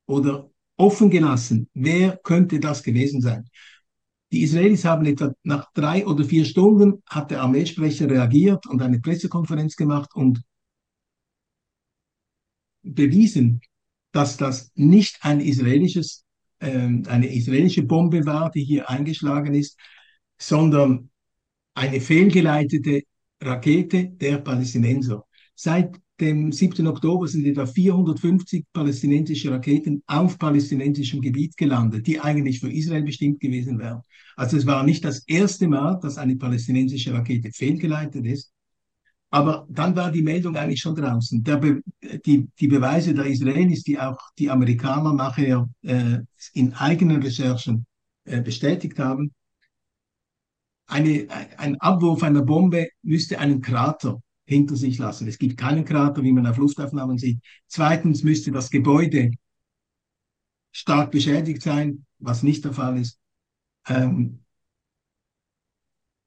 oder 0.06 0.50
offen 0.76 1.10
gelassen. 1.10 1.68
Wer 1.74 2.16
könnte 2.16 2.60
das 2.60 2.82
gewesen 2.82 3.20
sein? 3.20 3.48
Die 4.30 4.42
Israelis 4.42 4.84
haben 4.84 5.06
etwa 5.06 5.32
nach 5.42 5.72
drei 5.72 6.06
oder 6.06 6.24
vier 6.24 6.44
Stunden 6.44 7.02
hat 7.06 7.30
der 7.30 7.42
Armeesprecher 7.42 8.08
reagiert 8.08 8.66
und 8.66 8.80
eine 8.82 9.00
Pressekonferenz 9.00 9.74
gemacht 9.74 10.10
und 10.14 10.42
bewiesen, 12.82 13.60
dass 14.12 14.36
das 14.36 14.70
nicht 14.74 15.18
ein 15.22 15.40
israelisches, 15.40 16.24
äh, 16.60 16.68
eine 16.68 17.32
israelische 17.34 17.82
Bombe 17.82 18.24
war, 18.26 18.50
die 18.50 18.64
hier 18.64 18.88
eingeschlagen 18.88 19.54
ist, 19.54 19.78
sondern 20.38 21.10
eine 21.74 22.00
fehlgeleitete 22.00 23.02
Rakete 23.40 24.08
der 24.10 24.38
Palästinenser. 24.38 25.24
Seit 25.54 25.98
dem 26.20 26.50
7. 26.52 26.86
Oktober 26.86 27.28
sind 27.28 27.46
etwa 27.46 27.66
450 27.66 28.66
palästinensische 28.72 29.50
Raketen 29.50 30.02
auf 30.06 30.38
palästinensischem 30.38 31.20
Gebiet 31.20 31.56
gelandet, 31.56 32.06
die 32.06 32.20
eigentlich 32.20 32.60
für 32.60 32.70
Israel 32.70 33.02
bestimmt 33.02 33.40
gewesen 33.40 33.78
wären. 33.78 34.02
Also 34.36 34.56
es 34.56 34.66
war 34.66 34.82
nicht 34.82 35.04
das 35.04 35.20
erste 35.26 35.68
Mal, 35.68 35.98
dass 36.00 36.18
eine 36.18 36.36
palästinensische 36.36 37.12
Rakete 37.12 37.50
fehlgeleitet 37.52 38.26
ist, 38.26 38.52
aber 39.30 39.66
dann 39.68 39.94
war 39.94 40.10
die 40.10 40.22
Meldung 40.22 40.56
eigentlich 40.56 40.80
schon 40.80 40.94
draußen. 40.94 41.42
Be 41.42 41.82
die, 42.24 42.48
die, 42.58 42.68
Beweise 42.68 43.14
der 43.14 43.26
Israelis, 43.26 43.82
die 43.82 43.98
auch 43.98 44.18
die 44.38 44.50
Amerikaner 44.50 45.12
nachher 45.12 45.68
äh, 45.82 46.18
in 46.54 46.72
eigenen 46.72 47.22
Recherchen 47.22 47.86
äh, 48.24 48.40
bestätigt 48.40 48.98
haben, 48.98 49.32
eine, 50.86 51.26
ein 51.58 51.78
Abwurf 51.80 52.22
einer 52.22 52.42
Bombe 52.42 52.88
müsste 53.02 53.38
einen 53.38 53.60
Krater 53.60 54.22
hinter 54.48 54.76
sich 54.76 54.96
lassen. 54.96 55.28
Es 55.28 55.38
gibt 55.38 55.58
keinen 55.58 55.84
Krater, 55.84 56.22
wie 56.22 56.32
man 56.32 56.46
auf 56.46 56.56
Luftaufnahmen 56.56 57.18
sieht. 57.18 57.38
Zweitens 57.66 58.22
müsste 58.22 58.50
das 58.50 58.70
Gebäude 58.70 59.32
stark 60.72 61.10
beschädigt 61.10 61.60
sein, 61.60 62.06
was 62.18 62.42
nicht 62.42 62.64
der 62.64 62.72
Fall 62.72 62.98
ist. 62.98 63.20
Ähm, 63.86 64.40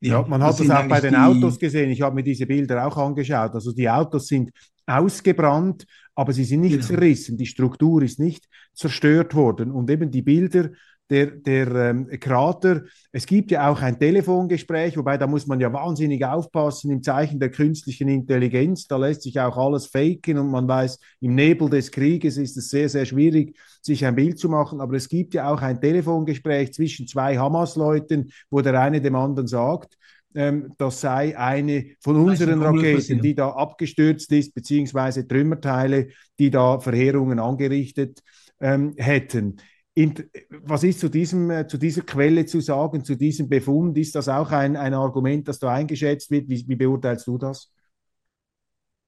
ja, 0.02 0.22
man 0.22 0.44
hat 0.44 0.60
das, 0.60 0.68
das 0.68 0.70
auch 0.70 0.88
bei 0.88 1.02
den 1.02 1.16
Autos 1.16 1.58
gesehen. 1.58 1.90
Ich 1.90 2.04
habe 2.04 2.14
mir 2.14 2.24
diese 2.24 2.46
Bilder 2.46 2.86
auch 2.86 2.96
angeschaut. 2.96 3.54
Also 3.54 3.72
die 3.72 3.90
Autos 3.90 4.28
sind 4.28 4.52
ausgebrannt, 4.86 5.88
aber 6.14 6.32
sie 6.32 6.44
sind 6.44 6.62
nicht 6.62 6.74
genau. 6.74 6.86
zerrissen. 6.86 7.38
Die 7.38 7.48
Struktur 7.48 8.04
ist 8.04 8.20
nicht 8.20 8.48
zerstört 8.74 9.34
worden. 9.34 9.72
Und 9.72 9.90
eben 9.90 10.12
die 10.12 10.22
Bilder 10.22 10.70
der, 11.12 11.28
der 11.28 11.68
ähm, 11.76 12.08
Krater. 12.22 12.84
Es 13.12 13.26
gibt 13.26 13.52
ja 13.52 13.70
auch 13.70 13.82
ein 13.82 14.00
Telefongespräch, 14.00 14.96
wobei 14.96 15.18
da 15.18 15.28
muss 15.28 15.46
man 15.46 15.60
ja 15.60 15.72
wahnsinnig 15.72 16.26
aufpassen 16.26 16.90
im 16.90 17.04
Zeichen 17.04 17.40
der 17.40 17.52
künstlichen 17.52 18.08
Intelligenz. 18.08 18.88
Da 18.88 18.96
lässt 18.96 19.24
sich 19.24 19.38
auch 19.40 19.58
alles 19.58 19.88
faken 19.88 20.38
und 20.38 20.50
man 20.50 20.68
weiß, 20.70 20.98
im 21.20 21.36
Nebel 21.36 21.70
des 21.70 21.92
Krieges 21.92 22.38
ist 22.38 22.56
es 22.56 22.70
sehr, 22.70 22.88
sehr 22.88 23.06
schwierig, 23.06 23.58
sich 23.82 24.06
ein 24.06 24.16
Bild 24.16 24.40
zu 24.40 24.48
machen. 24.48 24.80
Aber 24.80 24.96
es 24.96 25.10
gibt 25.10 25.34
ja 25.34 25.52
auch 25.52 25.62
ein 25.62 25.82
Telefongespräch 25.82 26.74
zwischen 26.74 27.06
zwei 27.08 27.38
Hamas-Leuten, 27.38 28.32
wo 28.50 28.62
der 28.62 28.80
eine 28.80 29.02
dem 29.02 29.16
anderen 29.16 29.48
sagt, 29.48 29.98
ähm, 30.34 30.74
das 30.78 31.02
sei 31.02 31.38
eine 31.38 31.88
von 32.00 32.16
unseren 32.16 32.62
Raketen, 32.62 33.22
die 33.22 33.36
da 33.36 33.50
abgestürzt 33.50 34.32
ist, 34.32 34.56
beziehungsweise 34.56 35.28
Trümmerteile, 35.28 36.08
die 36.40 36.50
da 36.50 36.80
Verheerungen 36.80 37.40
angerichtet 37.40 38.24
ähm, 38.62 38.94
hätten. 38.96 39.58
Was 39.96 40.84
ist 40.84 41.00
zu, 41.02 41.10
diesem, 41.10 41.50
äh, 41.50 41.68
zu 41.68 41.78
dieser 41.78 42.02
Quelle 42.02 42.46
zu 42.46 42.62
sagen, 42.62 43.04
zu 43.04 43.16
diesem 43.16 43.50
Befund? 43.50 43.98
Ist 43.98 44.16
das 44.16 44.30
auch 44.30 44.52
ein, 44.52 44.78
ein 44.78 44.94
Argument, 44.94 45.48
das 45.48 45.60
da 45.60 45.74
eingeschätzt 45.74 46.32
wird? 46.32 46.48
Wie, 46.50 46.64
wie 46.68 46.76
beurteilst 46.76 47.28
du 47.28 47.38
das? 47.38 47.72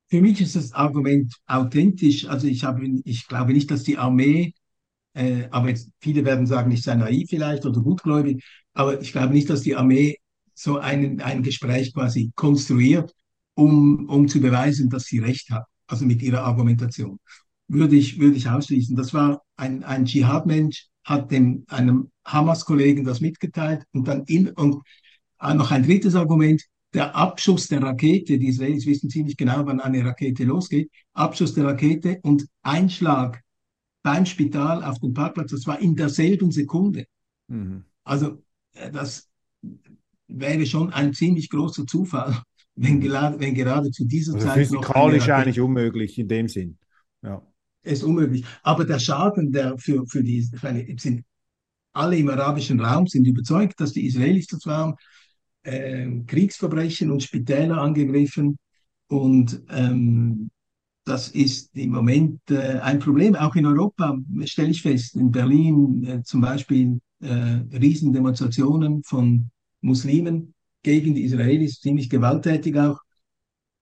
Für 0.09 0.21
mich 0.21 0.41
ist 0.41 0.55
das 0.55 0.73
Argument 0.73 1.33
authentisch. 1.47 2.27
Also 2.27 2.47
ich, 2.47 2.65
habe, 2.65 2.85
ich 3.05 3.27
glaube 3.27 3.53
nicht, 3.53 3.71
dass 3.71 3.83
die 3.83 3.97
Armee, 3.97 4.53
äh, 5.13 5.47
aber 5.51 5.69
jetzt, 5.69 5.89
viele 6.01 6.25
werden 6.25 6.45
sagen, 6.45 6.71
ich 6.71 6.83
sei 6.83 6.95
naiv 6.95 7.29
vielleicht 7.29 7.65
oder 7.65 7.81
gutgläubig, 7.81 8.43
aber 8.73 8.99
ich 9.01 9.13
glaube 9.13 9.33
nicht, 9.33 9.49
dass 9.49 9.61
die 9.61 9.75
Armee 9.75 10.17
so 10.53 10.79
einen, 10.79 11.21
ein 11.21 11.43
Gespräch 11.43 11.93
quasi 11.93 12.31
konstruiert, 12.35 13.13
um, 13.55 14.07
um 14.09 14.27
zu 14.27 14.41
beweisen, 14.41 14.89
dass 14.89 15.05
sie 15.05 15.19
recht 15.19 15.49
hat, 15.49 15.65
also 15.87 16.05
mit 16.05 16.21
ihrer 16.21 16.43
Argumentation 16.43 17.19
würde 17.67 17.95
ich, 17.95 18.19
würde 18.19 18.35
ich 18.35 18.49
ausschließen. 18.49 18.95
Das 18.95 19.13
war 19.13 19.42
ein, 19.55 19.83
ein 19.83 20.05
Dschihad-Mensch, 20.05 20.87
hat 21.03 21.31
dem, 21.31 21.65
einem 21.67 22.11
Hamas-Kollegen 22.25 23.03
das 23.03 23.21
mitgeteilt 23.21 23.83
und 23.91 24.07
dann 24.07 24.23
in, 24.25 24.49
und 24.49 24.81
noch 25.41 25.71
ein 25.71 25.83
drittes 25.83 26.15
Argument, 26.15 26.63
der 26.93 27.15
Abschuss 27.15 27.67
der 27.67 27.81
Rakete, 27.81 28.37
die 28.37 28.47
Israelis 28.47 28.85
wissen 28.85 29.09
ziemlich 29.09 29.35
genau, 29.35 29.65
wann 29.65 29.81
eine 29.81 30.05
Rakete 30.05 30.43
losgeht, 30.43 30.89
Abschuss 31.13 31.53
der 31.53 31.65
Rakete 31.65 32.19
und 32.21 32.47
Einschlag 32.61 33.41
beim 34.03 34.25
Spital 34.25 34.83
auf 34.83 34.99
dem 34.99 35.13
Parkplatz, 35.13 35.51
das 35.51 35.65
war 35.65 35.79
in 35.81 35.95
derselben 35.95 36.51
Sekunde. 36.51 37.05
Mhm. 37.47 37.83
Also 38.03 38.43
äh, 38.73 38.91
das 38.91 39.29
wäre 40.27 40.65
schon 40.65 40.93
ein 40.93 41.13
ziemlich 41.13 41.49
großer 41.49 41.85
Zufall, 41.87 42.41
wenn, 42.75 43.01
wenn 43.01 43.55
gerade 43.55 43.91
zu 43.91 44.05
dieser 44.05 44.35
also 44.35 44.47
Zeit. 44.47 44.57
Physikalisch 44.57 45.29
eigentlich 45.29 45.59
unmöglich 45.59 46.17
in 46.19 46.27
dem 46.27 46.47
Sinn. 46.47 46.77
Ja 47.21 47.41
ist 47.83 48.03
unmöglich. 48.03 48.45
Aber 48.63 48.85
der 48.85 48.99
Schaden, 48.99 49.51
der 49.51 49.77
für, 49.77 50.05
für 50.07 50.23
die 50.23 50.41
sind 50.41 51.23
alle 51.93 52.17
im 52.17 52.29
arabischen 52.29 52.79
Raum 52.79 53.07
sind 53.07 53.27
überzeugt, 53.27 53.79
dass 53.79 53.93
die 53.93 54.05
Israelis 54.07 54.47
das 54.47 54.65
waren, 54.65 54.95
äh, 55.63 56.09
Kriegsverbrechen 56.25 57.11
und 57.11 57.23
Spitäler 57.23 57.77
angegriffen. 57.77 58.57
Und 59.07 59.61
ähm, 59.69 60.49
das 61.05 61.29
ist 61.29 61.75
im 61.75 61.91
Moment 61.91 62.39
äh, 62.49 62.79
ein 62.79 62.99
Problem. 62.99 63.35
Auch 63.35 63.55
in 63.55 63.65
Europa 63.65 64.17
stelle 64.45 64.69
ich 64.69 64.81
fest, 64.81 65.15
in 65.15 65.31
Berlin 65.31 66.03
äh, 66.03 66.23
zum 66.23 66.41
Beispiel 66.41 66.99
äh, 67.21 67.61
Riesendemonstrationen 67.71 69.03
von 69.03 69.49
Muslimen 69.81 70.53
gegen 70.81 71.13
die 71.13 71.23
Israelis, 71.23 71.79
ziemlich 71.79 72.09
gewalttätig 72.09 72.77
auch 72.77 72.99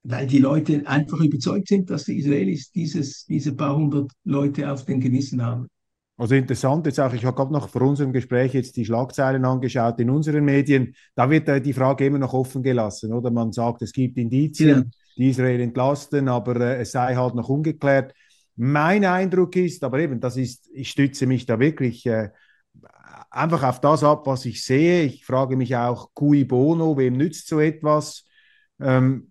weil 0.04 0.28
die 0.28 0.40
Leute 0.40 0.86
einfach 0.88 1.20
überzeugt 1.20 1.68
sind, 1.68 1.90
dass 1.90 2.06
die 2.06 2.18
Israelis 2.18 2.72
dieses, 2.72 3.26
diese 3.26 3.54
paar 3.54 3.76
hundert 3.76 4.12
Leute 4.24 4.72
auf 4.72 4.86
den 4.86 5.00
Gewissen 5.00 5.44
haben. 5.44 5.68
Also 6.18 6.36
interessant 6.36 6.86
jetzt 6.86 7.00
auch, 7.00 7.14
ich 7.14 7.26
habe 7.26 7.36
gerade 7.36 7.52
noch 7.52 7.68
vor 7.68 7.82
unserem 7.82 8.14
Gespräch 8.14 8.54
jetzt 8.54 8.76
die 8.78 8.86
Schlagzeilen 8.86 9.44
angeschaut 9.44 10.00
in 10.00 10.10
unseren 10.10 10.46
Medien, 10.46 10.96
da 11.16 11.30
wird 11.30 11.48
äh, 11.50 11.60
die 11.60 11.74
Frage 11.74 12.06
immer 12.06 12.20
noch 12.20 12.34
offen 12.34 12.62
gelassen, 12.62 13.12
oder? 13.12 13.32
Man 13.32 13.52
sagt, 13.52 13.82
es 13.82 13.92
gibt 13.92 14.18
Indizien, 14.18 14.70
ja. 14.70 14.84
die 15.18 15.30
Israel 15.30 15.60
entlasten, 15.62 16.28
aber 16.28 16.58
äh, 16.58 16.82
es 16.82 16.92
sei 16.92 17.16
halt 17.16 17.34
noch 17.34 17.50
ungeklärt. 17.50 18.14
Mein 18.56 19.04
Eindruck 19.04 19.56
ist, 19.56 19.84
aber 19.84 20.00
eben, 20.00 20.20
das 20.20 20.38
ist, 20.38 20.70
ich 20.74 20.90
stütze 20.92 21.26
mich 21.26 21.48
da 21.48 21.60
wirklich 21.60 22.06
äh, 22.06 22.30
einfach 23.32 23.64
auf 23.64 23.82
das 23.82 24.04
ab, 24.04 24.28
was 24.28 24.46
ich 24.46 24.64
sehe. 24.64 25.04
Ich 25.04 25.26
frage 25.26 25.56
mich 25.56 25.76
auch, 25.76 26.12
cui 26.14 26.44
bono, 26.44 26.98
wem 26.98 27.18
nützt 27.18 27.48
so 27.48 27.60
etwas? 27.60 28.28
Ähm, 28.80 29.31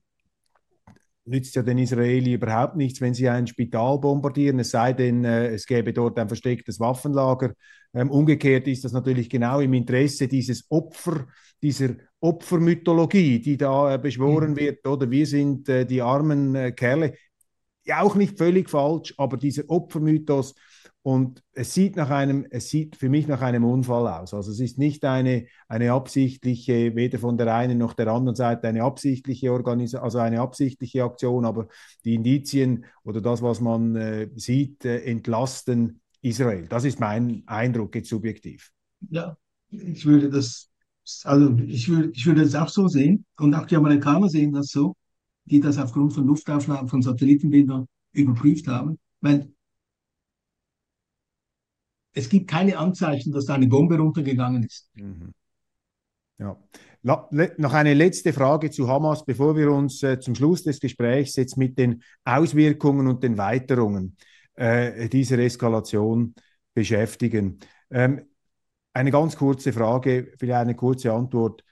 nützt 1.24 1.54
ja 1.54 1.62
den 1.62 1.78
Israeli 1.78 2.34
überhaupt 2.34 2.76
nichts, 2.76 3.00
wenn 3.00 3.14
sie 3.14 3.28
ein 3.28 3.46
Spital 3.46 3.98
bombardieren, 3.98 4.58
es 4.60 4.70
sei 4.70 4.92
denn, 4.92 5.24
äh, 5.24 5.48
es 5.48 5.66
gäbe 5.66 5.92
dort 5.92 6.18
ein 6.18 6.28
verstecktes 6.28 6.80
Waffenlager. 6.80 7.52
Ähm, 7.92 8.10
umgekehrt 8.10 8.66
ist 8.68 8.84
das 8.84 8.92
natürlich 8.92 9.28
genau 9.28 9.60
im 9.60 9.74
Interesse 9.74 10.28
dieses 10.28 10.70
Opfer, 10.70 11.26
dieser 11.62 11.90
Opfermythologie, 12.20 13.40
die 13.40 13.56
da 13.56 13.94
äh, 13.94 13.98
beschworen 13.98 14.52
mhm. 14.52 14.56
wird, 14.56 14.86
oder 14.86 15.10
wir 15.10 15.26
sind 15.26 15.68
äh, 15.68 15.84
die 15.84 16.02
armen 16.02 16.74
Kerle. 16.74 17.14
Ja, 17.84 18.02
auch 18.02 18.14
nicht 18.14 18.38
völlig 18.38 18.68
falsch, 18.70 19.14
aber 19.16 19.36
dieser 19.36 19.64
Opfermythos, 19.68 20.54
und 21.02 21.42
es 21.52 21.72
sieht 21.72 21.96
nach 21.96 22.10
einem, 22.10 22.46
es 22.50 22.68
sieht 22.68 22.94
für 22.94 23.08
mich 23.08 23.26
nach 23.26 23.40
einem 23.40 23.64
Unfall 23.64 24.06
aus. 24.06 24.34
Also 24.34 24.50
es 24.50 24.60
ist 24.60 24.78
nicht 24.78 25.04
eine, 25.04 25.46
eine 25.66 25.92
absichtliche, 25.92 26.94
weder 26.94 27.18
von 27.18 27.38
der 27.38 27.54
einen 27.54 27.78
noch 27.78 27.94
der 27.94 28.08
anderen 28.08 28.36
Seite 28.36 28.68
eine 28.68 28.82
absichtliche 28.82 29.50
Organisation, 29.50 30.04
also 30.04 30.18
eine 30.18 30.40
absichtliche 30.40 31.02
Aktion, 31.02 31.46
aber 31.46 31.68
die 32.04 32.14
Indizien 32.14 32.84
oder 33.02 33.22
das, 33.22 33.40
was 33.40 33.60
man 33.60 33.96
äh, 33.96 34.28
sieht, 34.36 34.84
äh, 34.84 34.98
entlasten 35.04 36.00
Israel. 36.20 36.66
Das 36.68 36.84
ist 36.84 37.00
mein 37.00 37.44
Eindruck 37.46 37.94
jetzt 37.94 38.10
subjektiv. 38.10 38.70
Ja, 39.08 39.38
ich 39.70 40.04
würde 40.04 40.28
das, 40.28 40.68
also 41.24 41.56
ich 41.66 41.88
würde, 41.88 42.10
ich 42.12 42.26
würde 42.26 42.42
das 42.42 42.54
auch 42.54 42.68
so 42.68 42.88
sehen 42.88 43.24
und 43.38 43.54
auch 43.54 43.64
die 43.64 43.76
Amerikaner 43.76 44.28
sehen 44.28 44.52
das 44.52 44.68
so, 44.68 44.94
die 45.46 45.60
das 45.60 45.78
aufgrund 45.78 46.12
von 46.12 46.26
Luftaufnahmen 46.26 46.88
von 46.88 47.00
Satellitenbildern 47.00 47.86
überprüft 48.12 48.66
haben, 48.68 48.98
weil 49.22 49.50
es 52.12 52.28
gibt 52.28 52.50
keine 52.50 52.78
Anzeichen, 52.78 53.32
dass 53.32 53.46
da 53.46 53.54
eine 53.54 53.66
Bombe 53.66 53.96
runtergegangen 53.98 54.64
ist. 54.64 54.90
Mhm. 54.94 55.32
Ja. 56.38 56.56
Noch 57.02 57.72
eine 57.72 57.94
letzte 57.94 58.32
Frage 58.32 58.70
zu 58.70 58.86
Hamas, 58.86 59.24
bevor 59.24 59.56
wir 59.56 59.70
uns 59.70 60.02
äh, 60.02 60.20
zum 60.20 60.34
Schluss 60.34 60.64
des 60.64 60.80
Gesprächs 60.80 61.36
jetzt 61.36 61.56
mit 61.56 61.78
den 61.78 62.02
Auswirkungen 62.24 63.06
und 63.06 63.22
den 63.22 63.38
Weiterungen 63.38 64.16
äh, 64.54 65.08
dieser 65.08 65.38
Eskalation 65.38 66.34
beschäftigen. 66.74 67.58
Ähm, 67.90 68.26
eine 68.92 69.10
ganz 69.10 69.36
kurze 69.36 69.72
Frage, 69.72 70.32
vielleicht 70.38 70.60
eine 70.60 70.76
kurze 70.76 71.12
Antwort. 71.12 71.64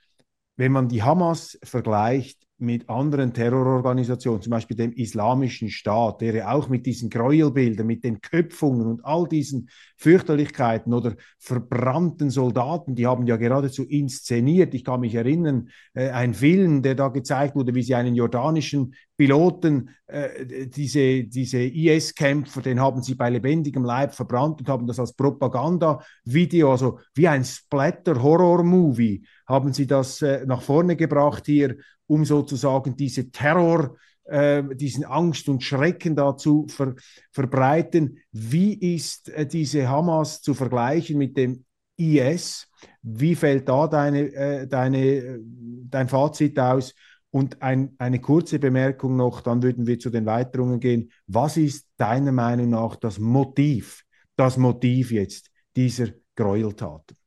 Wenn 0.57 0.73
man 0.73 0.89
die 0.89 1.03
Hamas 1.03 1.59
vergleicht 1.63 2.48
mit 2.61 2.89
anderen 2.89 3.33
Terrororganisationen, 3.33 4.43
zum 4.43 4.51
Beispiel 4.51 4.77
dem 4.77 4.93
Islamischen 4.93 5.71
Staat, 5.71 6.21
der 6.21 6.35
ja 6.35 6.53
auch 6.53 6.69
mit 6.69 6.87
diesen 6.87 7.09
Gräuelbildern, 7.09 7.87
mit 7.87 8.03
den 8.03 8.21
Köpfungen 8.21 8.87
und 8.87 9.05
all 9.05 9.29
diesen 9.29 9.69
Fürchterlichkeiten 9.97 10.93
oder 10.93 11.15
verbrannten 11.39 12.31
Soldaten, 12.31 12.97
die 12.97 13.07
haben 13.07 13.27
ja 13.27 13.37
geradezu 13.37 13.85
inszeniert. 13.85 14.75
Ich 14.75 14.85
kann 14.85 15.01
mich 15.01 15.15
erinnern, 15.15 15.69
äh, 15.95 16.11
ein 16.11 16.35
Film, 16.35 16.83
der 16.83 16.97
da 16.97 17.09
gezeigt 17.09 17.55
wurde, 17.55 17.75
wie 17.75 17.83
sie 17.83 17.95
einen 17.95 18.17
jordanischen 18.17 18.95
Piloten, 19.17 19.91
äh, 20.07 20.67
diese, 20.67 21.25
diese 21.25 21.59
IS-Kämpfer, 21.59 22.63
den 22.63 22.81
haben 22.81 23.03
sie 23.03 23.15
bei 23.15 23.31
lebendigem 23.31 23.85
Leib 23.85 24.15
verbrannt 24.15 24.61
und 24.61 24.69
haben 24.69 24.87
das 24.87 24.99
als 24.99 25.13
Propaganda-Video, 25.13 26.73
also 26.73 26.99
wie 27.15 27.29
ein 27.29 27.45
Splatter-Horror-Movie, 27.45 29.25
haben 29.47 29.73
sie 29.73 29.87
das 29.87 30.23
äh, 30.23 30.45
nach 30.47 30.63
vorne 30.63 30.97
gebracht 30.97 31.47
hier 31.47 31.77
um 32.09 32.25
sozusagen 32.25 32.97
diese 32.97 33.31
Terror, 33.31 33.97
äh, 34.25 34.63
diesen 34.75 35.05
Angst 35.05 35.49
und 35.49 35.63
Schrecken 35.63 36.17
da 36.17 36.37
zu 36.37 36.67
ver 36.69 36.95
verbreiten. 37.31 38.19
Wie 38.33 38.75
ist 38.75 39.29
äh, 39.29 39.47
diese 39.47 39.89
Hamas 39.89 40.43
zu 40.43 40.55
vergleichen 40.55 41.19
mit 41.19 41.37
dem 41.37 41.65
IS? 41.97 42.69
Wie 43.03 43.35
fällt 43.35 43.69
da 43.69 43.87
deine, 43.87 44.33
äh, 44.35 44.67
deine, 44.67 44.99
äh, 44.99 45.39
dein 45.43 46.09
Fazit 46.09 46.59
aus? 46.59 46.95
Und 47.31 47.61
ein, 47.61 47.95
eine 47.99 48.21
kurze 48.21 48.59
Bemerkung 48.59 49.17
noch, 49.17 49.43
dann 49.43 49.63
würden 49.63 49.87
wir 49.87 49.99
zu 49.99 50.09
den 50.09 50.25
Weiterungen 50.25 50.81
gehen. 50.81 51.13
Was 51.27 51.59
ist 51.59 51.87
deiner 51.99 52.33
Meinung 52.33 52.71
nach 52.71 52.97
das 52.97 53.19
Motiv, 53.19 54.03
das 54.37 54.57
Motiv 54.57 55.11
jetzt 55.11 55.51
dieser 55.77 56.09
Gräueltaten? 56.35 57.19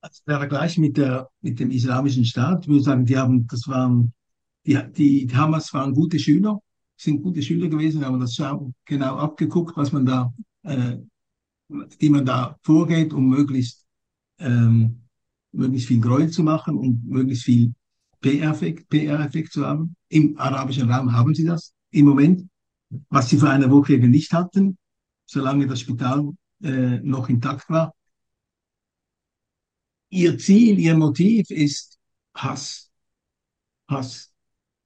Also 0.00 0.22
der 0.26 0.38
Vergleich 0.38 0.78
mit, 0.78 0.96
der, 0.96 1.28
mit 1.40 1.58
dem 1.58 1.70
Islamischen 1.70 2.24
Staat, 2.24 2.62
ich 2.62 2.68
würde 2.68 2.84
sagen, 2.84 3.04
die 3.04 3.16
haben, 3.16 3.46
das 3.48 3.66
waren, 3.66 4.12
die, 4.64 4.78
die, 4.96 5.28
Hamas 5.34 5.72
waren 5.74 5.92
gute 5.92 6.18
Schüler, 6.18 6.60
sind 6.96 7.22
gute 7.22 7.42
Schüler 7.42 7.68
gewesen, 7.68 8.04
haben 8.04 8.20
das 8.20 8.40
genau 8.84 9.16
abgeguckt, 9.16 9.76
was 9.76 9.92
man 9.92 10.06
da, 10.06 10.32
äh, 10.62 10.98
wie 11.98 12.10
man 12.10 12.24
da 12.24 12.56
vorgeht, 12.62 13.12
um 13.12 13.28
möglichst, 13.28 13.86
ähm, 14.38 15.02
möglichst 15.52 15.88
viel 15.88 16.00
Gräuel 16.00 16.30
zu 16.30 16.44
machen 16.44 16.76
und 16.76 17.04
möglichst 17.04 17.44
viel 17.44 17.72
PR-Effekt 18.20 18.88
PR 18.88 19.28
zu 19.50 19.66
haben. 19.66 19.96
Im 20.08 20.38
arabischen 20.38 20.90
Raum 20.90 21.12
haben 21.12 21.34
sie 21.34 21.44
das 21.44 21.74
im 21.90 22.06
Moment, 22.06 22.48
was 23.08 23.28
sie 23.28 23.38
vor 23.38 23.50
einer 23.50 23.70
Woche 23.70 23.94
eben 23.94 24.10
nicht 24.10 24.32
hatten, 24.32 24.78
solange 25.26 25.66
das 25.66 25.80
Spital 25.80 26.30
äh, 26.62 27.00
noch 27.00 27.28
intakt 27.28 27.68
war 27.68 27.92
ihr 30.10 30.38
Ziel, 30.38 30.78
ihr 30.78 30.96
Motiv 30.96 31.50
ist 31.50 31.98
Hass. 32.34 32.90
Hass. 33.88 34.32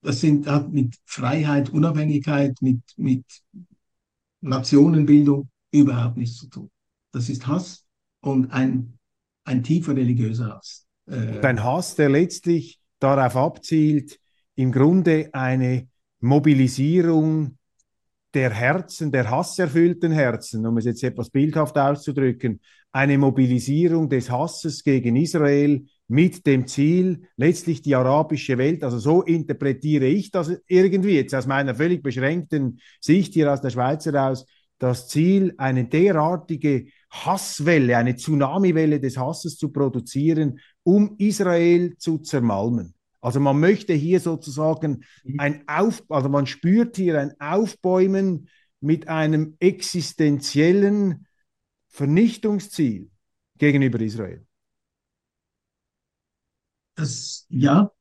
Das 0.03 0.21
sind, 0.21 0.47
hat 0.47 0.73
mit 0.73 0.97
Freiheit, 1.05 1.71
Unabhängigkeit, 1.71 2.61
mit, 2.61 2.83
mit 2.97 3.25
Nationenbildung 4.41 5.49
überhaupt 5.71 6.17
nichts 6.17 6.39
zu 6.39 6.49
tun. 6.49 6.71
Das 7.13 7.29
ist 7.29 7.47
Hass 7.47 7.87
und 8.21 8.51
ein, 8.51 8.99
ein 9.45 9.63
tiefer 9.63 9.95
religiöser 9.95 10.57
Hass. 10.57 10.87
Äh, 11.07 11.41
ein 11.41 11.63
Hass, 11.63 11.95
der 11.95 12.09
letztlich 12.09 12.81
darauf 12.99 13.37
abzielt, 13.37 14.19
im 14.55 14.73
Grunde 14.73 15.31
eine 15.33 15.89
Mobilisierung 16.21 17.59
der 18.35 18.51
Herzen, 18.51 19.13
der 19.13 19.31
hasserfüllten 19.31 20.13
Herzen, 20.13 20.67
um 20.67 20.79
es 20.79 20.85
jetzt 20.85 21.03
etwas 21.05 21.31
bildhaft 21.31 21.77
auszudrücken, 21.77 22.61
eine 22.93 23.19
Mobilisierung 23.19 24.09
des 24.09 24.31
Hasses 24.31 24.85
gegen 24.85 25.17
Israel 25.17 25.85
mit 26.09 26.47
dem 26.47 26.67
Ziel, 26.67 27.23
letztlich 27.37 27.81
die 27.81 27.95
arabische 27.95 28.59
Welt, 28.59 28.85
also 28.85 28.99
so 28.99 29.23
interpretiere 29.23 30.07
ich 30.07 30.31
das 30.31 30.53
irgendwie 30.67 31.17
jetzt 31.17 31.35
aus 31.35 31.47
meiner 31.47 31.75
völlig 31.75 32.03
beschränkten 32.03 32.81
Sicht 33.01 33.33
hier 33.33 33.53
aus 33.53 33.63
der 33.63 33.71
Schweiz 33.71 34.05
heraus, 34.05 34.45
das 34.79 35.09
Ziel, 35.09 35.55
eine 35.59 35.85
derartige 35.85 36.87
Hasswelle, 37.11 37.97
eine 37.97 38.17
Tsunamiwelle 38.17 39.01
des 39.01 39.17
Hasses 39.17 39.57
zu 39.57 39.71
produzieren, 39.71 40.59
um 40.83 41.15
Israel 41.19 41.97
zu 41.99 42.19
zermalmen. 42.19 42.95
Also 43.23 43.39
man 43.39 43.61
möchte 43.61 43.95
hier 43.95 44.21
sozusagen 44.21 45.05
mhm. 45.25 45.41
ein 45.41 45.69
Auf, 45.69 46.03
also 46.11 46.29
man 46.29 46.47
spürt 46.47 46.97
hier 46.97 47.21
ein 47.21 47.41
Aufbäumen 47.41 48.49
mit 48.81 49.09
einem 49.09 49.57
existenziellen 49.61 51.27
Vernichtungsziel 51.89 53.11
gegenüber 53.59 54.01
Israel. 54.01 54.45
Das, 56.97 57.47
ja, 57.49 57.93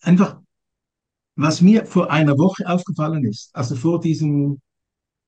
einfach, 0.00 0.40
was 1.34 1.60
mir 1.60 1.84
vor 1.84 2.10
einer 2.12 2.38
Woche 2.38 2.68
aufgefallen 2.68 3.24
ist, 3.24 3.54
also 3.54 3.74
vor 3.74 4.00
diesem 4.00 4.62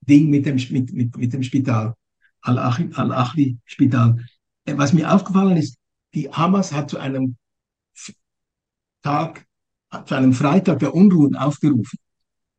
Ding 0.00 0.30
mit 0.30 0.46
dem, 0.46 0.56
mit, 0.70 0.92
mit, 0.92 1.16
mit 1.16 1.32
dem 1.32 1.42
Spital, 1.42 1.94
Al-Achli-Spital, 2.42 4.24
äh, 4.64 4.76
was 4.76 4.92
mir 4.92 5.12
aufgefallen 5.12 5.56
ist, 5.56 5.76
die 6.14 6.30
Hamas 6.30 6.72
hat 6.72 6.88
zu 6.88 6.98
einem 6.98 7.36
Tag, 9.04 9.46
zu 10.06 10.14
einem 10.14 10.32
Freitag 10.32 10.80
der 10.80 10.94
Unruhen 10.94 11.36
aufgerufen 11.36 11.98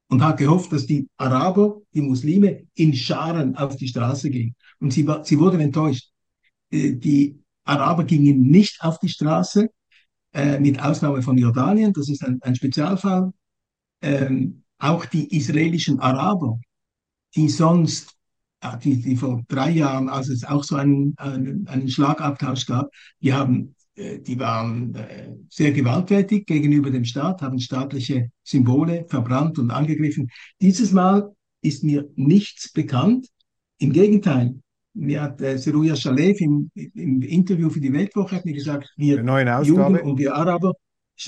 und 0.10 0.24
hat 0.24 0.38
gehofft, 0.38 0.72
dass 0.72 0.86
die 0.86 1.10
Araber, 1.18 1.82
die 1.94 2.02
Muslime 2.02 2.68
in 2.76 2.94
Scharen 2.94 3.56
auf 3.58 3.76
die 3.76 3.88
Straße 3.88 4.30
gehen. 4.30 4.56
Und 4.80 4.92
sie, 4.92 5.06
sie 5.24 5.40
wurden 5.40 5.60
enttäuscht. 5.60 6.12
Äh, 6.72 6.94
die 6.94 7.40
Araber 7.66 8.04
gingen 8.06 8.44
nicht 8.44 8.82
auf 8.82 9.00
die 9.00 9.10
Straße, 9.10 9.70
äh, 10.34 10.60
mit 10.60 10.82
Ausnahme 10.82 11.22
von 11.22 11.38
Jordanien, 11.38 11.94
das 11.94 12.10
ist 12.10 12.24
ein, 12.24 12.40
ein 12.42 12.56
Spezialfall. 12.56 13.32
Ähm, 14.02 14.64
auch 14.78 15.06
die 15.06 15.36
israelischen 15.36 16.00
Araber, 16.00 16.60
die 17.36 17.50
sonst, 17.50 18.14
die, 18.84 19.02
die 19.02 19.16
vor 19.16 19.44
drei 19.48 19.72
Jahren, 19.72 20.10
als 20.10 20.30
es 20.30 20.44
auch 20.44 20.64
so 20.64 20.76
einen, 20.76 21.14
einen, 21.18 21.68
einen 21.68 21.90
Schlagabtausch 21.90 22.66
gab, 22.66 22.90
die 23.22 23.34
haben 23.34 23.76
die 23.98 24.40
waren 24.40 24.94
äh, 24.96 25.36
sehr 25.50 25.72
gewalttätig 25.72 26.46
gegenüber 26.46 26.92
dem 26.92 27.06
Staat, 27.06 27.42
haben 27.42 27.60
staatliche 27.60 28.30
Symbole 28.44 29.06
verbrannt 29.08 29.58
und 29.58 29.72
angegriffen. 29.72 30.30
Dieses 30.62 30.92
Mal 30.92 31.34
ist 31.62 31.84
mir 31.84 32.10
nichts 32.16 32.72
bekannt. 32.74 33.28
Im 33.78 33.94
Gegenteil, 33.94 34.56
mir 34.94 35.22
hat 35.22 35.42
äh, 35.42 35.58
Seruja 35.58 35.96
Shalev 35.96 36.40
im, 36.42 36.72
im, 36.74 37.22
Interview 37.22 37.70
für 37.70 37.80
die 37.80 37.94
Weltwoche 37.94 38.36
hat 38.36 38.46
mir 38.46 38.54
gesagt, 38.54 38.94
wir 38.98 39.24
Juden 39.64 40.00
und 40.00 40.18
wir 40.18 40.36
Araber 40.36 40.74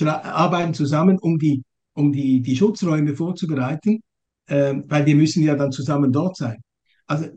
arbeiten 0.04 0.74
zusammen, 0.74 1.18
um 1.18 1.38
die, 1.38 1.62
um 1.94 2.12
die, 2.12 2.40
die 2.40 2.56
Schutzräume 2.56 3.16
vorzubereiten, 3.16 4.00
äh, 4.46 4.74
weil 4.86 5.06
wir 5.06 5.16
müssen 5.16 5.42
ja 5.42 5.54
dann 5.54 5.72
zusammen 5.72 6.12
dort 6.12 6.36
sein. 6.36 6.60
Also 7.06 7.28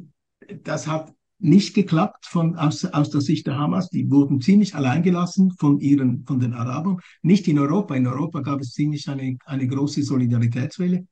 das 0.63 0.87
hat 0.87 1.13
nicht 1.41 1.73
geklappt 1.73 2.25
von, 2.25 2.55
aus, 2.55 2.85
aus 2.85 3.09
der 3.09 3.21
Sicht 3.21 3.47
der 3.47 3.57
Hamas. 3.57 3.89
Die 3.89 4.09
wurden 4.09 4.41
ziemlich 4.41 4.75
alleingelassen 4.75 5.51
von, 5.59 5.79
ihren, 5.79 6.23
von 6.25 6.39
den 6.39 6.53
Arabern. 6.53 6.99
Nicht 7.23 7.47
in 7.47 7.59
Europa. 7.59 7.95
In 7.95 8.07
Europa 8.07 8.41
gab 8.41 8.61
es 8.61 8.73
ziemlich 8.73 9.09
eine, 9.09 9.37
eine 9.45 9.67
große 9.67 10.03
Solidaritätswelle. 10.03 11.05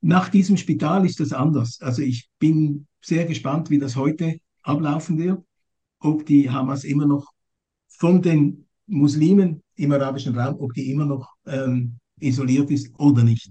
Nach 0.00 0.28
diesem 0.28 0.56
Spital 0.56 1.04
ist 1.04 1.20
das 1.20 1.32
anders. 1.32 1.78
Also 1.80 2.02
ich 2.02 2.28
bin 2.38 2.86
sehr 3.00 3.26
gespannt, 3.26 3.70
wie 3.70 3.78
das 3.78 3.96
heute 3.96 4.38
ablaufen 4.62 5.18
wird, 5.18 5.42
ob 6.00 6.26
die 6.26 6.50
Hamas 6.50 6.84
immer 6.84 7.06
noch 7.06 7.30
von 7.88 8.22
den 8.22 8.66
Muslimen 8.86 9.62
im 9.74 9.92
arabischen 9.92 10.38
Raum, 10.38 10.56
ob 10.58 10.72
die 10.74 10.90
immer 10.90 11.06
noch 11.06 11.34
ähm, 11.46 11.98
isoliert 12.20 12.70
ist 12.70 12.98
oder 12.98 13.22
nicht. 13.22 13.50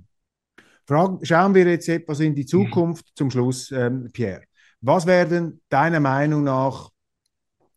Frage, 0.86 1.26
schauen 1.26 1.54
wir 1.56 1.68
jetzt 1.68 1.90
etwas 1.90 2.20
in 2.20 2.36
die 2.36 2.46
Zukunft 2.46 3.06
zum 3.16 3.32
Schluss, 3.32 3.72
ähm, 3.72 4.10
Pierre. 4.14 4.44
Was 4.82 5.06
werden 5.06 5.62
deiner 5.70 6.00
Meinung 6.00 6.44
nach 6.44 6.92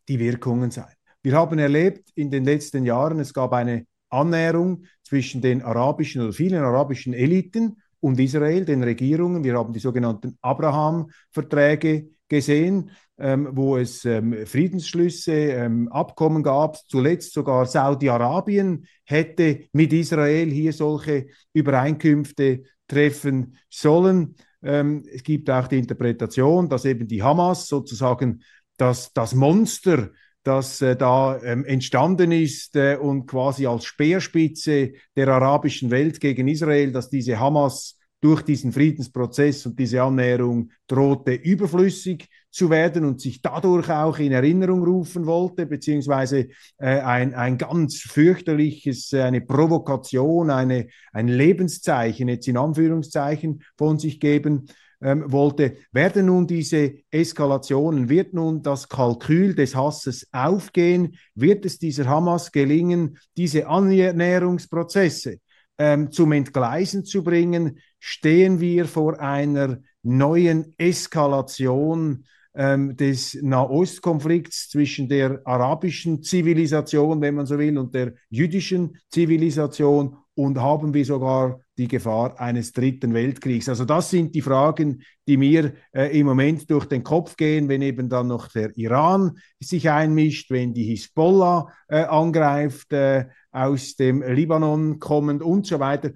die 0.08 0.18
Wirkungen 0.18 0.70
sein? 0.70 0.92
Wir 1.22 1.34
haben 1.34 1.58
erlebt 1.58 2.10
in 2.14 2.30
den 2.30 2.44
letzten 2.44 2.84
Jahren, 2.84 3.18
es 3.20 3.34
gab 3.34 3.52
eine 3.52 3.86
Annäherung 4.10 4.84
zwischen 5.02 5.40
den 5.40 5.62
arabischen 5.62 6.22
oder 6.22 6.32
vielen 6.32 6.62
arabischen 6.62 7.12
Eliten 7.12 7.82
und 8.00 8.18
Israel, 8.20 8.64
den 8.64 8.82
Regierungen. 8.82 9.44
Wir 9.44 9.54
haben 9.54 9.72
die 9.72 9.80
sogenannten 9.80 10.38
Abraham-Verträge 10.40 12.10
gesehen, 12.28 12.90
ähm, 13.18 13.48
wo 13.52 13.76
es 13.76 14.04
ähm, 14.04 14.46
Friedensschlüsse, 14.46 15.32
ähm, 15.32 15.88
Abkommen 15.88 16.42
gab, 16.42 16.76
zuletzt 16.88 17.32
sogar 17.32 17.66
Saudi-Arabien 17.66 18.86
hätte 19.04 19.64
mit 19.72 19.92
Israel 19.92 20.50
hier 20.50 20.72
solche 20.72 21.26
Übereinkünfte 21.52 22.62
treffen 22.86 23.56
sollen. 23.68 24.36
Ähm, 24.62 25.04
es 25.12 25.22
gibt 25.22 25.50
auch 25.50 25.68
die 25.68 25.78
Interpretation, 25.78 26.68
dass 26.68 26.84
eben 26.84 27.06
die 27.06 27.22
Hamas 27.22 27.68
sozusagen 27.68 28.42
das, 28.76 29.12
das 29.12 29.34
Monster, 29.34 30.10
das 30.42 30.80
äh, 30.80 30.96
da 30.96 31.40
ähm, 31.42 31.64
entstanden 31.64 32.32
ist 32.32 32.74
äh, 32.76 32.96
und 32.96 33.26
quasi 33.26 33.66
als 33.66 33.84
Speerspitze 33.84 34.92
der 35.16 35.28
arabischen 35.28 35.90
Welt 35.90 36.20
gegen 36.20 36.48
Israel, 36.48 36.92
dass 36.92 37.10
diese 37.10 37.38
Hamas 37.38 37.97
durch 38.20 38.42
diesen 38.42 38.72
Friedensprozess 38.72 39.64
und 39.66 39.78
diese 39.78 40.02
Annäherung 40.02 40.70
drohte 40.88 41.34
überflüssig 41.34 42.28
zu 42.50 42.70
werden 42.70 43.04
und 43.04 43.20
sich 43.20 43.42
dadurch 43.42 43.90
auch 43.90 44.18
in 44.18 44.32
Erinnerung 44.32 44.82
rufen 44.82 45.26
wollte, 45.26 45.66
beziehungsweise 45.66 46.48
äh, 46.78 47.00
ein, 47.00 47.34
ein 47.34 47.58
ganz 47.58 48.00
fürchterliches, 48.00 49.12
äh, 49.12 49.22
eine 49.22 49.40
Provokation, 49.40 50.50
eine, 50.50 50.88
ein 51.12 51.28
Lebenszeichen, 51.28 52.28
jetzt 52.28 52.48
in 52.48 52.56
Anführungszeichen, 52.56 53.62
von 53.76 53.98
sich 53.98 54.18
geben 54.18 54.66
ähm, 55.00 55.30
wollte. 55.30 55.76
Werden 55.92 56.26
nun 56.26 56.48
diese 56.48 56.94
Eskalationen, 57.12 58.08
wird 58.08 58.34
nun 58.34 58.62
das 58.62 58.88
Kalkül 58.88 59.54
des 59.54 59.76
Hasses 59.76 60.26
aufgehen? 60.32 61.16
Wird 61.36 61.64
es 61.64 61.78
dieser 61.78 62.06
Hamas 62.06 62.50
gelingen, 62.50 63.18
diese 63.36 63.68
Annäherungsprozesse 63.68 65.38
ähm, 65.78 66.10
zum 66.10 66.32
Entgleisen 66.32 67.04
zu 67.04 67.22
bringen? 67.22 67.78
Stehen 67.98 68.60
wir 68.60 68.86
vor 68.86 69.20
einer 69.20 69.78
neuen 70.02 70.74
Eskalation 70.78 72.24
ähm, 72.54 72.96
des 72.96 73.38
Nahostkonflikts 73.40 74.68
zwischen 74.68 75.08
der 75.08 75.40
arabischen 75.44 76.22
Zivilisation, 76.22 77.20
wenn 77.20 77.36
man 77.36 77.46
so 77.46 77.58
will, 77.58 77.78
und 77.78 77.94
der 77.94 78.14
jüdischen 78.30 78.98
Zivilisation 79.10 80.16
und 80.34 80.58
haben 80.58 80.92
wir 80.94 81.04
sogar 81.04 81.60
die 81.78 81.88
Gefahr 81.88 82.38
eines 82.40 82.72
dritten 82.72 83.14
Weltkriegs? 83.14 83.68
Also 83.68 83.84
das 83.84 84.10
sind 84.10 84.34
die 84.34 84.42
Fragen, 84.42 85.02
die 85.26 85.36
mir 85.36 85.74
äh, 85.92 86.18
im 86.18 86.26
Moment 86.26 86.68
durch 86.70 86.86
den 86.86 87.04
Kopf 87.04 87.36
gehen, 87.36 87.68
wenn 87.68 87.82
eben 87.82 88.08
dann 88.08 88.26
noch 88.26 88.48
der 88.48 88.76
Iran 88.76 89.38
sich 89.60 89.88
einmischt, 89.88 90.50
wenn 90.50 90.74
die 90.74 90.84
Hisbollah 90.84 91.68
äh, 91.88 92.02
angreift, 92.02 92.92
äh, 92.92 93.26
aus 93.50 93.96
dem 93.96 94.22
Libanon 94.22 94.98
kommend 94.98 95.42
und 95.42 95.66
so 95.66 95.80
weiter. 95.80 96.10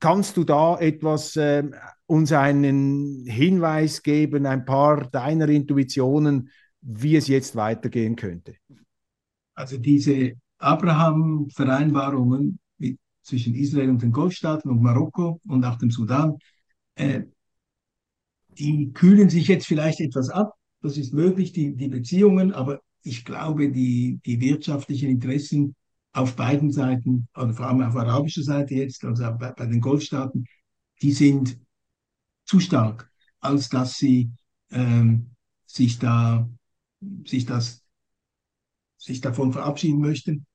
Kannst 0.00 0.36
du 0.36 0.44
da 0.44 0.78
etwas 0.78 1.36
äh, 1.36 1.62
uns 2.06 2.32
einen 2.32 3.24
Hinweis 3.26 4.02
geben, 4.02 4.46
ein 4.46 4.64
paar 4.64 5.08
deiner 5.10 5.48
Intuitionen, 5.48 6.50
wie 6.80 7.16
es 7.16 7.28
jetzt 7.28 7.56
weitergehen 7.56 8.16
könnte? 8.16 8.54
Also 9.54 9.78
diese 9.78 10.32
Abraham-Vereinbarungen 10.58 12.58
zwischen 13.24 13.54
Israel 13.54 13.90
und 13.90 14.02
den 14.02 14.12
Golfstaaten 14.12 14.70
und 14.70 14.82
Marokko 14.82 15.40
und 15.48 15.64
auch 15.64 15.78
dem 15.78 15.90
Sudan, 15.90 16.36
äh, 16.94 17.22
die 18.48 18.92
kühlen 18.92 19.30
sich 19.30 19.48
jetzt 19.48 19.66
vielleicht 19.66 20.00
etwas 20.00 20.28
ab. 20.28 20.54
Das 20.80 20.96
ist 20.96 21.12
möglich, 21.12 21.52
die, 21.52 21.74
die 21.74 21.88
Beziehungen, 21.88 22.52
aber 22.52 22.80
ich 23.02 23.24
glaube, 23.24 23.70
die, 23.72 24.20
die 24.24 24.40
wirtschaftlichen 24.40 25.08
Interessen 25.08 25.74
auf 26.12 26.36
beiden 26.36 26.70
Seiten, 26.70 27.26
oder 27.36 27.52
vor 27.52 27.66
allem 27.66 27.82
auf 27.82 27.96
arabischer 27.96 28.42
Seite 28.42 28.74
jetzt, 28.74 29.04
also 29.04 29.24
bei, 29.38 29.52
bei 29.52 29.66
den 29.66 29.80
Golfstaaten, 29.80 30.46
die 31.02 31.12
sind 31.12 31.58
zu 32.44 32.60
stark, 32.60 33.10
als 33.40 33.68
dass 33.68 33.96
sie 33.96 34.30
ähm, 34.70 35.30
sich 35.66 35.98
da 35.98 36.48
sich 37.26 37.44
das 37.44 37.82
sich 38.96 39.20
davon 39.20 39.52
verabschieden 39.52 40.00
möchten. 40.00 40.46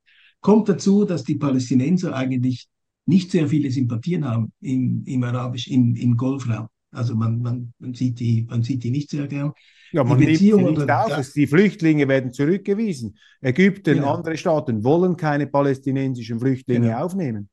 Kommt 0.42 0.70
dazu, 0.70 1.06
dass 1.06 1.24
die 1.24 1.36
Palästinenser 1.36 2.16
eigentlich 2.16 2.68
nicht 3.06 3.32
sehr 3.32 3.48
viele 3.48 3.72
Sympathien 3.72 4.24
haben 4.26 4.52
im, 4.62 5.04
im 5.06 5.24
Arabisch, 5.24 5.68
im, 5.68 5.96
im 5.96 6.16
Golfraum. 6.16 6.68
Also 6.92 7.16
man, 7.16 7.42
man, 7.42 7.74
man, 7.80 7.94
sieht 7.94 8.20
die, 8.20 8.46
man 8.50 8.64
sieht 8.64 8.84
die 8.84 8.92
nicht 8.92 9.10
sehr 9.10 9.28
gern. 9.28 9.52
Ja, 9.92 10.04
man 10.04 10.20
nimmt 10.20 10.38
sie 10.38 10.54
nicht 10.54 10.90
auf. 10.90 11.32
Die 11.34 11.48
Flüchtlinge 11.48 12.08
werden 12.08 12.32
zurückgewiesen. 12.32 13.18
Ägypten, 13.42 13.96
genau. 13.96 14.16
andere 14.16 14.38
Staaten 14.38 14.84
wollen 14.84 15.16
keine 15.16 15.48
palästinensischen 15.48 16.40
Flüchtlinge 16.40 16.88
genau. 16.88 17.04
aufnehmen. 17.04 17.50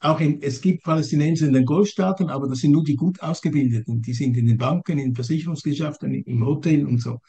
Auch 0.00 0.20
in, 0.20 0.42
es 0.42 0.60
gibt 0.60 0.82
Palästinenser 0.82 1.46
in 1.46 1.54
den 1.54 1.64
Golfstaaten, 1.64 2.28
aber 2.28 2.48
das 2.48 2.58
sind 2.58 2.72
nur 2.72 2.84
die 2.84 2.96
gut 2.96 3.22
ausgebildeten. 3.22 4.02
Die 4.02 4.12
sind 4.12 4.36
in 4.36 4.46
den 4.46 4.58
Banken, 4.58 4.98
in 4.98 5.14
Versicherungsgesellschaften, 5.14 6.12
im 6.12 6.44
Hotel 6.44 6.84
und 6.86 7.00
so. 7.00 7.20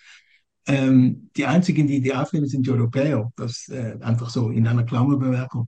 Ähm, 0.67 1.29
die 1.35 1.45
einzigen, 1.45 1.87
die 1.87 2.01
die 2.01 2.13
aufnehmen, 2.13 2.47
sind 2.47 2.65
die 2.65 2.71
Europäer. 2.71 3.31
Das 3.35 3.67
äh, 3.69 3.97
einfach 4.01 4.29
so 4.29 4.49
in 4.49 4.67
einer 4.67 4.83
Klammerbemerkung. 4.83 5.67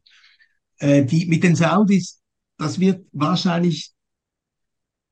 Äh, 0.80 1.06
die 1.06 1.26
mit 1.28 1.44
den 1.44 1.56
Saudis, 1.56 2.22
das 2.58 2.80
wird 2.80 3.06
wahrscheinlich 3.12 3.94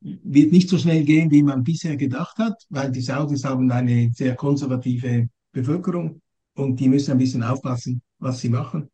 wird 0.02 0.52
nicht 0.52 0.70
so 0.70 0.78
schnell 0.78 1.04
gehen, 1.04 1.32
wie 1.32 1.42
man 1.42 1.64
bisher 1.64 1.98
gedacht 1.98 2.38
hat, 2.38 2.62
weil 2.70 2.92
die 2.92 3.02
Saudis 3.02 3.44
haben 3.44 3.72
eine 3.72 4.12
sehr 4.14 4.36
konservative 4.36 5.30
Bevölkerung 5.52 6.22
und 6.54 6.80
die 6.80 6.90
müssen 6.90 7.12
ein 7.12 7.18
bisschen 7.18 7.44
aufpassen, 7.44 8.02
was 8.20 8.40
sie 8.40 8.50
machen, 8.50 8.90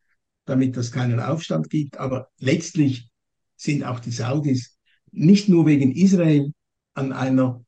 damit 0.45 0.77
es 0.77 0.91
keinen 0.91 1.19
Aufstand 1.19 1.69
gibt. 1.69 1.97
Aber 1.97 2.29
letztlich 2.39 3.09
sind 3.57 3.83
auch 3.83 3.99
die 3.99 4.11
Saudis 4.11 4.77
nicht 5.11 5.49
nur 5.49 5.65
wegen 5.65 5.91
Israel 5.91 6.53
an 6.93 7.11
einer 7.11 7.61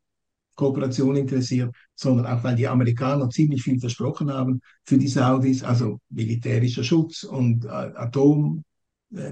Kooperation 0.56 1.16
interessiert, 1.16 1.74
sondern 1.96 2.26
auch 2.26 2.44
weil 2.44 2.56
die 2.56 2.68
Amerikaner 2.68 3.30
ziemlich 3.30 3.64
viel 3.64 3.80
versprochen 3.80 4.32
haben 4.32 4.62
für 4.86 4.98
die 4.98 5.08
Saudis, 5.08 5.64
also 5.64 6.00
militärischer 6.10 6.84
Schutz 6.84 7.24
und 7.24 7.66
äh, 7.66 7.70
Atom, 7.70 8.64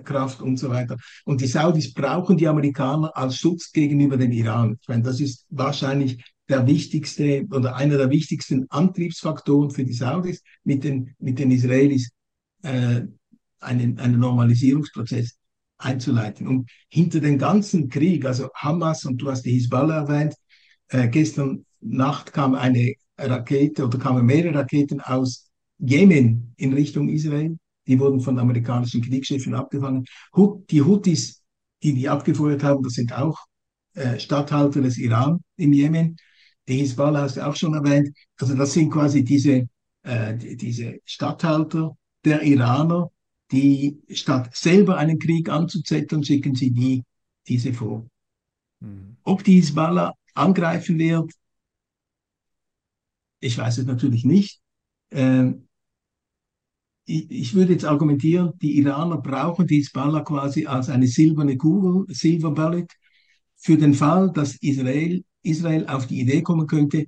Kraft 0.04 0.42
und 0.42 0.58
so 0.58 0.70
weiter. 0.70 0.98
Und 1.26 1.42
die 1.42 1.48
Saudis 1.48 1.94
brauchen 1.94 2.38
die 2.38 2.48
Amerikaner 2.48 3.16
als 3.16 3.38
Schutz 3.38 3.72
gegenüber 3.72 4.18
dem 4.18 4.32
Iran. 4.32 4.78
Ich 4.82 4.88
meine, 4.88 5.04
das 5.04 5.20
ist 5.20 5.46
wahrscheinlich 5.50 6.24
der 6.50 6.68
wichtigste 6.68 7.48
oder 7.52 7.76
einer 7.76 7.98
der 7.98 8.10
wichtigsten 8.10 8.68
Antriebsfaktoren 8.70 9.72
für 9.72 9.84
die 9.84 9.94
Saudis, 9.94 10.44
mit 10.64 10.84
den, 10.84 11.16
mit 11.20 11.40
den 11.40 11.52
Israelis 11.52 12.10
äh, 12.64 13.02
einen, 13.60 14.00
einen 14.00 14.20
Normalisierungsprozess 14.20 15.38
einzuleiten. 15.78 16.48
Und 16.48 16.70
hinter 16.90 17.20
dem 17.20 17.38
ganzen 17.38 17.90
Krieg, 17.90 18.26
also 18.26 18.50
Hamas 18.54 19.06
und 19.06 19.18
du 19.18 19.32
hast 19.32 19.44
die 19.44 19.52
Hisbollah 19.52 20.02
erwähnt, 20.02 20.36
äh, 20.92 21.08
gestern 21.08 21.66
Nacht 21.82 22.32
kam 22.32 22.56
eine 22.56 22.94
Rakete 23.18 23.86
oder 23.86 23.98
kamen 23.98 24.26
mehrere 24.26 24.56
Raketen 24.56 25.02
aus 25.02 25.50
Jemen 25.80 26.54
in 26.58 26.74
Richtung 26.74 27.10
Israel 27.10 27.58
die 27.88 28.00
wurden 28.00 28.20
von 28.20 28.38
amerikanischen 28.40 29.02
Kriegsschiffen 29.02 29.54
abgefangen. 29.54 30.06
Die 30.36 30.82
Houthis, 30.82 31.44
die 31.84 31.94
die 31.94 32.10
abgefeuert 32.10 32.64
haben, 32.64 32.84
das 32.84 32.94
sind 32.94 33.14
auch 33.14 33.40
äh, 33.94 34.20
Statthalter 34.20 34.82
des 34.82 34.98
Iran 34.98 35.42
im 35.58 35.74
Jemen. 35.74 36.18
Die 36.68 36.78
Hisbollah 36.78 37.24
hast 37.24 37.38
du 37.38 37.46
auch 37.46 37.56
schon 37.56 37.74
erwähnt. 37.74 38.16
Also 38.40 38.56
das 38.56 38.74
sind 38.74 38.92
quasi 38.92 39.24
diese, 39.24 39.68
äh, 40.04 40.38
die, 40.38 40.56
diese 40.56 41.00
Statthalter 41.06 41.96
der 42.24 42.44
Iraner, 42.44 43.10
die 43.52 44.00
statt 44.10 44.56
selber 44.56 44.98
einen 44.98 45.20
Krieg 45.20 45.50
anzuzetteln, 45.50 46.24
schicken 46.24 46.56
sie 46.56 46.72
die, 46.72 47.04
diese 47.48 47.74
vor. 47.74 48.06
Mhm. 48.80 49.18
Ob 49.24 49.44
die 49.44 49.56
Hisbollah 49.56 50.14
angreifen 50.34 50.98
wird, 51.00 51.32
ich 53.40 53.58
weiß 53.58 53.80
es 53.80 53.86
natürlich 53.86 54.24
nicht. 54.24 54.62
Ähm, 55.12 55.68
ich 57.06 57.54
würde 57.56 57.74
jetzt 57.74 57.84
argumentieren, 57.86 58.54
die 58.62 58.78
Iraner 58.78 59.18
brauchen 59.18 59.68
die 59.68 59.78
Hisbollah 59.78 60.22
quasi 60.22 60.66
als 60.66 60.88
eine 60.88 61.08
silberne 61.08 61.58
Kugel, 61.58 62.06
Silver 62.14 62.52
Bullet, 62.52 62.88
für 63.58 63.78
den 63.78 63.94
Fall, 63.94 64.32
dass 64.32 64.56
Israel, 64.62 65.24
Israel 65.44 65.88
auf 65.88 66.08
die 66.08 66.22
Idee 66.22 66.42
kommen 66.42 66.68
könnte, 66.68 67.08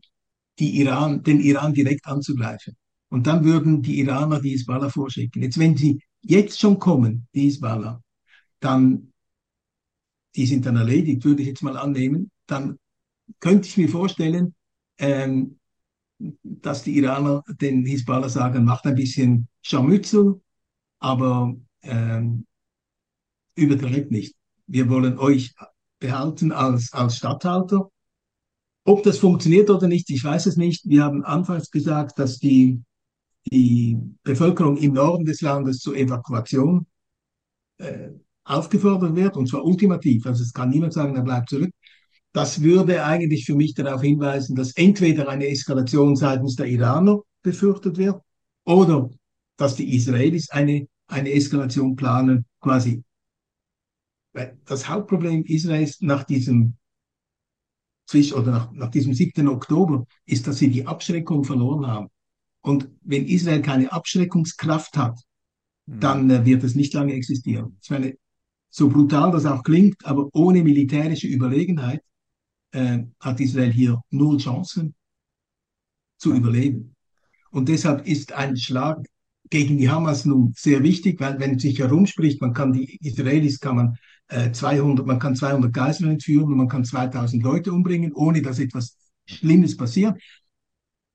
die 0.59 0.79
Iran, 0.81 1.23
den 1.23 1.39
Iran 1.39 1.73
direkt 1.73 2.05
anzugreifen. 2.05 2.75
Und 3.09 3.27
dann 3.27 3.45
würden 3.45 3.81
die 3.81 3.99
Iraner 3.99 4.41
die 4.41 4.49
Hisbollah 4.49 4.89
vorschicken. 4.89 5.43
Jetzt, 5.43 5.57
wenn 5.57 5.77
sie 5.77 6.01
jetzt 6.21 6.59
schon 6.59 6.79
kommen, 6.79 7.27
die 7.33 7.43
Hisbollah, 7.43 8.01
dann, 8.59 9.13
die 10.35 10.45
sind 10.45 10.65
dann 10.65 10.75
erledigt, 10.75 11.23
würde 11.23 11.43
ich 11.43 11.49
jetzt 11.49 11.63
mal 11.63 11.77
annehmen, 11.77 12.31
dann 12.47 12.77
könnte 13.39 13.67
ich 13.67 13.77
mir 13.77 13.89
vorstellen, 13.89 14.53
ähm, 14.97 15.59
dass 16.43 16.83
die 16.83 16.97
Iraner 16.97 17.43
den 17.47 17.85
Hisbollah 17.85 18.29
sagen, 18.29 18.63
macht 18.63 18.85
ein 18.85 18.95
bisschen 18.95 19.47
Scharmützel, 19.61 20.41
aber 20.99 21.55
ähm, 21.81 22.45
übertreibt 23.55 24.11
nicht. 24.11 24.35
Wir 24.67 24.89
wollen 24.89 25.17
euch 25.17 25.53
behalten 25.99 26.51
als, 26.51 26.91
als 26.93 27.17
Statthalter. 27.17 27.89
Ob 28.85 29.03
das 29.03 29.19
funktioniert 29.19 29.69
oder 29.69 29.87
nicht, 29.87 30.09
ich 30.09 30.23
weiß 30.23 30.45
es 30.45 30.57
nicht. 30.57 30.87
Wir 30.87 31.03
haben 31.03 31.23
anfangs 31.23 31.71
gesagt, 31.71 32.19
dass 32.19 32.39
die, 32.39 32.81
die 33.51 33.97
Bevölkerung 34.23 34.77
im 34.77 34.93
Norden 34.93 35.25
des 35.25 35.41
Landes 35.41 35.79
zur 35.79 35.95
Evakuation 35.95 36.85
äh, 37.77 38.09
aufgefordert 38.43 39.15
wird, 39.15 39.37
und 39.37 39.47
zwar 39.47 39.63
ultimativ. 39.63 40.25
Also 40.25 40.43
es 40.43 40.53
kann 40.53 40.69
niemand 40.69 40.93
sagen, 40.93 41.15
er 41.15 41.21
bleibt 41.21 41.49
zurück. 41.49 41.71
Das 42.33 42.61
würde 42.61 43.05
eigentlich 43.05 43.45
für 43.45 43.55
mich 43.55 43.75
darauf 43.75 44.01
hinweisen, 44.01 44.55
dass 44.55 44.75
entweder 44.75 45.29
eine 45.29 45.47
Eskalation 45.47 46.15
seitens 46.15 46.55
der 46.55 46.65
Iraner 46.65 47.21
befürchtet 47.43 47.97
wird 47.97 48.21
oder 48.65 49.09
dass 49.55 49.75
die 49.75 49.95
Israelis 49.95 50.49
eine, 50.49 50.87
eine 51.07 51.31
Eskalation 51.31 51.95
planen, 51.95 52.45
quasi. 52.59 53.03
Das 54.65 54.89
Hauptproblem 54.89 55.43
Israels 55.45 56.01
nach 56.01 56.23
diesem 56.23 56.75
oder 58.35 58.51
nach, 58.51 58.71
nach 58.71 58.91
diesem 58.91 59.13
7. 59.13 59.47
Oktober 59.47 60.05
ist, 60.25 60.45
dass 60.45 60.57
sie 60.57 60.69
die 60.69 60.85
Abschreckung 60.85 61.43
verloren 61.43 61.87
haben. 61.87 62.09
Und 62.61 62.89
wenn 63.01 63.27
Israel 63.27 63.61
keine 63.61 63.91
Abschreckungskraft 63.91 64.97
hat, 64.97 65.19
hm. 65.87 65.99
dann 65.99 66.29
äh, 66.29 66.45
wird 66.45 66.63
es 66.63 66.75
nicht 66.75 66.93
lange 66.93 67.13
existieren. 67.13 67.77
Ich 67.81 67.89
meine, 67.89 68.15
so 68.69 68.89
brutal 68.89 69.31
das 69.31 69.45
auch 69.45 69.63
klingt, 69.63 70.05
aber 70.05 70.29
ohne 70.33 70.63
militärische 70.63 71.27
Überlegenheit 71.27 72.01
äh, 72.73 72.99
hat 73.19 73.39
Israel 73.39 73.71
hier 73.71 74.01
null 74.09 74.37
Chancen 74.37 74.93
zu 76.17 76.33
überleben. 76.33 76.95
Und 77.51 77.69
deshalb 77.69 78.07
ist 78.07 78.33
ein 78.33 78.57
Schlag 78.57 79.05
gegen 79.49 79.77
die 79.77 79.89
Hamas 79.89 80.25
nun 80.25 80.53
sehr 80.55 80.81
wichtig, 80.83 81.19
weil 81.19 81.39
wenn 81.39 81.55
es 81.55 81.61
sich 81.61 81.79
herumspricht, 81.79 82.41
man 82.41 82.53
kann 82.53 82.73
die 82.73 82.97
Israelis 83.05 83.59
kann 83.59 83.75
man 83.75 83.97
äh, 84.29 84.51
200, 84.51 85.05
man 85.05 85.19
kann 85.19 85.35
200 85.35 85.71
Geiseln 85.71 86.11
entführen 86.11 86.45
und 86.45 86.57
man 86.57 86.67
kann 86.67 86.83
2000 86.83 87.43
Leute 87.43 87.71
umbringen, 87.71 88.13
ohne 88.13 88.41
dass 88.41 88.59
etwas 88.59 88.97
Schlimmes 89.25 89.77
passiert. 89.77 90.19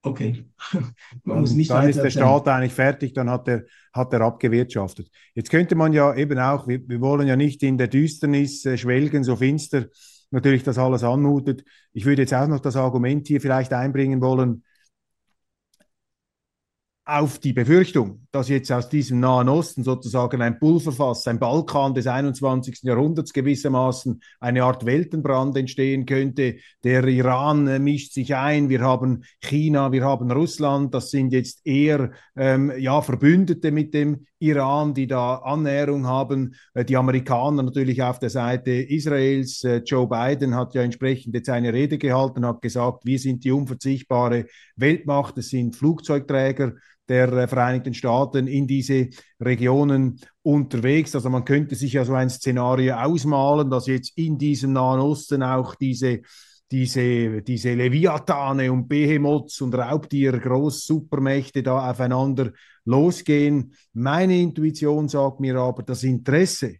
Okay. 0.03 0.45
man 1.25 1.41
muss 1.41 1.55
nicht 1.55 1.71
dann 1.71 1.89
ist 1.89 2.01
der 2.01 2.11
Staat 2.11 2.47
eigentlich 2.47 2.73
fertig, 2.73 3.13
dann 3.15 3.29
hat 3.29 3.49
er, 3.49 3.65
hat 3.93 4.13
er 4.13 4.21
abgewirtschaftet. 4.21 5.11
Jetzt 5.35 5.51
könnte 5.51 5.75
man 5.75 5.93
ja 5.93 6.15
eben 6.15 6.39
auch, 6.39 6.69
wir, 6.69 6.87
wir 6.89 7.01
wollen 7.01 7.27
ja 7.27 7.35
nicht 7.35 7.63
in 7.65 7.79
der 7.79 7.89
Düsternis 7.89 8.65
äh, 8.65 8.79
schwelgen, 8.79 9.25
so 9.25 9.35
finster 9.35 9.87
natürlich 10.31 10.63
das 10.63 10.79
alles 10.79 11.05
anmutet. 11.05 11.65
Ich 11.93 12.05
würde 12.05 12.23
jetzt 12.23 12.35
auch 12.35 12.47
noch 12.49 12.61
das 12.61 12.77
Argument 12.77 13.27
hier 13.27 13.41
vielleicht 13.41 13.73
einbringen 13.73 14.21
wollen, 14.21 14.65
auf 17.05 17.39
die 17.41 17.53
Befürchtung, 17.53 18.28
dass 18.31 18.49
jetzt 18.49 18.71
aus 18.71 18.89
diesem 18.89 19.21
Nahen 19.21 19.49
Osten 19.49 19.85
sozusagen 19.85 20.43
ein 20.43 20.59
Pulverfass, 20.59 21.27
ein 21.27 21.39
Balkan 21.39 21.95
des 21.95 22.07
21. 22.07 22.81
Jahrhunderts 22.83 23.33
gewissermaßen 23.33 24.21
eine 24.41 24.65
Art 24.65 24.85
Weltenbrand 24.85 25.57
entstehen 25.57 26.05
könnte. 26.05 26.57
Der 26.85 27.05
Iran 27.05 27.67
äh, 27.67 27.79
mischt 27.79 28.13
sich 28.13 28.35
ein, 28.35 28.69
wir 28.69 28.81
haben 28.81 29.25
China, 29.41 29.93
wir 29.93 30.05
haben 30.05 30.31
Russland, 30.31 30.93
das 30.93 31.11
sind 31.11 31.33
jetzt 31.33 31.67
eher 31.67 32.13
ähm, 32.37 32.73
ja, 32.79 33.01
Verbündete 33.01 33.73
mit 33.73 33.95
dem 33.95 34.27
Iran, 34.41 34.95
die 34.95 35.07
da 35.07 35.37
Annäherung 35.37 36.07
haben. 36.07 36.55
Äh, 36.75 36.85
die 36.85 36.97
Amerikaner 36.97 37.63
natürlich 37.63 38.03
auf 38.03 38.19
der 38.19 38.31
Seite 38.31 38.71
Israels. 38.73 39.65
Äh, 39.65 39.79
Joe 39.79 40.07
Biden 40.07 40.55
hat 40.55 40.75
ja 40.75 40.83
entsprechend 40.83 41.35
jetzt 41.35 41.49
eine 41.49 41.73
Rede 41.73 41.97
gehalten, 41.97 42.47
hat 42.47 42.61
gesagt, 42.61 43.05
wir 43.05 43.19
sind 43.19 43.45
die 43.45 43.53
unverzichtbare 43.53 44.47
Weltmacht, 44.77 45.39
es 45.39 45.49
sind 45.49 45.77
Flugzeugträger 45.77 46.75
der 47.09 47.33
äh, 47.33 47.49
Vereinigten 47.49 47.95
Staaten 47.95 48.47
in 48.47 48.67
diese 48.67 49.09
Regionen 49.41 50.21
unterwegs. 50.43 51.15
Also 51.15 51.31
man 51.31 51.45
könnte 51.45 51.75
sich 51.75 51.95
ja 51.95 52.05
so 52.05 52.15
ein 52.15 52.31
Szenario 52.31 52.95
ausmalen, 52.97 53.71
dass 53.71 53.87
jetzt 53.87 54.17
in 54.17 54.39
diesem 54.39 54.73
Nahen 54.73 55.01
Osten 55.01 55.43
auch 55.43 55.75
diese 55.75 56.21
diese, 56.71 57.41
diese 57.43 57.73
Leviathane 57.73 58.71
und 58.71 58.89
Behemoths 58.89 59.61
und 59.63 59.75
Raubtiere, 59.75 60.39
Groß-Supermächte 60.39 61.63
da 61.63 61.91
aufeinander 61.91 62.53
losgehen. 62.85 63.75
Meine 63.95 64.39
Intuition 64.39 65.09
sagt 65.09 65.41
mir 65.41 65.57
aber, 65.57 65.83
das 65.83 66.03
Interesse 66.03 66.77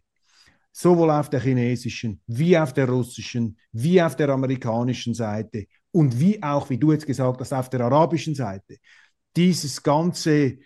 sowohl 0.71 1.09
auf 1.09 1.29
der 1.29 1.41
chinesischen 1.41 2.21
wie 2.27 2.57
auf 2.57 2.73
der 2.73 2.87
russischen 2.87 3.57
wie 3.71 4.01
auf 4.01 4.15
der 4.15 4.29
amerikanischen 4.29 5.13
Seite 5.13 5.65
und 5.91 6.19
wie 6.19 6.41
auch, 6.41 6.69
wie 6.69 6.77
du 6.77 6.91
jetzt 6.91 7.07
gesagt 7.07 7.41
hast, 7.41 7.53
auf 7.53 7.69
der 7.69 7.81
arabischen 7.81 8.35
Seite 8.35 8.77
dieses 9.35 9.81
ganze, 9.83 10.59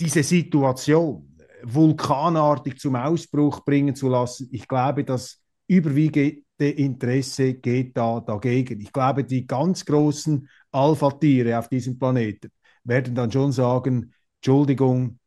diese 0.00 0.22
Situation 0.22 1.28
vulkanartig 1.62 2.78
zum 2.78 2.96
Ausbruch 2.96 3.64
bringen 3.64 3.94
zu 3.94 4.08
lassen, 4.08 4.48
ich 4.50 4.66
glaube, 4.66 5.04
das 5.04 5.40
überwiegende 5.68 6.42
Interesse 6.58 7.54
geht 7.54 7.96
da 7.96 8.20
dagegen. 8.20 8.80
Ich 8.80 8.92
glaube, 8.92 9.24
die 9.24 9.46
ganz 9.46 9.84
großen 9.84 10.48
Alpha-Tiere 10.72 11.58
auf 11.58 11.68
diesem 11.68 11.98
Planeten 11.98 12.50
werden 12.84 13.14
dann 13.14 13.30
schon 13.30 13.52
sagen, 13.52 14.12
Entschuldigung, 14.38 15.18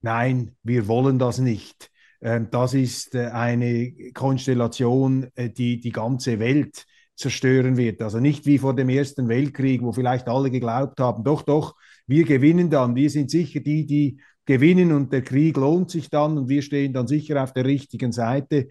nein, 0.00 0.56
wir 0.62 0.86
wollen 0.88 1.18
das 1.18 1.38
nicht. 1.38 1.90
Ähm, 2.20 2.48
das 2.50 2.74
ist 2.74 3.14
äh, 3.14 3.26
eine 3.28 4.12
Konstellation, 4.12 5.28
äh, 5.34 5.50
die 5.50 5.80
die 5.80 5.92
ganze 5.92 6.38
Welt 6.38 6.84
zerstören 7.20 7.76
wird. 7.76 8.02
Also 8.02 8.18
nicht 8.18 8.46
wie 8.46 8.58
vor 8.58 8.74
dem 8.74 8.88
Ersten 8.88 9.28
Weltkrieg, 9.28 9.82
wo 9.82 9.92
vielleicht 9.92 10.28
alle 10.28 10.50
geglaubt 10.50 10.98
haben, 11.00 11.22
doch, 11.22 11.42
doch, 11.42 11.74
wir 12.06 12.24
gewinnen 12.24 12.70
dann, 12.70 12.94
wir 12.96 13.10
sind 13.10 13.30
sicher 13.30 13.60
die, 13.60 13.86
die 13.86 14.20
gewinnen 14.46 14.92
und 14.92 15.12
der 15.12 15.22
Krieg 15.22 15.56
lohnt 15.56 15.90
sich 15.90 16.10
dann 16.10 16.36
und 16.36 16.48
wir 16.48 16.62
stehen 16.62 16.92
dann 16.92 17.06
sicher 17.06 17.42
auf 17.42 17.52
der 17.52 17.64
richtigen 17.66 18.10
Seite. 18.10 18.68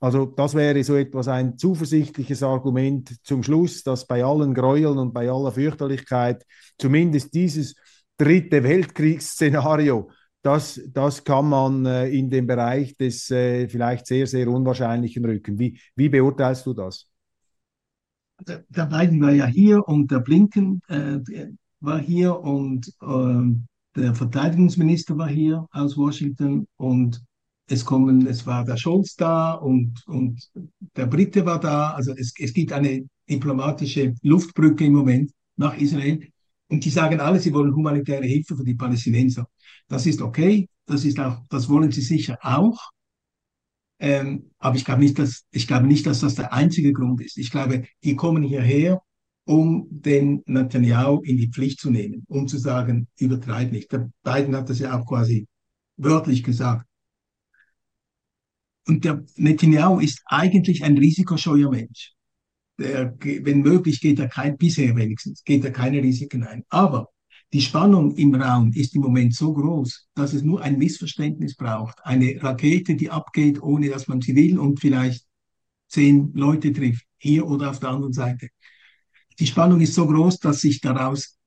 Also 0.00 0.26
das 0.26 0.54
wäre 0.54 0.82
so 0.84 0.94
etwas 0.94 1.28
ein 1.28 1.58
zuversichtliches 1.58 2.42
Argument 2.42 3.16
zum 3.24 3.42
Schluss, 3.42 3.82
dass 3.82 4.06
bei 4.06 4.24
allen 4.24 4.54
Gräueln 4.54 4.96
und 4.96 5.12
bei 5.12 5.28
aller 5.28 5.52
Fürchterlichkeit 5.52 6.44
zumindest 6.78 7.34
dieses 7.34 7.74
dritte 8.16 8.62
Weltkriegsszenario, 8.62 10.10
das, 10.42 10.80
das 10.92 11.24
kann 11.24 11.48
man 11.48 11.84
äh, 11.84 12.08
in 12.08 12.30
den 12.30 12.46
Bereich 12.46 12.96
des 12.96 13.30
äh, 13.30 13.68
vielleicht 13.68 14.06
sehr, 14.06 14.26
sehr 14.26 14.48
unwahrscheinlichen 14.48 15.24
rücken. 15.24 15.58
Wie, 15.58 15.78
wie 15.96 16.08
beurteilst 16.08 16.64
du 16.64 16.74
das? 16.74 17.08
Der, 18.46 18.64
der 18.68 18.86
Biden 18.86 19.20
war 19.20 19.32
ja 19.32 19.46
hier 19.46 19.86
und 19.86 20.10
der 20.10 20.20
Blinken 20.20 20.80
äh, 20.88 21.18
war 21.80 21.98
hier 22.00 22.38
und 22.38 22.88
äh, 23.00 24.00
der 24.00 24.14
Verteidigungsminister 24.14 25.16
war 25.16 25.28
hier 25.28 25.66
aus 25.72 25.96
Washington 25.96 26.66
und 26.76 27.22
es 27.68 27.84
kommen, 27.84 28.26
es 28.26 28.46
war 28.46 28.64
der 28.64 28.76
Scholz 28.76 29.14
da 29.16 29.52
und, 29.52 30.02
und 30.06 30.40
der 30.96 31.06
Brite 31.06 31.44
war 31.44 31.60
da. 31.60 31.90
Also 31.90 32.14
es, 32.16 32.32
es 32.38 32.54
gibt 32.54 32.72
eine 32.72 33.06
diplomatische 33.28 34.14
Luftbrücke 34.22 34.86
im 34.86 34.94
Moment 34.94 35.32
nach 35.56 35.76
Israel. 35.76 36.26
Und 36.68 36.84
die 36.84 36.90
sagen 36.90 37.20
alle, 37.20 37.38
sie 37.38 37.52
wollen 37.52 37.74
humanitäre 37.74 38.24
Hilfe 38.24 38.56
für 38.56 38.64
die 38.64 38.74
Palästinenser. 38.74 39.46
Das 39.88 40.06
ist 40.06 40.22
okay. 40.22 40.68
Das 40.86 41.04
ist 41.04 41.20
auch, 41.20 41.42
das 41.50 41.68
wollen 41.68 41.90
sie 41.90 42.00
sicher 42.00 42.38
auch. 42.40 42.90
Ähm, 44.00 44.50
aber 44.58 44.76
ich 44.76 44.84
glaube 44.84 45.02
nicht, 45.02 45.18
dass, 45.18 45.44
ich 45.50 45.66
glaube 45.66 45.86
nicht, 45.86 46.06
dass 46.06 46.20
das 46.20 46.36
der 46.36 46.52
einzige 46.52 46.92
Grund 46.92 47.20
ist. 47.20 47.36
Ich 47.36 47.50
glaube, 47.50 47.84
die 48.04 48.16
kommen 48.16 48.42
hierher, 48.42 49.02
um 49.44 49.86
den 49.90 50.42
Netanyahu 50.46 51.22
in 51.22 51.36
die 51.36 51.48
Pflicht 51.48 51.80
zu 51.80 51.90
nehmen, 51.90 52.24
um 52.28 52.46
zu 52.46 52.58
sagen, 52.58 53.08
übertreib 53.18 53.72
nicht. 53.72 53.90
Der 53.90 54.10
Biden 54.22 54.54
hat 54.54 54.68
das 54.68 54.78
ja 54.78 54.98
auch 54.98 55.06
quasi 55.06 55.46
wörtlich 55.96 56.44
gesagt. 56.44 56.86
Und 58.86 59.04
der 59.04 59.24
Netanyahu 59.36 60.00
ist 60.00 60.22
eigentlich 60.26 60.84
ein 60.84 60.96
risikoscheuer 60.96 61.70
Mensch. 61.70 62.12
Der, 62.78 63.14
wenn 63.20 63.60
möglich, 63.62 64.00
geht 64.00 64.18
er 64.18 64.28
kein, 64.28 64.56
bisher 64.56 64.94
wenigstens, 64.94 65.42
geht 65.42 65.64
er 65.64 65.72
keine 65.72 66.02
Risiken 66.02 66.44
ein. 66.44 66.64
Aber 66.68 67.08
die 67.52 67.62
Spannung 67.62 68.14
im 68.16 68.34
Raum 68.34 68.72
ist 68.74 68.94
im 68.94 69.02
Moment 69.02 69.34
so 69.34 69.54
groß, 69.54 70.08
dass 70.14 70.34
es 70.34 70.42
nur 70.42 70.60
ein 70.60 70.78
Missverständnis 70.78 71.54
braucht. 71.54 71.98
Eine 72.04 72.42
Rakete, 72.42 72.94
die 72.94 73.10
abgeht, 73.10 73.62
ohne 73.62 73.88
dass 73.88 74.06
man 74.06 74.20
sie 74.20 74.36
will 74.36 74.58
und 74.58 74.80
vielleicht 74.80 75.24
zehn 75.88 76.32
Leute 76.34 76.72
trifft, 76.72 77.06
hier 77.16 77.46
oder 77.46 77.70
auf 77.70 77.80
der 77.80 77.90
anderen 77.90 78.12
Seite. 78.12 78.48
Die 79.38 79.46
Spannung 79.46 79.80
ist 79.80 79.94
so 79.94 80.06
groß, 80.06 80.40
dass 80.40 80.60
sich 80.60 80.80
daraus 80.80 81.38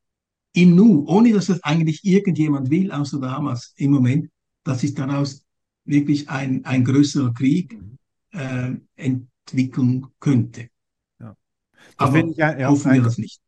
im 0.54 0.76
Nu, 0.76 1.06
ohne 1.08 1.34
dass 1.34 1.46
das 1.48 1.64
eigentlich 1.64 2.04
irgendjemand 2.04 2.72
will, 2.72 2.92
außer 2.92 3.20
der 3.20 3.32
Hamas 3.32 3.74
im 3.78 3.92
Moment, 3.92 4.30
dass 4.64 4.82
sich 4.82 4.96
daraus 4.96 5.46
wirklich 5.86 6.30
ein, 6.30 6.66
ein 6.66 6.84
größerer 6.84 7.34
Krieg 7.34 7.80
äh, 8.32 8.72
entwickeln 8.96 10.08
könnte. 10.20 10.70
Ja. 11.20 11.36
Aber 11.98 12.26
ich, 12.26 12.36
ja, 12.38 12.70
hoffen 12.70 12.94
wir 12.94 13.02
das 13.04 13.18
nicht 13.18 13.41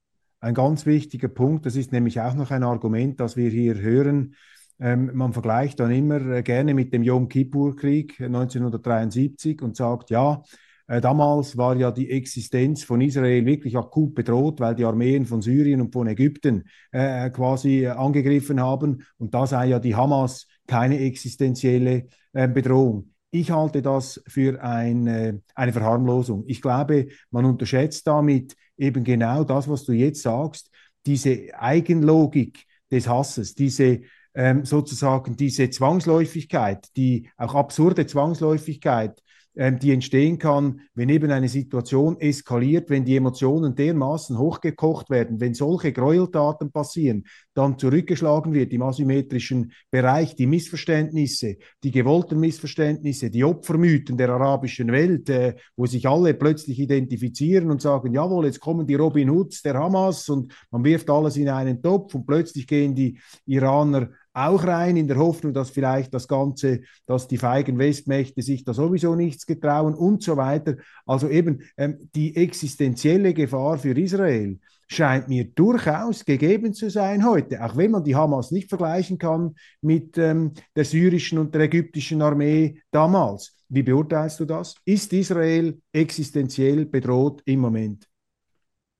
ein 0.44 0.54
ganz 0.54 0.86
wichtiger 0.86 1.30
Punkt. 1.30 1.66
Das 1.66 1.76
ist 1.76 1.91
nämlich 1.94 2.20
auch 2.20 2.34
noch 2.34 2.52
ein 2.52 2.64
Argument, 2.64 3.20
das 3.20 3.38
wir 3.38 3.50
hier 3.50 3.80
hören. 3.80 4.36
Ähm, 4.80 5.12
man 5.14 5.32
vergleicht 5.32 5.80
dann 5.80 5.91
immer 5.91 6.20
äh, 6.22 6.44
gerne 6.44 6.74
mit 6.74 6.94
dem 6.94 7.04
Yom 7.04 7.30
Kippur-Krieg 7.30 8.20
1973 8.20 9.62
und 9.62 9.78
sagt, 9.78 10.10
ja, 10.10 10.44
äh, 10.88 11.00
damals 11.00 11.56
war 11.56 11.78
ja 11.78 11.91
die 11.91 12.12
Existenz 12.12 12.84
von 12.84 13.00
Israel 13.00 13.46
wirklich 13.46 13.78
akut 13.78 14.16
bedroht, 14.16 14.60
weil 14.60 14.76
die 14.76 14.84
Armeen 14.84 15.26
von 15.26 15.41
Syrien 15.41 15.80
und 15.80 15.94
von 15.94 16.08
Ägypten 16.08 16.66
äh, 16.91 17.30
quasi 17.30 17.88
angegriffen 17.88 18.60
haben. 18.60 19.04
Und 19.18 19.34
da 19.34 19.48
sei 19.48 19.68
ja 19.68 19.80
die 19.80 19.96
Hamas 19.96 20.48
keine 20.68 21.00
existenzielle 21.00 22.08
äh, 22.34 22.50
Bedrohung. 22.50 23.12
Ich 23.36 23.49
halte 23.49 23.81
das 23.81 24.21
für 24.27 24.61
eine, 24.61 25.41
eine 25.55 25.73
Verharmlosung. 25.73 26.43
Ich 26.45 26.61
glaube, 26.61 27.07
man 27.31 27.45
unterschätzt 27.45 28.05
damit 28.05 28.55
eben 28.77 29.03
genau 29.03 29.43
das, 29.43 29.67
was 29.67 29.86
du 29.86 29.91
jetzt 29.91 30.21
sagst, 30.21 30.69
diese 31.07 31.49
Eigenlogik 31.57 32.63
des 32.91 33.07
Hasses, 33.07 33.55
diese 33.55 34.01
ähm, 34.36 34.65
sozusagen 34.65 35.36
diese 35.36 35.71
Zwangsläufigkeit, 35.71 36.88
die 36.95 37.27
auch 37.36 37.55
absurde 37.55 38.05
Zwangsläufigkeit 38.05 39.19
die 39.56 39.91
entstehen 39.91 40.39
kann, 40.39 40.82
wenn 40.95 41.10
eben 41.10 41.30
eine 41.30 41.47
Situation 41.47 42.20
eskaliert, 42.20 42.89
wenn 42.89 43.06
die 43.06 43.16
Emotionen 43.16 43.76
dermaßen 43.76 44.38
hochgekocht 44.38 45.12
werden, 45.12 45.39
wenn 45.39 45.54
solche 45.54 45.93
Gräueltaten 45.93 46.72
passieren, 46.72 47.26
dann 47.54 47.78
zurückgeschlagen 47.78 48.54
wird 48.54 48.74
im 48.74 48.82
asymmetrischen 48.82 49.72
Bereich, 49.91 50.36
die 50.36 50.47
Missverständnisse, 50.47 51.58
die 51.84 51.91
gewollten 51.91 52.39
Missverständnisse, 52.39 53.30
die 53.30 53.43
Opfermythen 53.43 54.18
der 54.18 54.30
arabischen 54.30 54.91
Welt, 54.91 55.30
äh, 55.30 55.56
wo 55.76 55.86
sich 55.86 56.08
alle 56.08 56.34
plötzlich 56.34 56.80
identifizieren 56.80 57.70
und 57.70 57.82
sagen, 57.82 58.12
jawohl, 58.12 58.45
jetzt 58.45 58.60
kommen 58.60 58.88
die 58.88 58.95
Robin 58.95 59.30
Hoods 59.30 59.62
der 59.62 59.76
Hamas 59.76 60.30
und 60.30 60.51
man 60.72 60.84
wirft 60.84 61.10
alles 61.12 61.38
in 61.38 61.49
einen 61.49 61.80
Topf 61.82 62.16
und 62.16 62.26
plötzlich 62.26 62.66
gehen 62.66 62.95
die 62.95 63.20
Iraner 63.45 64.10
auch 64.34 64.63
rein, 64.65 64.97
in 64.97 65.07
der 65.07 65.17
Hoffnung, 65.17 65.53
dass 65.53 65.69
vielleicht 65.69 66.13
das 66.13 66.27
Ganze, 66.27 66.81
dass 67.05 67.27
die 67.27 67.38
feigen 67.38 67.77
Westmächte 67.77 68.41
sich 68.41 68.63
da 68.63 68.73
sowieso 68.73 69.15
nichts 69.15 69.45
getrauen 69.45 69.93
und 69.93 70.23
so 70.23 70.38
weiter. 70.38 70.75
Also 71.05 71.29
eben 71.29 71.61
ähm, 71.77 72.09
die 72.15 72.36
existenzielle 72.36 73.34
Gefahr 73.34 73.77
für 73.77 73.97
Israel 73.97 74.59
scheint 74.88 75.27
mir 75.27 75.45
durchaus 75.45 76.25
gegeben 76.25 76.73
zu 76.73 76.89
sein 76.89 77.25
heute, 77.25 77.63
auch 77.63 77.75
wenn 77.75 77.91
man 77.91 78.03
die 78.03 78.15
Hamas 78.15 78.51
nicht 78.51 78.69
vergleichen 78.69 79.17
kann 79.17 79.55
mit 79.81 80.17
ähm, 80.17 80.53
der 80.75 80.86
syrischen 80.86 81.39
und 81.39 81.53
der 81.53 81.61
ägyptischen 81.61 82.21
Armee 82.21 82.81
damals. 82.91 83.55
Wie 83.69 83.84
beurteilst 83.84 84.39
du 84.39 84.45
das? 84.45 84.75
Ist 84.86 85.13
Israel 85.13 85.79
existenziell 85.91 86.86
bedroht 86.86 87.41
im 87.45 87.59
Moment? 87.59 88.07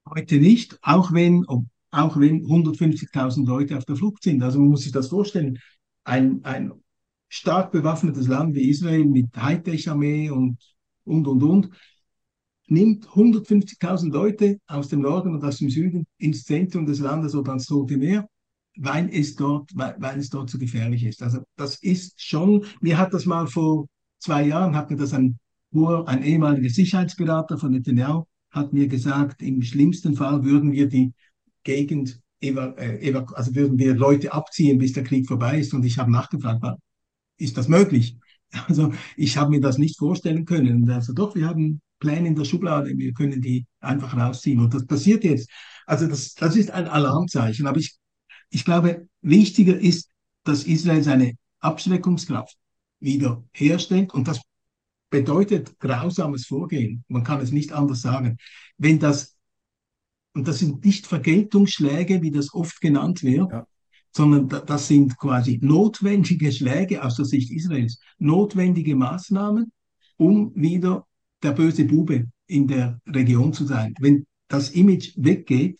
Heute 0.10 0.36
nicht, 0.36 0.78
auch 0.82 1.14
wenn, 1.14 1.46
auch 1.94 2.20
wenn 2.20 2.44
150.000 2.44 3.46
Leute 3.46 3.78
auf 3.78 3.86
der 3.86 3.96
Flucht 3.96 4.24
sind. 4.24 4.42
Also 4.42 4.60
man 4.60 4.70
muss 4.70 4.82
sich 4.82 4.92
das 4.92 5.10
vorstellen, 5.10 5.60
ein, 6.04 6.44
ein 6.44 6.74
stark 7.30 7.72
bewaffnetes 7.72 8.28
Land 8.28 8.56
wie 8.56 8.70
Israel 8.70 9.06
mit 9.06 9.28
Hightech-Armee 9.36 10.32
und, 10.32 10.58
und, 11.04 11.28
und, 11.28 11.44
und, 11.44 11.70
nimmt 12.68 13.08
150.000 13.08 14.12
Leute 14.12 14.60
aus 14.66 14.88
dem 14.88 15.02
Norden 15.02 15.36
und 15.36 15.44
aus 15.44 15.58
dem 15.58 15.70
Süden 15.70 16.08
ins 16.18 16.44
Zentrum 16.44 16.86
des 16.88 17.00
Landes 17.00 17.36
oder 17.36 17.52
ans 17.52 17.68
Tote 17.68 17.98
Meer, 17.98 18.28
weil 18.78 19.10
es 19.14 19.36
dort, 19.36 19.70
weil, 19.76 19.96
weil 20.00 20.18
es 20.18 20.30
dort 20.30 20.50
so 20.50 20.58
gefährlich 20.58 21.04
ist. 21.06 21.22
Also 21.22 21.40
das 21.58 21.76
ist 21.76 22.20
schon, 22.20 22.66
mir 22.82 22.98
hat 22.98 23.14
das 23.14 23.28
mal 23.28 23.46
vor 23.46 23.86
zwei 24.18 24.48
Jahren, 24.48 24.76
hat 24.76 24.90
mir 24.90 24.98
das 24.98 25.14
ein, 25.14 25.38
ein 25.74 26.24
ehemaliger 26.24 26.70
Sicherheitsberater 26.70 27.60
von 27.60 27.72
Netanyahu, 27.72 28.24
hat 28.50 28.74
mir 28.74 28.88
gesagt, 28.88 29.44
im 29.44 29.62
schlimmsten 29.62 30.16
Fall 30.16 30.44
würden 30.44 30.72
wir 30.72 30.88
die 30.88 31.14
Gegend, 31.64 32.22
äh, 32.42 32.54
also 33.34 33.56
würden 33.56 33.78
wir 33.78 33.96
Leute 33.96 34.34
abziehen, 34.34 34.78
bis 34.78 34.94
der 34.94 35.04
Krieg 35.04 35.28
vorbei 35.28 35.60
ist. 35.60 35.74
Und 35.74 35.84
ich 35.86 35.98
habe 35.98 36.12
nachgefragt, 36.12 36.64
ist 37.38 37.58
das 37.58 37.68
möglich? 37.68 38.18
Also 38.68 38.94
ich 39.18 39.36
habe 39.36 39.50
mir 39.50 39.62
das 39.62 39.80
nicht 39.80 39.98
vorstellen 39.98 40.46
können. 40.46 40.88
Also 40.88 41.12
doch, 41.14 41.34
wir 41.34 41.48
haben 41.48 41.82
Pläne 41.98 42.28
in 42.28 42.36
der 42.36 42.46
Schublade, 42.46 42.96
wir 42.96 43.12
können 43.14 43.42
die 43.42 43.66
einfach 43.80 44.16
rausziehen. 44.16 44.60
Und 44.60 44.76
das 44.76 44.86
passiert 44.86 45.24
jetzt. 45.24 45.50
Also 45.88 46.06
das, 46.06 46.36
das 46.36 46.56
ist 46.56 46.70
ein 46.70 46.88
Alarmzeichen. 46.88 47.66
Aber 47.66 47.80
ich, 47.80 47.96
ich 48.52 48.64
glaube, 48.64 49.08
wichtiger 49.22 49.76
ist, 49.76 50.08
dass 50.44 50.66
Israel 50.66 51.02
seine 51.02 51.34
Abschreckungskraft 51.62 52.56
wieder 53.00 53.44
herstellt. 53.54 54.14
Und 54.14 54.28
das 54.28 54.40
bedeutet 55.10 55.80
grausames 55.80 56.46
Vorgehen. 56.46 57.04
Man 57.08 57.24
kann 57.24 57.42
es 57.42 57.52
nicht 57.52 57.72
anders 57.72 58.02
sagen. 58.02 58.38
Wenn 58.78 59.00
das 59.00 59.33
und 60.34 60.48
das 60.48 60.60
sind 60.60 60.84
nicht 60.84 61.08
Vergeltungsschläge, 61.08 62.22
wie 62.22 62.32
das 62.32 62.54
oft 62.54 62.82
genannt 62.82 63.24
wird, 63.24 63.52
ja. 63.52 63.68
sondern 64.12 64.50
das 64.66 64.88
sind 64.88 65.18
quasi 65.18 65.60
notwendige 65.62 66.52
Schläge 66.52 67.04
aus 67.04 67.16
der 67.16 67.26
Sicht 67.26 67.52
Israels, 67.52 68.00
notwendige 68.18 68.96
Maßnahmen, 68.96 69.72
um 70.18 70.52
wieder 70.56 71.06
der 71.44 71.52
böse 71.52 71.86
Bube 71.86 72.28
in 72.48 72.68
der 72.68 73.00
Region 73.08 73.54
zu 73.54 73.66
sein. 73.66 73.94
Wenn 74.00 74.26
das 74.48 74.72
Image 74.72 75.14
weggeht, 75.18 75.80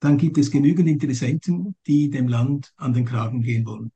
dann 0.00 0.18
gibt 0.18 0.36
es 0.36 0.50
genügend 0.50 0.88
Interessenten, 0.88 1.74
die 1.86 2.10
dem 2.10 2.28
Land 2.28 2.72
an 2.76 2.92
den 2.92 3.06
Kragen 3.06 3.40
gehen 3.40 3.64
wollen. 3.64 3.90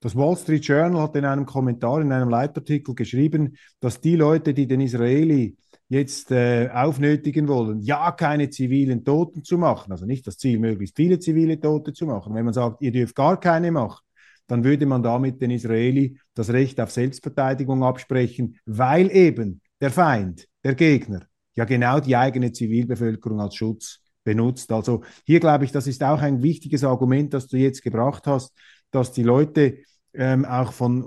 Das 0.00 0.14
Wall 0.14 0.36
Street 0.36 0.64
Journal 0.64 1.02
hat 1.02 1.16
in 1.16 1.24
einem 1.24 1.46
Kommentar, 1.46 2.00
in 2.00 2.12
einem 2.12 2.28
Leitartikel 2.28 2.94
geschrieben, 2.94 3.56
dass 3.80 4.00
die 4.00 4.16
Leute, 4.16 4.54
die 4.54 4.66
den 4.66 4.80
Israeli 4.80 5.56
jetzt 5.88 6.30
äh, 6.32 6.68
aufnötigen 6.72 7.46
wollen, 7.48 7.80
ja 7.80 8.10
keine 8.12 8.50
zivilen 8.50 9.04
Toten 9.04 9.44
zu 9.44 9.56
machen, 9.56 9.92
also 9.92 10.04
nicht 10.04 10.26
das 10.26 10.36
Ziel, 10.36 10.58
möglichst 10.58 10.96
viele 10.96 11.18
zivile 11.18 11.60
Tote 11.60 11.92
zu 11.92 12.06
machen. 12.06 12.34
Wenn 12.34 12.44
man 12.44 12.54
sagt, 12.54 12.82
ihr 12.82 12.92
dürft 12.92 13.14
gar 13.14 13.38
keine 13.38 13.70
machen, 13.70 14.02
dann 14.48 14.64
würde 14.64 14.86
man 14.86 15.02
damit 15.02 15.40
den 15.40 15.50
Israeli 15.50 16.18
das 16.34 16.50
Recht 16.50 16.80
auf 16.80 16.90
Selbstverteidigung 16.90 17.84
absprechen, 17.84 18.58
weil 18.64 19.10
eben 19.10 19.60
der 19.80 19.90
Feind, 19.90 20.46
der 20.64 20.74
Gegner, 20.74 21.26
ja 21.54 21.64
genau 21.64 22.00
die 22.00 22.16
eigene 22.16 22.52
Zivilbevölkerung 22.52 23.40
als 23.40 23.54
Schutz 23.54 24.00
benutzt. 24.24 24.70
Also 24.72 25.02
hier 25.24 25.40
glaube 25.40 25.64
ich, 25.64 25.72
das 25.72 25.86
ist 25.86 26.02
auch 26.02 26.20
ein 26.20 26.42
wichtiges 26.42 26.84
Argument, 26.84 27.32
das 27.32 27.46
du 27.46 27.56
jetzt 27.56 27.82
gebracht 27.82 28.26
hast, 28.26 28.52
dass 28.90 29.12
die 29.12 29.22
Leute 29.22 29.78
ähm, 30.12 30.44
auch 30.44 30.72
von 30.72 31.06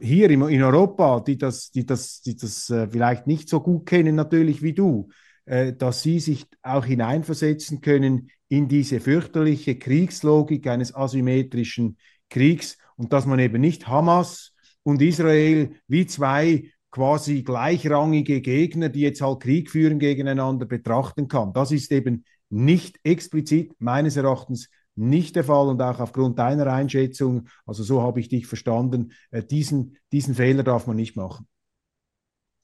hier 0.00 0.30
in, 0.30 0.42
in 0.48 0.62
Europa, 0.62 1.20
die 1.20 1.38
das, 1.38 1.70
die 1.70 1.86
das, 1.86 2.20
die 2.20 2.36
das 2.36 2.70
äh, 2.70 2.88
vielleicht 2.88 3.26
nicht 3.26 3.48
so 3.48 3.60
gut 3.60 3.86
kennen, 3.86 4.14
natürlich 4.14 4.62
wie 4.62 4.72
du, 4.72 5.08
äh, 5.44 5.72
dass 5.72 6.02
sie 6.02 6.20
sich 6.20 6.46
auch 6.62 6.84
hineinversetzen 6.84 7.80
können 7.80 8.30
in 8.48 8.68
diese 8.68 9.00
fürchterliche 9.00 9.78
Kriegslogik 9.78 10.66
eines 10.66 10.94
asymmetrischen 10.94 11.98
Kriegs 12.30 12.78
und 12.96 13.12
dass 13.12 13.26
man 13.26 13.38
eben 13.38 13.60
nicht 13.60 13.88
Hamas 13.88 14.52
und 14.82 15.02
Israel 15.02 15.72
wie 15.86 16.06
zwei 16.06 16.70
quasi 16.90 17.42
gleichrangige 17.42 18.40
Gegner, 18.40 18.88
die 18.88 19.00
jetzt 19.00 19.20
halt 19.20 19.40
Krieg 19.40 19.70
führen 19.70 19.98
gegeneinander, 19.98 20.66
betrachten 20.66 21.28
kann. 21.28 21.52
Das 21.52 21.70
ist 21.70 21.92
eben 21.92 22.24
nicht 22.50 22.98
explizit 23.04 23.72
meines 23.78 24.16
Erachtens 24.16 24.70
nicht 24.98 25.36
der 25.36 25.44
Fall 25.44 25.68
und 25.68 25.80
auch 25.80 26.00
aufgrund 26.00 26.38
deiner 26.38 26.66
Einschätzung, 26.66 27.48
also 27.66 27.82
so 27.82 28.02
habe 28.02 28.20
ich 28.20 28.28
dich 28.28 28.46
verstanden, 28.46 29.12
äh, 29.30 29.42
diesen, 29.42 29.96
diesen 30.12 30.34
Fehler 30.34 30.62
darf 30.62 30.86
man 30.86 30.96
nicht 30.96 31.16
machen. 31.16 31.46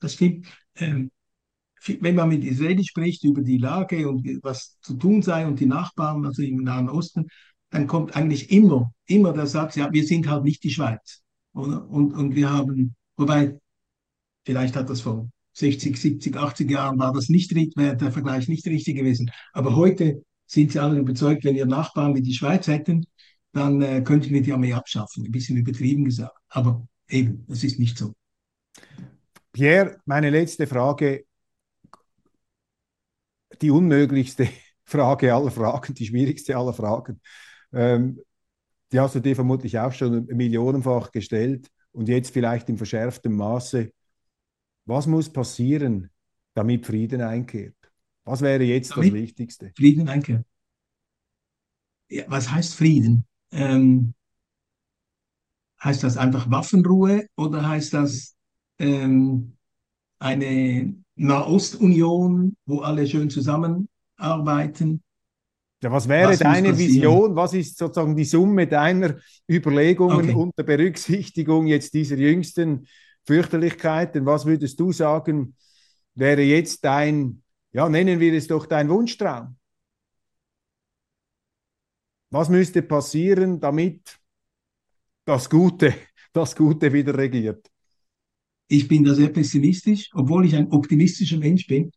Das 0.01 0.15
stimmt. 0.15 0.47
Ähm, 0.77 1.11
wenn 2.01 2.15
man 2.15 2.29
mit 2.29 2.45
Israeli 2.45 2.85
spricht 2.85 3.25
über 3.25 3.43
die 3.43 3.59
Lage 3.59 4.09
und 4.09 4.27
was 4.43 4.79
zu 4.81 4.95
tun 4.95 5.23
sei 5.23 5.47
und 5.47 5.61
die 5.61 5.67
Nachbarn, 5.67 6.25
also 6.25 6.43
im 6.43 6.63
Nahen 6.63 6.89
Osten, 6.89 7.29
dann 7.71 7.87
kommt 7.87 8.17
eigentlich 8.17 8.51
immer, 8.51 8.93
immer 9.07 9.33
der 9.33 9.47
Satz, 9.47 9.77
ja, 9.77 9.93
wir 9.93 10.05
sind 10.05 10.29
halt 10.29 10.45
nicht 10.45 10.63
die 10.65 10.71
Schweiz. 10.71 11.23
Oder? 11.53 11.89
Und, 11.89 12.13
und 12.15 12.35
wir 12.35 12.51
haben, 12.51 12.95
wobei, 13.17 13.59
vielleicht 14.45 14.77
hat 14.77 14.89
das 14.89 15.03
vor 15.03 15.29
60, 15.53 15.97
70, 15.97 16.37
80 16.37 16.71
Jahren 16.71 16.99
war 16.99 17.13
das 17.13 17.29
nicht, 17.29 17.55
der 17.55 18.13
Vergleich 18.13 18.49
nicht 18.49 18.67
richtig 18.67 18.97
gewesen. 18.97 19.31
Aber 19.53 19.77
heute 19.77 20.23
sind 20.47 20.73
sie 20.73 20.79
alle 20.79 20.99
überzeugt, 20.99 21.45
wenn 21.45 21.55
wir 21.55 21.67
Nachbarn 21.67 22.15
wie 22.15 22.23
die 22.23 22.35
Schweiz 22.35 22.67
hätten, 22.67 23.07
dann 23.53 23.81
äh, 23.83 24.03
könnten 24.03 24.31
wir 24.31 24.43
die 24.43 24.53
Armee 24.53 24.73
abschaffen. 24.73 25.25
Ein 25.25 25.33
bisschen 25.33 25.57
übertrieben 25.57 26.05
gesagt. 26.05 26.37
Aber 26.49 26.87
eben, 27.09 27.45
das 27.49 27.65
ist 27.65 27.79
nicht 27.79 27.97
so. 27.97 28.15
Pierre, 29.53 30.01
meine 30.05 30.31
letzte 30.31 30.67
Frage, 30.67 31.25
die 33.63 33.71
unmöglichste 33.71 34.49
Frage 34.85 35.33
aller 35.33 35.51
Fragen, 35.51 35.95
die 35.95 36.07
schwierigste 36.07 36.57
aller 36.57 36.73
Fragen. 36.73 37.21
Ähm, 37.73 38.21
die 38.93 39.01
hast 39.01 39.15
du 39.15 39.21
dir 39.21 39.35
vermutlich 39.35 39.79
auch 39.79 39.93
schon 39.93 40.27
millionenfach 40.27 41.11
gestellt 41.11 41.69
und 41.93 42.09
jetzt 42.09 42.33
vielleicht 42.33 42.69
in 42.69 42.77
verschärftem 42.77 43.35
Maße. 43.35 43.91
Was 44.87 45.07
muss 45.07 45.33
passieren, 45.33 46.11
damit 46.55 46.87
Frieden 46.87 47.21
einkehrt? 47.21 47.77
Was 48.25 48.41
wäre 48.41 48.65
jetzt 48.65 48.93
Damit 48.93 49.13
das 49.13 49.21
Wichtigste? 49.21 49.73
Frieden, 49.77 50.07
danke. 50.07 50.45
Ja, 52.09 52.25
was 52.29 52.51
heißt 52.51 52.75
Frieden? 52.75 53.25
Ähm, 53.53 54.15
heißt 55.83 56.03
das 56.03 56.17
einfach 56.17 56.51
Waffenruhe 56.51 57.27
oder 57.37 57.69
heißt 57.69 57.93
das 57.95 58.35
ähm, 58.79 59.57
eine 60.19 60.95
Nahostunion, 61.17 62.57
wo 62.67 62.81
alle 62.81 63.07
schön 63.07 63.31
zusammenarbeiten? 63.31 65.03
Ja, 65.83 65.93
was 65.93 66.09
wäre 66.09 66.31
was 66.31 66.39
deine 66.39 66.77
Vision? 66.77 67.37
Was 67.37 67.53
ist 67.53 67.77
sozusagen 67.77 68.17
die 68.17 68.25
Summe 68.25 68.67
deiner 68.67 69.17
Überlegungen 69.47 70.31
okay. 70.31 70.33
unter 70.33 70.63
Berücksichtigung 70.63 71.67
jetzt 71.67 71.93
dieser 71.93 72.17
jüngsten 72.17 72.87
Fürchterlichkeiten? 73.27 74.25
Was 74.25 74.47
würdest 74.47 74.81
du 74.81 74.93
sagen, 74.93 75.55
wäre 76.15 76.41
jetzt 76.41 76.85
dein 76.85 77.44
ja, 77.75 77.89
nennen 77.89 78.21
wir 78.21 78.33
es 78.33 78.47
doch 78.47 78.67
dein 78.67 78.89
Wunschtraum. 78.89 79.57
Was 82.31 82.49
müsste 82.49 82.83
passieren, 82.83 83.61
damit 83.61 84.19
das 85.25 85.51
Gute, 85.51 85.93
das 86.33 86.55
Gute 86.55 86.93
wieder 86.93 87.17
regiert? 87.19 87.71
Ich 88.69 88.89
bin 88.89 89.05
da 89.05 89.15
sehr 89.15 89.29
pessimistisch, 89.29 90.09
obwohl 90.15 90.47
ich 90.47 90.57
ein 90.57 90.71
optimistischer 90.71 91.37
Mensch 91.37 91.67
bin. 91.67 91.91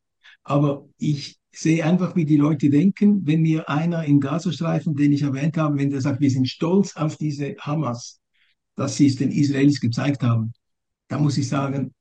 Aber 0.43 0.89
ich 0.97 1.39
sehe 1.51 1.85
einfach, 1.85 2.15
wie 2.15 2.25
die 2.25 2.37
Leute 2.37 2.69
denken. 2.69 3.25
Wenn 3.25 3.41
mir 3.41 3.69
einer 3.69 4.03
im 4.03 4.19
Gazastreifen, 4.19 4.95
den 4.95 5.13
ich 5.13 5.21
erwähnt 5.21 5.57
habe, 5.57 5.77
wenn 5.77 5.91
der 5.91 6.01
sagt, 6.01 6.21
wir 6.21 6.31
sind 6.31 6.49
stolz 6.49 6.95
auf 6.95 7.17
diese 7.17 7.55
Hamas, 7.59 8.19
dass 8.75 8.97
sie 8.97 9.07
es 9.07 9.15
den 9.15 9.31
Israelis 9.31 9.79
gezeigt 9.79 10.23
haben, 10.23 10.53
dann 11.07 11.21
muss 11.21 11.37
ich 11.37 11.47
sagen, 11.47 11.93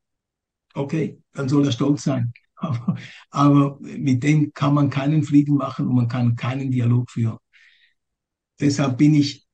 okay, 0.75 1.19
dann 1.33 1.49
soll 1.49 1.67
er 1.67 1.73
stolz 1.73 2.05
sein. 2.05 2.33
Aber, 2.59 2.97
aber 3.31 3.79
mit 3.81 4.23
dem 4.23 4.53
kann 4.53 4.75
man 4.75 4.89
keinen 4.91 5.23
Frieden 5.23 5.57
machen 5.57 5.87
und 5.89 5.95
man 5.95 6.09
kann 6.09 6.37
keinen 6.37 6.71
Dialog 6.71 7.11
führen. 7.11 7.39
Deshalb 8.59 8.97
bin 8.97 9.15
ich 9.15 9.47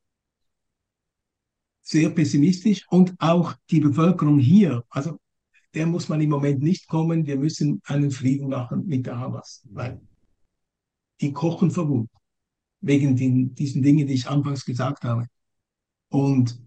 sehr 1.82 2.10
pessimistisch 2.10 2.86
und 2.88 3.14
auch 3.18 3.54
die 3.70 3.80
Bevölkerung 3.80 4.38
hier, 4.38 4.84
also 4.88 5.18
der 5.74 5.86
muss 5.86 6.08
man 6.08 6.20
im 6.20 6.30
Moment 6.30 6.62
nicht 6.62 6.86
kommen. 6.86 7.26
Wir 7.26 7.36
müssen 7.36 7.80
einen 7.84 8.10
Frieden 8.10 8.48
machen 8.48 8.86
mit 8.86 9.06
der 9.06 9.18
Hamas, 9.18 9.66
weil 9.70 10.00
die 11.20 11.32
kochen 11.32 11.70
verwund 11.70 12.10
wegen 12.80 13.16
den, 13.16 13.54
diesen 13.54 13.82
Dingen, 13.82 14.06
die 14.06 14.14
ich 14.14 14.28
anfangs 14.28 14.64
gesagt 14.64 15.04
habe. 15.04 15.26
Und 16.08 16.60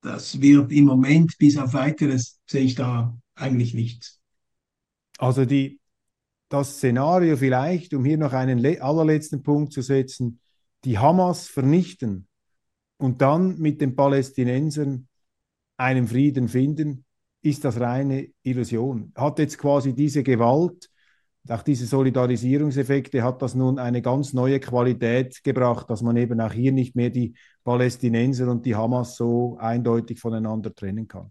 das 0.00 0.40
wird 0.40 0.72
im 0.72 0.84
Moment 0.84 1.36
bis 1.38 1.58
auf 1.58 1.74
weiteres 1.74 2.40
sehe 2.46 2.62
ich 2.62 2.74
da 2.74 3.18
eigentlich 3.34 3.74
nichts. 3.74 4.15
Also 5.18 5.44
die, 5.44 5.80
das 6.48 6.76
Szenario 6.76 7.36
vielleicht, 7.36 7.94
um 7.94 8.04
hier 8.04 8.18
noch 8.18 8.32
einen 8.32 8.64
allerletzten 8.80 9.42
Punkt 9.42 9.72
zu 9.72 9.82
setzen, 9.82 10.40
die 10.84 10.98
Hamas 10.98 11.48
vernichten 11.48 12.28
und 12.98 13.20
dann 13.22 13.58
mit 13.58 13.80
den 13.80 13.96
Palästinensern 13.96 15.08
einen 15.76 16.06
Frieden 16.06 16.48
finden, 16.48 17.04
ist 17.42 17.64
das 17.64 17.80
reine 17.80 18.28
Illusion. 18.42 19.12
Hat 19.14 19.38
jetzt 19.38 19.58
quasi 19.58 19.94
diese 19.94 20.22
Gewalt, 20.22 20.90
auch 21.48 21.62
diese 21.62 21.86
Solidarisierungseffekte, 21.86 23.22
hat 23.22 23.40
das 23.40 23.54
nun 23.54 23.78
eine 23.78 24.02
ganz 24.02 24.32
neue 24.32 24.58
Qualität 24.58 25.44
gebracht, 25.44 25.88
dass 25.88 26.02
man 26.02 26.16
eben 26.16 26.40
auch 26.40 26.52
hier 26.52 26.72
nicht 26.72 26.96
mehr 26.96 27.10
die 27.10 27.34
Palästinenser 27.62 28.50
und 28.50 28.66
die 28.66 28.74
Hamas 28.74 29.16
so 29.16 29.56
eindeutig 29.58 30.18
voneinander 30.18 30.74
trennen 30.74 31.06
kann. 31.06 31.30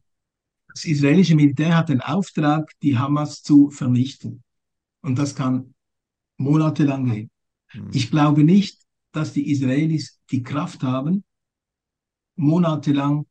Das 0.75 0.83
israelische 0.83 1.35
Militär 1.35 1.77
hat 1.77 1.87
den 1.87 2.01
Auftrag, 2.01 2.69
die 2.81 2.97
Hamas 2.97 3.41
zu 3.41 3.69
vernichten. 3.69 4.43
Und 5.01 5.17
das 5.17 5.33
kann 5.33 5.73
monatelang 6.35 7.05
gehen. 7.05 7.31
Hm. 7.67 7.89
Ich 7.93 8.11
glaube 8.11 8.43
nicht, 8.43 8.81
dass 9.13 9.31
die 9.31 9.49
Israelis 9.49 10.19
die 10.31 10.43
Kraft 10.43 10.83
haben, 10.83 11.23
monatelang 12.35 13.25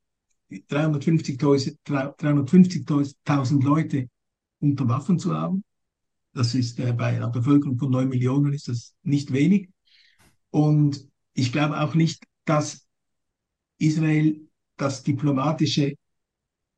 350.000 0.50 1.76
350 1.84 3.62
Leute 3.62 4.08
unter 4.60 4.88
Waffen 4.88 5.18
zu 5.18 5.34
haben. 5.34 5.64
Das 6.32 6.54
ist 6.54 6.80
äh, 6.80 6.94
bei 6.94 7.16
einer 7.16 7.28
Bevölkerung 7.28 7.76
von 7.76 7.90
9 7.90 8.08
Millionen 8.08 8.54
ist 8.54 8.68
das 8.68 8.94
nicht 9.02 9.34
wenig. 9.34 9.68
Und 10.48 11.06
ich 11.34 11.52
glaube 11.52 11.78
auch 11.78 11.94
nicht, 11.94 12.24
dass 12.46 12.86
Israel 13.76 14.48
das 14.78 15.02
diplomatische, 15.02 15.94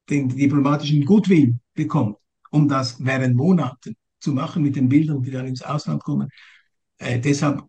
den 0.08 0.28
diplomatischen 0.28 1.04
Gutwill 1.04 1.58
bekommt, 1.74 2.16
um 2.50 2.68
das 2.68 3.04
während 3.04 3.36
Monaten 3.36 3.96
zu 4.20 4.32
machen 4.32 4.62
mit 4.62 4.76
den 4.76 4.88
Bildern, 4.88 5.22
die 5.22 5.30
dann 5.30 5.46
ins 5.46 5.62
Ausland 5.62 6.02
kommen. 6.02 6.28
Äh, 6.98 7.20
deshalb 7.20 7.62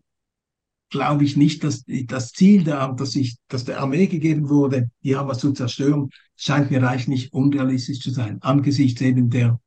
glaube 0.90 1.24
ich 1.24 1.36
nicht, 1.36 1.64
dass 1.64 1.84
das 2.06 2.32
Ziel, 2.32 2.64
der, 2.64 2.92
dass, 2.92 3.14
ich, 3.14 3.36
dass 3.48 3.64
der 3.64 3.80
Armee 3.80 4.06
gegeben 4.06 4.48
wurde, 4.48 4.90
die 5.02 5.16
Hamas 5.16 5.38
zu 5.38 5.52
zerstören, 5.52 6.10
scheint 6.36 6.70
mir 6.70 6.82
reichlich 6.82 7.32
unrealistisch 7.32 8.00
zu 8.00 8.10
sein, 8.10 8.40
angesichts 8.40 9.00
eben 9.02 9.28
der 9.28 9.60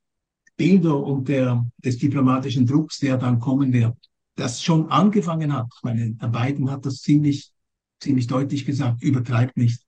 Bilder 0.57 0.97
und 0.97 1.27
der, 1.27 1.65
des 1.77 1.97
diplomatischen 1.97 2.65
Drucks, 2.65 2.99
der 2.99 3.17
dann 3.17 3.39
kommen 3.39 3.73
wird, 3.73 3.95
das 4.35 4.61
schon 4.63 4.89
angefangen 4.89 5.53
hat. 5.53 5.67
Ich 5.75 5.83
meine, 5.83 6.11
der 6.13 6.27
Biden 6.27 6.69
hat 6.71 6.85
das 6.85 7.01
ziemlich, 7.01 7.51
ziemlich 7.99 8.27
deutlich 8.27 8.65
gesagt, 8.65 9.01
übertreibt 9.03 9.57
nicht. 9.57 9.81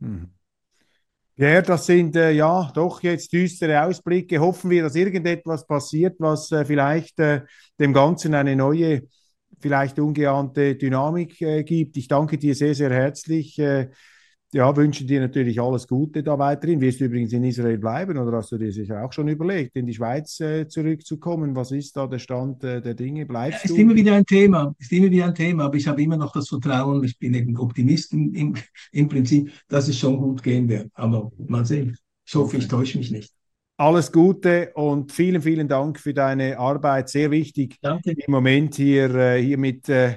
Hm. 0.00 0.30
Ja, 1.40 1.62
das 1.62 1.86
sind 1.86 2.16
äh, 2.16 2.32
ja 2.32 2.68
doch 2.74 3.00
jetzt 3.02 3.32
düstere 3.32 3.84
Ausblicke. 3.84 4.40
Hoffen 4.40 4.70
wir, 4.70 4.82
dass 4.82 4.96
irgendetwas 4.96 5.64
passiert, 5.66 6.16
was 6.18 6.50
äh, 6.50 6.64
vielleicht 6.64 7.20
äh, 7.20 7.42
dem 7.78 7.92
Ganzen 7.92 8.34
eine 8.34 8.56
neue 8.56 9.02
vielleicht 9.60 10.00
ungeahnte 10.00 10.74
Dynamik 10.74 11.40
äh, 11.40 11.62
gibt. 11.62 11.96
Ich 11.96 12.08
danke 12.08 12.38
dir 12.38 12.54
sehr, 12.56 12.74
sehr 12.74 12.90
herzlich. 12.90 13.56
Ja, 14.54 14.74
wünsche 14.74 15.04
dir 15.04 15.20
natürlich 15.20 15.60
alles 15.60 15.86
Gute 15.86 16.22
da 16.22 16.38
weiterhin. 16.38 16.80
Wirst 16.80 17.00
du 17.00 17.04
übrigens 17.04 17.34
in 17.34 17.44
Israel 17.44 17.76
bleiben 17.76 18.16
oder 18.16 18.38
hast 18.38 18.50
du 18.50 18.56
dir 18.56 18.72
sicher 18.72 19.04
auch 19.04 19.12
schon 19.12 19.28
überlegt, 19.28 19.76
in 19.76 19.86
die 19.86 19.92
Schweiz 19.92 20.40
äh, 20.40 20.66
zurückzukommen? 20.66 21.54
Was 21.54 21.70
ist 21.70 21.94
da 21.98 22.06
der 22.06 22.18
Stand 22.18 22.64
äh, 22.64 22.80
der 22.80 22.94
Dinge? 22.94 23.26
Bleibst 23.26 23.64
ja, 23.64 23.64
ist 23.70 23.76
du? 23.76 23.82
immer 23.82 23.94
wieder 23.94 24.14
ein 24.14 24.24
Thema, 24.24 24.74
ist 24.78 24.90
immer 24.90 25.10
wieder 25.10 25.26
ein 25.26 25.34
Thema, 25.34 25.64
aber 25.64 25.76
ich 25.76 25.86
habe 25.86 26.02
immer 26.02 26.16
noch 26.16 26.32
das 26.32 26.48
Vertrauen, 26.48 27.04
ich 27.04 27.18
bin 27.18 27.34
eben 27.34 27.58
Optimist 27.58 28.14
im, 28.14 28.54
im 28.92 29.08
Prinzip, 29.08 29.52
dass 29.68 29.86
es 29.86 29.98
schon 29.98 30.16
gut 30.16 30.42
gehen 30.42 30.66
wird. 30.66 30.88
Aber 30.94 31.30
mal 31.46 31.66
sehen. 31.66 31.98
Ich 32.26 32.34
hoffe, 32.34 32.56
ich 32.56 32.68
täusche 32.68 32.96
mich 32.96 33.10
nicht. 33.10 33.30
Alles 33.76 34.10
Gute 34.10 34.72
und 34.74 35.12
vielen, 35.12 35.42
vielen 35.42 35.68
Dank 35.68 36.00
für 36.00 36.14
deine 36.14 36.58
Arbeit. 36.58 37.10
Sehr 37.10 37.30
wichtig 37.30 37.76
Danke. 37.82 38.12
im 38.12 38.32
Moment 38.32 38.74
hier, 38.76 39.14
äh, 39.14 39.42
hier 39.42 39.58
mit 39.58 39.88
äh, 39.90 40.16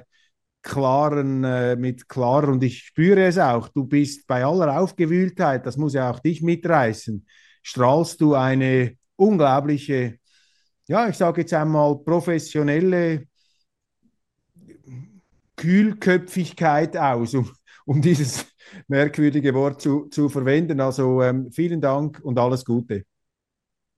klaren, 0.62 1.44
äh, 1.44 1.76
mit 1.76 2.08
klar 2.08 2.48
und 2.48 2.64
ich 2.64 2.80
spüre 2.80 3.24
es 3.26 3.38
auch. 3.38 3.70
Du 3.70 3.86
bist 3.86 4.28
bei 4.28 4.46
aller 4.46 4.80
Aufgewühltheit, 4.80 5.66
das 5.66 5.78
muss 5.78 5.94
ja 5.94 6.12
auch 6.12 6.20
dich 6.20 6.42
mitreißen, 6.42 7.26
strahlst 7.64 8.22
du 8.22 8.36
eine 8.36 8.96
unglaubliche, 9.16 10.18
ja, 10.88 11.08
ich 11.08 11.18
sage 11.18 11.42
jetzt 11.42 11.54
einmal 11.54 11.98
professionelle 12.00 13.28
Kühlköpfigkeit 15.56 16.98
aus, 16.98 17.36
um, 17.36 17.52
um 17.86 18.02
dieses 18.02 18.48
merkwürdige 18.88 19.54
Wort 19.54 19.82
zu, 19.82 20.08
zu 20.08 20.30
verwenden. 20.30 20.80
Also 20.80 21.22
ähm, 21.22 21.52
vielen 21.52 21.82
Dank 21.82 22.20
und 22.24 22.40
alles 22.40 22.66
Gute. 22.66 23.06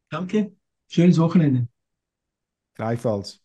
Danke. 0.09 0.51
Schönes 0.89 1.17
Wochenende. 1.17 1.67
Gleichfalls. 2.75 3.41